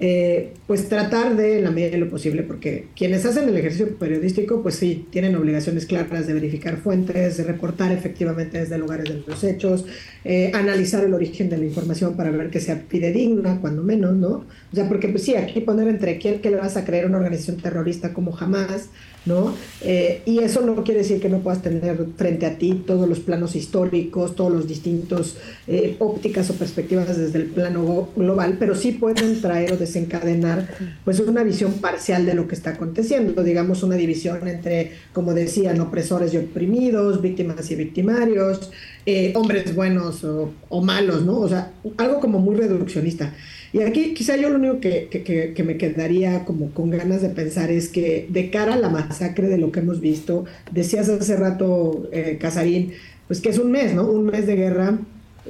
[0.00, 3.98] eh, pues tratar de, en la medida de lo posible, porque quienes hacen el ejercicio
[3.98, 9.24] periodístico, pues sí, tienen obligaciones claras de verificar fuentes, de reportar efectivamente desde lugares de
[9.26, 9.86] los hechos,
[10.24, 14.44] eh, analizar el origen de la información para ver que sea fidedigna, cuando menos, ¿no?
[14.72, 17.16] O sea, porque pues sí, aquí poner entre quién que le vas a creer una
[17.16, 18.90] organización terrorista como jamás,
[19.28, 19.54] ¿no?
[19.82, 23.20] Eh, y eso no quiere decir que no puedas tener frente a ti todos los
[23.20, 28.92] planos históricos, todos los distintos eh, ópticas o perspectivas desde el plano global, pero sí
[28.92, 30.68] pueden traer o desencadenar
[31.04, 35.80] pues una visión parcial de lo que está aconteciendo, digamos una división entre, como decían,
[35.80, 38.70] opresores y oprimidos, víctimas y victimarios,
[39.06, 41.38] eh, hombres buenos o, o malos, ¿no?
[41.38, 43.34] O sea, algo como muy reduccionista.
[43.72, 47.20] Y aquí quizá yo lo único que, que- que- que me quedaría como con ganas
[47.22, 51.08] de pensar es que de cara a la masacre de lo que hemos visto, decías
[51.08, 52.92] hace rato, eh, Casarín,
[53.26, 54.08] pues que es un mes, ¿no?
[54.10, 54.98] Un mes de guerra,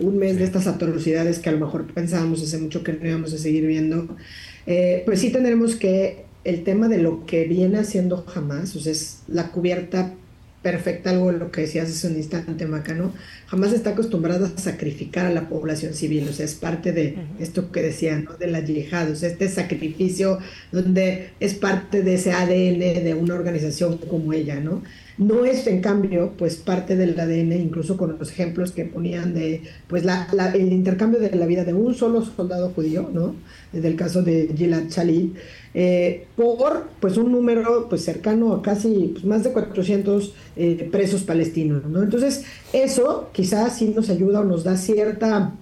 [0.00, 3.32] un mes de estas atrocidades que a lo mejor pensábamos hace mucho que no íbamos
[3.34, 4.08] a seguir viendo.
[4.66, 8.92] Eh, pues sí tendremos que el tema de lo que viene haciendo jamás, o sea,
[8.92, 10.14] es la cubierta
[10.62, 13.14] perfecta, algo lo que decías hace un instante, Macano,
[13.46, 17.70] jamás está acostumbrada a sacrificar a la población civil, o sea, es parte de esto
[17.70, 18.34] que decía, ¿no?
[18.36, 20.38] De la yihad, o sea, este sacrificio
[20.72, 24.82] donde es parte de ese ADN de una organización como ella, ¿no?
[25.16, 29.62] No es, en cambio, pues parte del ADN, incluso con los ejemplos que ponían de,
[29.88, 33.34] pues, la, la- el intercambio de la vida de un solo soldado judío, ¿no?
[33.72, 35.36] Del caso de Gilad Shalit,
[35.74, 41.22] eh, por pues un número pues cercano a casi pues, más de 400 eh, presos
[41.22, 41.84] palestinos.
[41.84, 42.02] ¿no?
[42.02, 45.54] Entonces, eso quizás sí nos ayuda o nos da cierta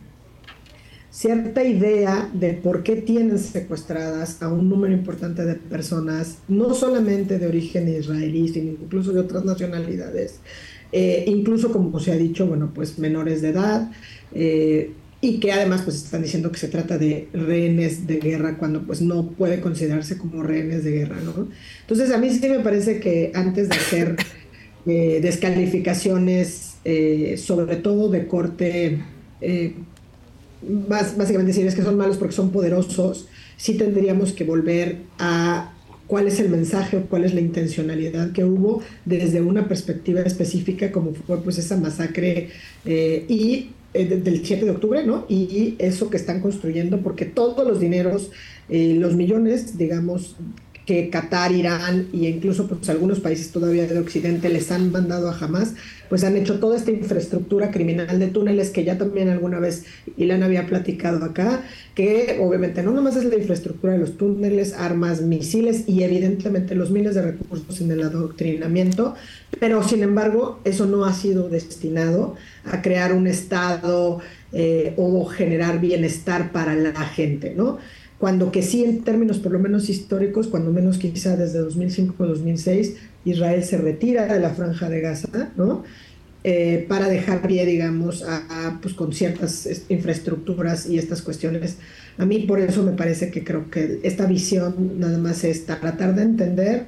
[1.11, 7.39] cierta idea de por qué tienen secuestradas a un número importante de personas, no solamente
[7.39, 10.41] de origen israelí, sino incluso de otras nacionalidades,
[10.93, 13.91] eh, incluso como se ha dicho, bueno, pues menores de edad,
[15.27, 19.01] y que además pues están diciendo que se trata de rehenes de guerra cuando pues
[19.01, 21.49] no puede considerarse como rehenes de guerra, ¿no?
[21.81, 24.17] Entonces a mí sí me parece que antes de hacer
[24.87, 26.77] eh, descalificaciones,
[27.39, 29.01] sobre todo de corte
[30.63, 35.73] básicamente decir es que son malos porque son poderosos, sí tendríamos que volver a
[36.07, 40.93] cuál es el mensaje o cuál es la intencionalidad que hubo desde una perspectiva específica
[40.93, 42.51] como fue pues esa masacre
[42.85, 45.27] eh, y eh, del 7 de octubre, ¿no?
[45.29, 48.31] Y, eso que están construyendo, porque todos los dineros,
[48.69, 50.37] eh, los millones, digamos,
[50.87, 55.37] que Qatar, Irán e incluso pues, algunos países todavía de Occidente les han mandado a
[55.37, 55.75] Hamas,
[56.09, 59.85] pues han hecho toda esta infraestructura criminal de túneles que ya también alguna vez
[60.17, 61.65] Ilan había platicado acá,
[61.97, 66.93] que obviamente no nomás es la infraestructura de los túneles, armas, misiles y evidentemente los
[66.93, 69.17] miles de recursos en el adoctrinamiento,
[69.59, 74.21] pero sin embargo eso no ha sido destinado a crear un Estado
[74.53, 77.79] eh, o generar bienestar para la gente, ¿no?
[78.19, 82.27] Cuando que sí en términos por lo menos históricos, cuando menos quizá desde 2005 o
[82.27, 85.85] 2006, Israel se retira de la franja de Gaza, ¿no?
[86.49, 91.79] Eh, para dejar pie, digamos, a, pues con ciertas infraestructuras y estas cuestiones.
[92.19, 96.15] A mí por eso me parece que creo que esta visión nada más es tratar
[96.15, 96.87] de entender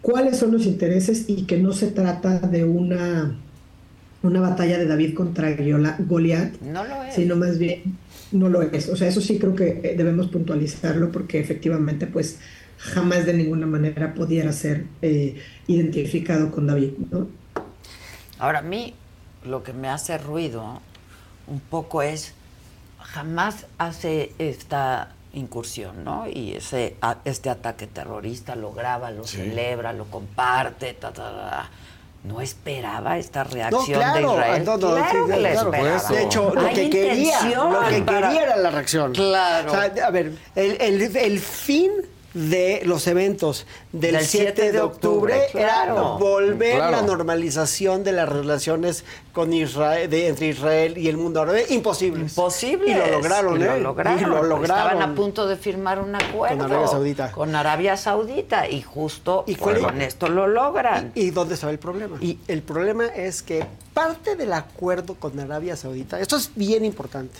[0.00, 3.38] cuáles son los intereses y que no se trata de una,
[4.22, 6.82] una batalla de David contra Goliat, no
[7.14, 7.82] sino más bien
[8.32, 8.88] no lo es.
[8.88, 12.38] O sea, eso sí creo que eh, debemos puntualizarlo porque efectivamente, pues
[12.78, 17.28] jamás de ninguna manera pudiera ser eh, identificado con David, ¿no?
[18.38, 18.94] Ahora, a mí
[19.44, 20.80] lo que me hace ruido
[21.46, 22.34] un poco es,
[23.00, 26.28] jamás hace esta incursión, ¿no?
[26.28, 31.70] Y ese, este ataque terrorista lo graba, lo celebra, lo comparte, ta, ta, ta
[32.28, 34.62] no esperaba esta reacción de Israel.
[34.64, 36.08] No, no, claro sí, que la claro, esperaba.
[36.10, 39.12] De hecho, lo Hay que quería, lo que para- quería era la reacción.
[39.12, 39.72] Claro.
[39.72, 41.90] O sea, a ver, el, el- el fin
[42.38, 46.18] de los eventos del, Del 7 de octubre, era claro.
[46.18, 46.92] volver Claro.
[46.92, 51.66] la normalización de las relaciones con Israel, de- entre Israel y el mundo árabe.
[51.70, 52.20] Imposible.
[52.22, 52.90] Imposible.
[52.90, 53.66] Y lo lograron, Y ¿eh?
[53.66, 54.20] lo lograron.
[54.20, 54.64] Y lo lograron.
[54.86, 56.56] Estaban a punto de firmar un acuerdo.
[56.58, 57.32] Con Arabia Saudita.
[57.32, 58.68] Con Arabia Saudita.
[58.68, 61.12] Y justo Y pues, con esto lo logran.
[61.14, 62.18] ¿Y dónde estaba el problema?
[62.20, 67.38] Y el problema es que parte del acuerdo con Arabia Saudita, esto es bien importante,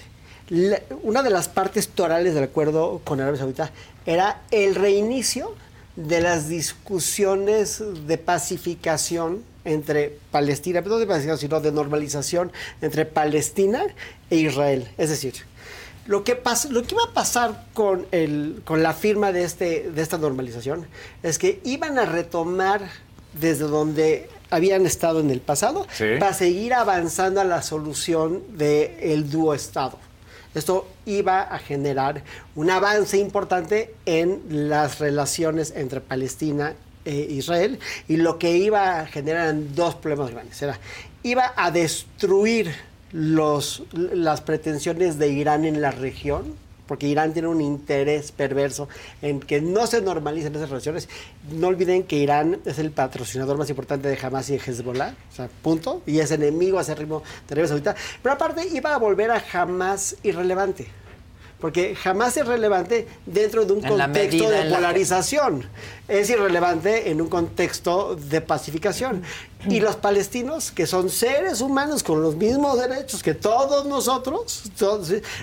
[0.48, 3.70] la- una de las partes torales del acuerdo con Arabia Saudita
[4.06, 5.54] era el reinicio
[5.96, 13.82] de las discusiones de pacificación entre Palestina, no de pacificación, sino de normalización entre Palestina
[14.30, 14.88] e Israel.
[14.96, 15.34] Es decir,
[16.06, 19.90] lo que, pas- lo que iba a pasar con, el, con la firma de, este,
[19.90, 20.86] de esta normalización
[21.22, 22.80] es que iban a retomar
[23.34, 26.04] desde donde habían estado en el pasado Sí.
[26.18, 29.98] para seguir avanzando a la solución del dúo Estado.
[30.54, 32.22] Esto iba a generar
[32.54, 37.78] un avance importante en las relaciones entre Palestina e Israel
[38.08, 40.60] y lo que iba a generar eran dos problemas grandes.
[40.62, 40.78] Era,
[41.22, 42.74] iba a destruir
[43.12, 46.54] los, las pretensiones de Irán en la región,
[46.88, 48.88] porque Irán tiene un interés perverso
[49.22, 51.08] en que no se normalicen esas relaciones.
[51.52, 55.36] No olviden que Irán es el patrocinador más importante de Hamas y de Hezbollah, o
[55.36, 57.94] sea, punto, y es enemigo acérrimo de Arabia Saudita.
[58.22, 60.88] Pero aparte iba a volver a Hamas irrelevante.
[61.60, 65.64] Porque jamás es relevante dentro de un En contexto de que- polarización.
[66.08, 69.22] Es irrelevante en un contexto de pacificación.
[69.68, 74.62] Y los palestinos, que son seres humanos con los mismos derechos que todos nosotros,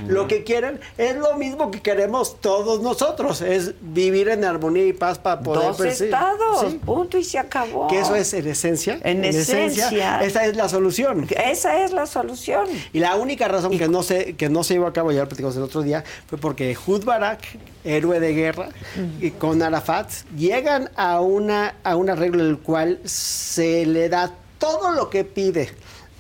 [0.07, 4.93] lo que quieren es lo mismo que queremos todos nosotros, es vivir en armonía y
[4.93, 5.65] paz para poder...
[5.65, 6.79] Dos estados, sí.
[6.83, 7.87] punto, y se acabó.
[7.87, 8.99] Que eso es en esencia.
[9.03, 10.23] En esencia.
[10.23, 11.27] Esa es la solución.
[11.43, 12.67] Esa es la solución.
[12.93, 15.27] Y la única razón que no se que no se llevó a cabo, ya lo
[15.27, 17.41] platicamos el otro día, fue porque Hud Barak,
[17.83, 18.69] héroe de guerra,
[19.19, 20.09] y con Arafat,
[20.55, 25.23] llegan a, una, a un arreglo en el cual se le da todo lo que
[25.23, 25.69] pide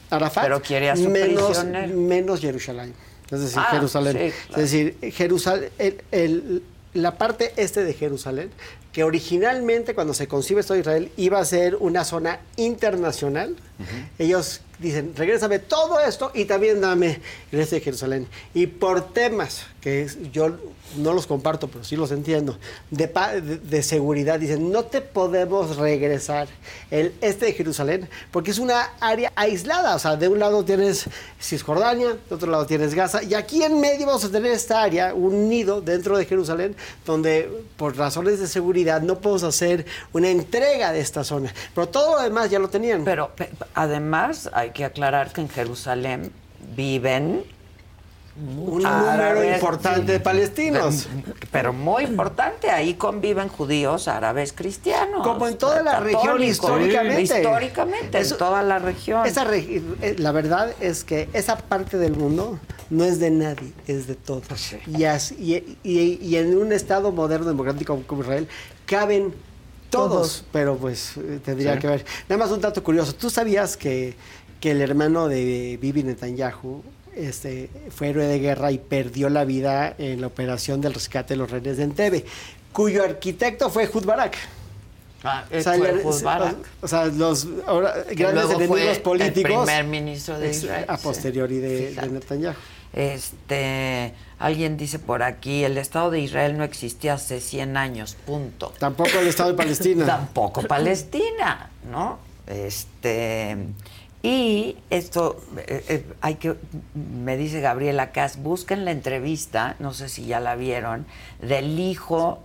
[0.09, 1.97] Arafat, Pero quiere a su menos, prisionero.
[1.97, 2.93] menos Jerusalén.
[3.31, 4.13] Es decir, Ah, Jerusalén.
[4.13, 4.63] sí, claro.
[4.63, 8.51] Es decir, Jerusalén, el- el- la parte este de Jerusalén,
[8.93, 13.55] que originalmente cuando se concibe esto de Israel iba a ser una zona internacional,
[14.19, 17.19] ellos dicen, regrésame todo esto y también dame
[17.51, 18.27] este de Jerusalén.
[18.53, 20.57] Y por temas que yo
[20.97, 22.57] no los comparto, pero sí los entiendo,
[22.89, 26.47] de, de, de seguridad, dicen, no te podemos regresar
[26.89, 29.95] el este de Jerusalén porque es una área aislada.
[29.95, 31.05] O sea, de un lado tienes
[31.41, 35.13] Cisjordania, de otro lado tienes Gaza, y aquí en medio vamos a tener esta área,
[35.13, 40.91] un nido dentro de Jerusalén, donde por razones de seguridad no podemos hacer una entrega
[40.91, 41.53] de esta zona.
[41.73, 43.03] Pero todo lo demás ya lo tenían.
[43.03, 46.31] Pero pe- además hay que aclarar que en Jerusalén
[46.75, 47.43] viven
[48.37, 51.07] un número importante de palestinos.
[51.53, 55.25] Pero muy importante, ahí conviven judíos, árabes, cristianos.
[55.25, 57.21] Como en toda la región históricamente.
[57.21, 59.25] Históricamente, Eso- en toda la región.
[59.25, 63.71] Esa regi- eh, la verdad es que esa parte del mundo no es de nadie,
[63.87, 64.75] es de todos.
[64.85, 68.49] Y, así- y- y- y en un Estado moderno democrático como Israel
[68.85, 69.33] caben
[69.89, 70.45] todos, Todos.
[70.51, 71.79] pero pues eh, tendría Sí.
[71.79, 72.05] que ver.
[72.27, 73.15] Nada más un dato curioso.
[73.15, 74.13] ¿Tú sabías que,
[74.59, 76.83] que el hermano de Bibi Netanyahu
[77.15, 81.37] este, fue héroe de guerra y perdió la vida en la operación del rescate de
[81.37, 82.25] los rehenes de Entebbe,
[82.73, 84.35] cuyo arquitecto fue Hud Barak?
[85.23, 86.55] Ah, O sea, fue el- Barak.
[86.81, 89.65] o sea, los ahora, grandes enemigos el políticos.
[89.65, 92.53] primer ministro de Israel, A posteriori de, de Netanyahu.
[92.93, 98.73] Este, alguien dice por aquí, el Estado de Israel no existía hace 100 años, punto.
[98.77, 100.05] Tampoco el Estado de Palestina.
[100.05, 102.19] Tampoco Palestina, ¿no?
[102.47, 103.57] Este,
[104.25, 106.55] y esto, eh, eh, hay que,
[106.95, 111.05] me dice Gabriela Cas, busquen la entrevista, no sé si ya la vieron,
[111.41, 112.39] del hijo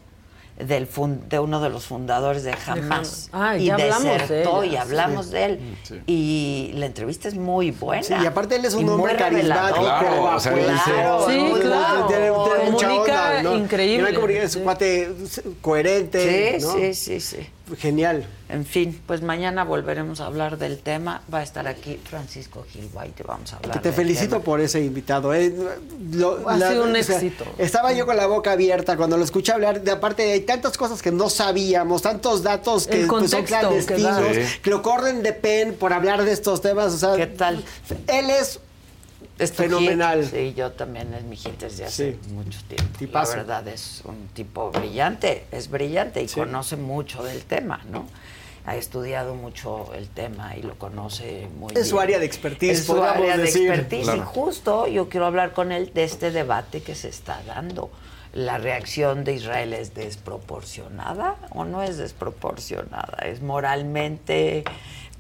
[0.59, 3.31] del fun- de uno de los fundadores de Hamas.
[3.33, 5.33] Ah, y ya hablamos de desertó y hablamos sí.
[5.33, 5.61] de él.
[5.85, 6.01] Sí.
[6.07, 8.03] Y la entrevista es muy buena.
[8.03, 10.85] Sí, y aparte él es un Y muy hombre carismático, guapo, o sea, él dice-
[10.93, 11.61] claro, Sí, ¿no?
[11.61, 12.07] claro.
[12.09, 13.57] Tiene, tiene mucha Comunica onda, ¿no?
[13.57, 14.05] increíble.
[14.09, 15.09] Tiene comunica- Es un cuate
[15.63, 16.73] coherente, Sí, ¿no?
[16.75, 17.39] sí, sí, sí.
[17.79, 18.27] Genial.
[18.49, 21.23] En fin, pues mañana volveremos a hablar del tema.
[21.33, 23.23] Va a estar aquí Francisco Gil White.
[23.23, 24.45] Vamos a hablar Que te del felicito tema.
[24.45, 25.33] por ese invitado.
[25.35, 25.55] eh.
[26.13, 27.45] Lo- Ha sido un sea, éxito.
[27.59, 29.83] estaba yo con la boca abierta cuando lo escuché hablar.
[29.83, 33.47] De aparte, hay tantas cosas que no sabíamos, tantos datos que El pues, son que
[33.47, 34.21] clandestinos,
[34.63, 36.93] que, lo corren de pen por hablar de estos temas.
[36.95, 37.65] O sea, ¿Qué tal?
[38.09, 38.59] Él es
[39.41, 40.23] Es fenomenal.
[40.25, 40.31] hit.
[40.33, 42.33] Sí, yo también es mi hit desde hace Sí.
[42.33, 42.99] mucho tiempo.
[42.99, 43.33] Tipazo.
[43.33, 48.07] La verdad es un tipo brillante, es brillante y conoce mucho del tema, ¿no?
[48.67, 51.83] Ha estudiado mucho el tema y lo conoce muy bien.
[51.83, 53.69] Es su área de expertise, Es su área de decir.
[53.71, 57.91] expertise y justo yo quiero hablar con él de este debate que se está dando.
[58.33, 63.19] ¿La reacción de Israel es desproporcionada o no es desproporcionada?
[63.25, 64.63] ¿Es moralmente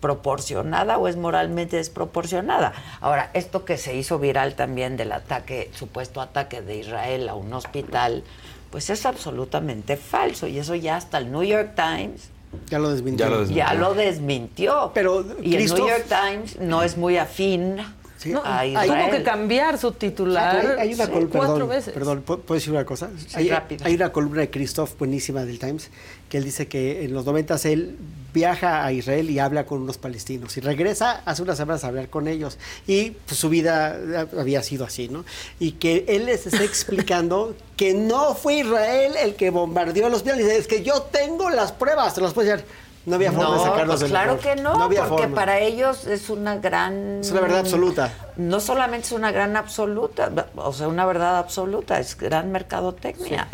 [0.00, 2.72] proporcionada o es moralmente desproporcionada?
[3.00, 7.52] Ahora, esto que se hizo viral también del ataque, supuesto ataque de Israel a un
[7.52, 8.24] hospital,
[8.70, 12.30] pues es absolutamente falso y eso ya hasta el New York Times
[12.68, 13.26] Ya lo desmintió.
[13.26, 13.64] Ya lo desmintió.
[13.64, 14.90] ya lo desmintió.
[14.94, 17.80] Pero, y el New York Times no es muy afín
[18.26, 21.94] No, a tuvo que cambiar su titular Hay, hay una sí, cuatro perdón, veces.
[21.94, 23.10] perdón, ¿puedo decir una cosa?
[23.16, 23.50] Sí, hay,
[23.82, 25.90] hay una columna de Christoph buenísima del Times
[26.28, 27.97] que él dice que en los 90 él
[28.32, 32.08] viaja a Israel y habla con unos palestinos y regresa hace unas semanas a hablar
[32.08, 33.99] con ellos y pues, su vida
[34.39, 35.24] había sido así, ¿no?
[35.58, 40.39] Y que él les está explicando que no fue Israel el que bombardeó los hospital.
[40.39, 42.65] Dice, es que yo tengo las pruebas, te las puedo decir.
[43.06, 44.40] No había forma de No, sacarlos pues del claro error.
[44.42, 45.34] que no, había porque forma.
[45.36, 47.20] para ellos es una gran...
[47.20, 48.12] Es una verdad absoluta.
[48.36, 53.48] No solamente es una gran absoluta, o sea, una verdad absoluta, es gran mercadotecnia.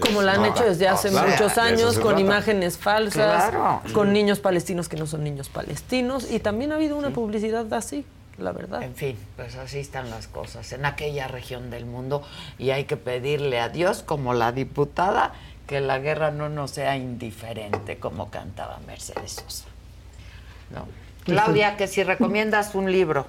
[0.00, 2.20] Como la han hecho desde hace claro, muchos de años, con trata.
[2.20, 3.82] imágenes falsas, Claro.
[3.92, 8.04] con niños palestinos que no son niños palestinos, y también ha habido una publicidad así,
[8.36, 8.82] la verdad.
[8.84, 12.22] En fin, pues así están las cosas en aquella región del mundo
[12.58, 15.32] y hay que pedirle a Dios, como la diputada,
[15.68, 19.66] que la guerra no nos sea indiferente, como cantaba Mercedes Sosa.
[20.74, 20.86] ¿No?
[21.24, 23.26] Claudia, que si recomiendas un libro.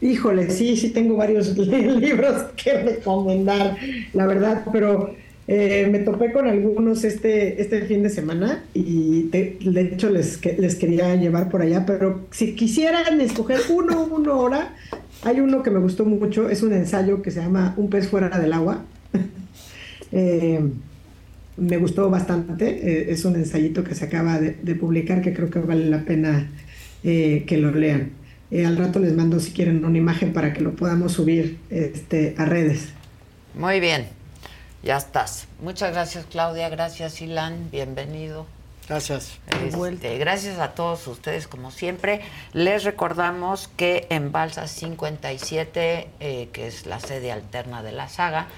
[0.00, 3.76] Híjole, sí, sí tengo varios libros que recomendar,
[4.12, 5.14] la verdad, pero
[5.48, 10.36] eh, me topé con algunos este, este fin de semana y te- de hecho les,
[10.36, 14.76] que- les quería llevar por allá, pero si quisieran escoger uno, uno ahora,
[15.24, 18.28] hay uno que me gustó mucho, es un ensayo que se llama Un pez fuera
[18.38, 18.84] del agua.
[20.10, 20.58] Eh,
[21.58, 25.50] me gustó bastante, eh, es un ensayito que se acaba de, de publicar que creo
[25.50, 26.48] que vale la pena
[27.04, 28.10] eh, que lo lean.
[28.50, 32.34] Eh, al rato les mando si quieren una imagen para que lo podamos subir este,
[32.38, 32.88] a redes.
[33.54, 34.08] Muy bien,
[34.82, 35.46] ya estás.
[35.60, 36.68] Muchas gracias, Claudia.
[36.70, 37.70] Gracias, Ilan.
[37.70, 38.46] Bienvenido.
[38.88, 39.38] Gracias.
[39.62, 42.22] Este, gracias a todos ustedes, como siempre.
[42.54, 48.48] Les recordamos que en Balsa 57, eh, que es la sede alterna de la saga,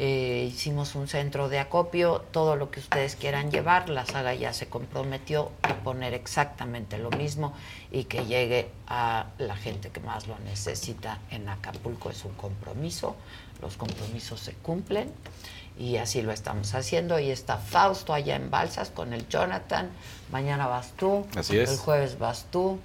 [0.00, 4.52] Eh, hicimos un centro de acopio, todo lo que ustedes quieran llevar, la saga ya
[4.52, 7.52] se comprometió a poner exactamente lo mismo
[7.90, 12.10] y que llegue a la gente que más lo necesita en Acapulco.
[12.10, 13.16] Es un compromiso,
[13.60, 15.12] los compromisos se cumplen
[15.76, 17.16] y así lo estamos haciendo.
[17.16, 19.90] Ahí está Fausto allá en Balsas con el Jonathan,
[20.30, 21.70] mañana vas tú, Así es.
[21.70, 22.78] el jueves vas tú.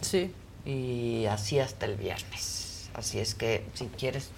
[0.00, 0.32] Sí.
[0.64, 2.88] Y así hasta el viernes.
[2.94, 4.30] Así es que si quieres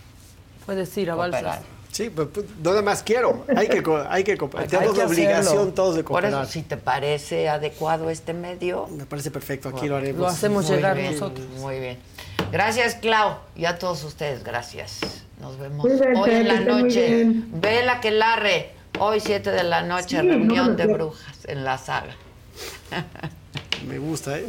[0.65, 1.61] Puedes ir a Balsas.
[1.94, 3.47] Sí, pero pues, nada más quiero.
[3.56, 4.32] Hay que, co- hay que.
[4.58, 5.73] Hay Tenemos que la obligación hacerlo.
[5.74, 6.42] todos de Por cooperar.
[6.42, 8.89] eso, si te parece adecuado este medio.
[8.89, 10.20] Me parece perfecto, aquí lo haremos.
[10.20, 11.47] Lo hacemos Muy llegar bien, nosotros.
[11.60, 11.98] Muy bien.
[12.50, 13.36] Gracias, Clau.
[13.55, 14.98] Y a todos ustedes, gracias.
[15.40, 17.06] Nos vemos Cuídense, hoy en la noche.
[17.14, 17.48] bien.
[17.60, 18.70] Vela que larre.
[18.98, 22.16] Hoy, 7 de la noche, Sí, reunión no de brujas en la saga.
[23.86, 24.47] Me gusta, ¿eh?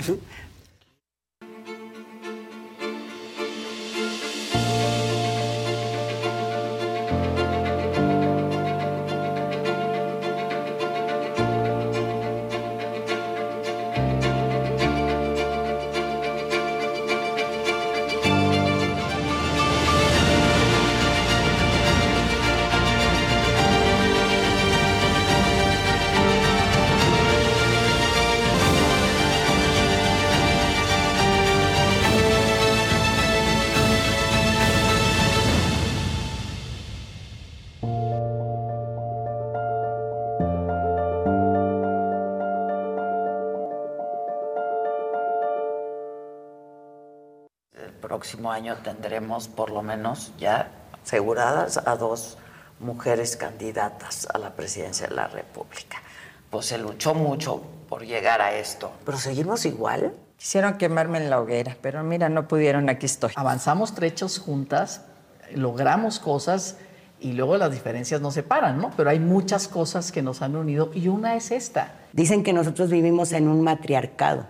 [48.35, 50.69] Próximo año tendremos por lo menos ya
[51.05, 52.37] aseguradas a dos
[52.81, 56.01] mujeres candidatas a la presidencia de la República.
[56.49, 58.91] Pues se luchó mucho por llegar a esto.
[59.05, 60.13] Pero seguimos igual.
[60.37, 63.31] Quisieron quemarme en la hoguera, pero mira, no pudieron, aquí estoy.
[63.37, 65.05] Avanzamos trechos juntas,
[65.53, 66.75] logramos cosas
[67.21, 68.91] y luego las diferencias nos separan, ¿no?
[68.97, 71.93] Pero hay muchas cosas que nos han unido y una es esta.
[72.11, 74.45] Dicen que nosotros vivimos en un matriarcado,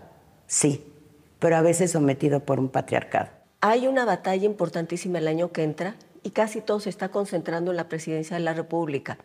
[0.47, 0.91] sí,
[1.37, 3.44] pero a veces sometido por un patriarcado.
[3.67, 7.77] Hay una batalla importantísima el año que entra y casi todo se está concentrando en
[7.77, 9.17] la presidencia de la República.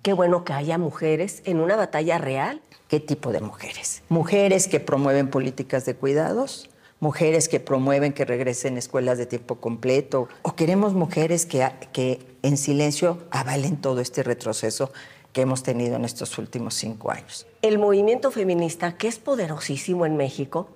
[0.00, 2.62] Qué bueno que haya mujeres en una batalla real.
[2.88, 4.02] ¿Qué tipo de mujeres?
[4.08, 10.26] Mujeres que promueven políticas de cuidados, mujeres que promueven que regresen escuelas de tiempo completo,
[10.40, 14.90] o queremos mujeres que, que en silencio avalen todo este retroceso
[15.34, 17.46] que hemos tenido en estos últimos cinco años.
[17.60, 20.70] El movimiento feminista, que es poderosísimo en México,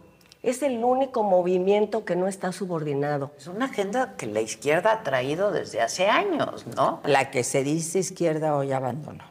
[0.47, 3.33] es el único movimiento que no está subordinado.
[3.39, 7.01] Es una agenda que la izquierda ha traído desde hace años, ¿no?
[7.05, 9.25] La que se dice izquierda hoy abandonó.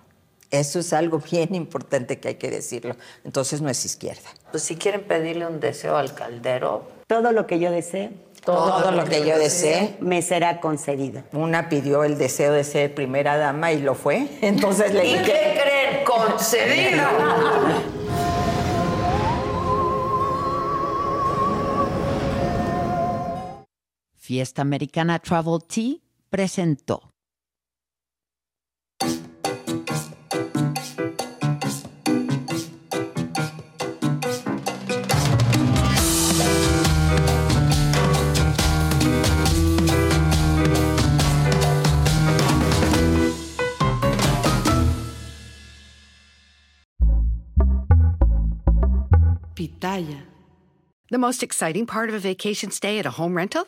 [0.51, 2.95] Eso es algo bien importante que hay que decirlo.
[3.23, 4.29] Entonces no es izquierda.
[4.51, 6.83] Pues si quieren pedirle un deseo al caldero.
[7.07, 8.11] Todo lo que yo desee,
[8.43, 11.23] Todo, lo que yo desee, me será concedido.
[11.33, 14.27] Una pidió el deseo de ser primera dama y lo fue.
[14.41, 15.23] Entonces le ¿Y dije.
[15.23, 16.05] qué creen?
[16.05, 17.03] Concedido.
[24.25, 27.11] Fiesta Americana Travel Tea presentó.
[49.53, 50.23] Pitaya.
[51.11, 53.67] The most exciting part of a vacation stay at a home rental?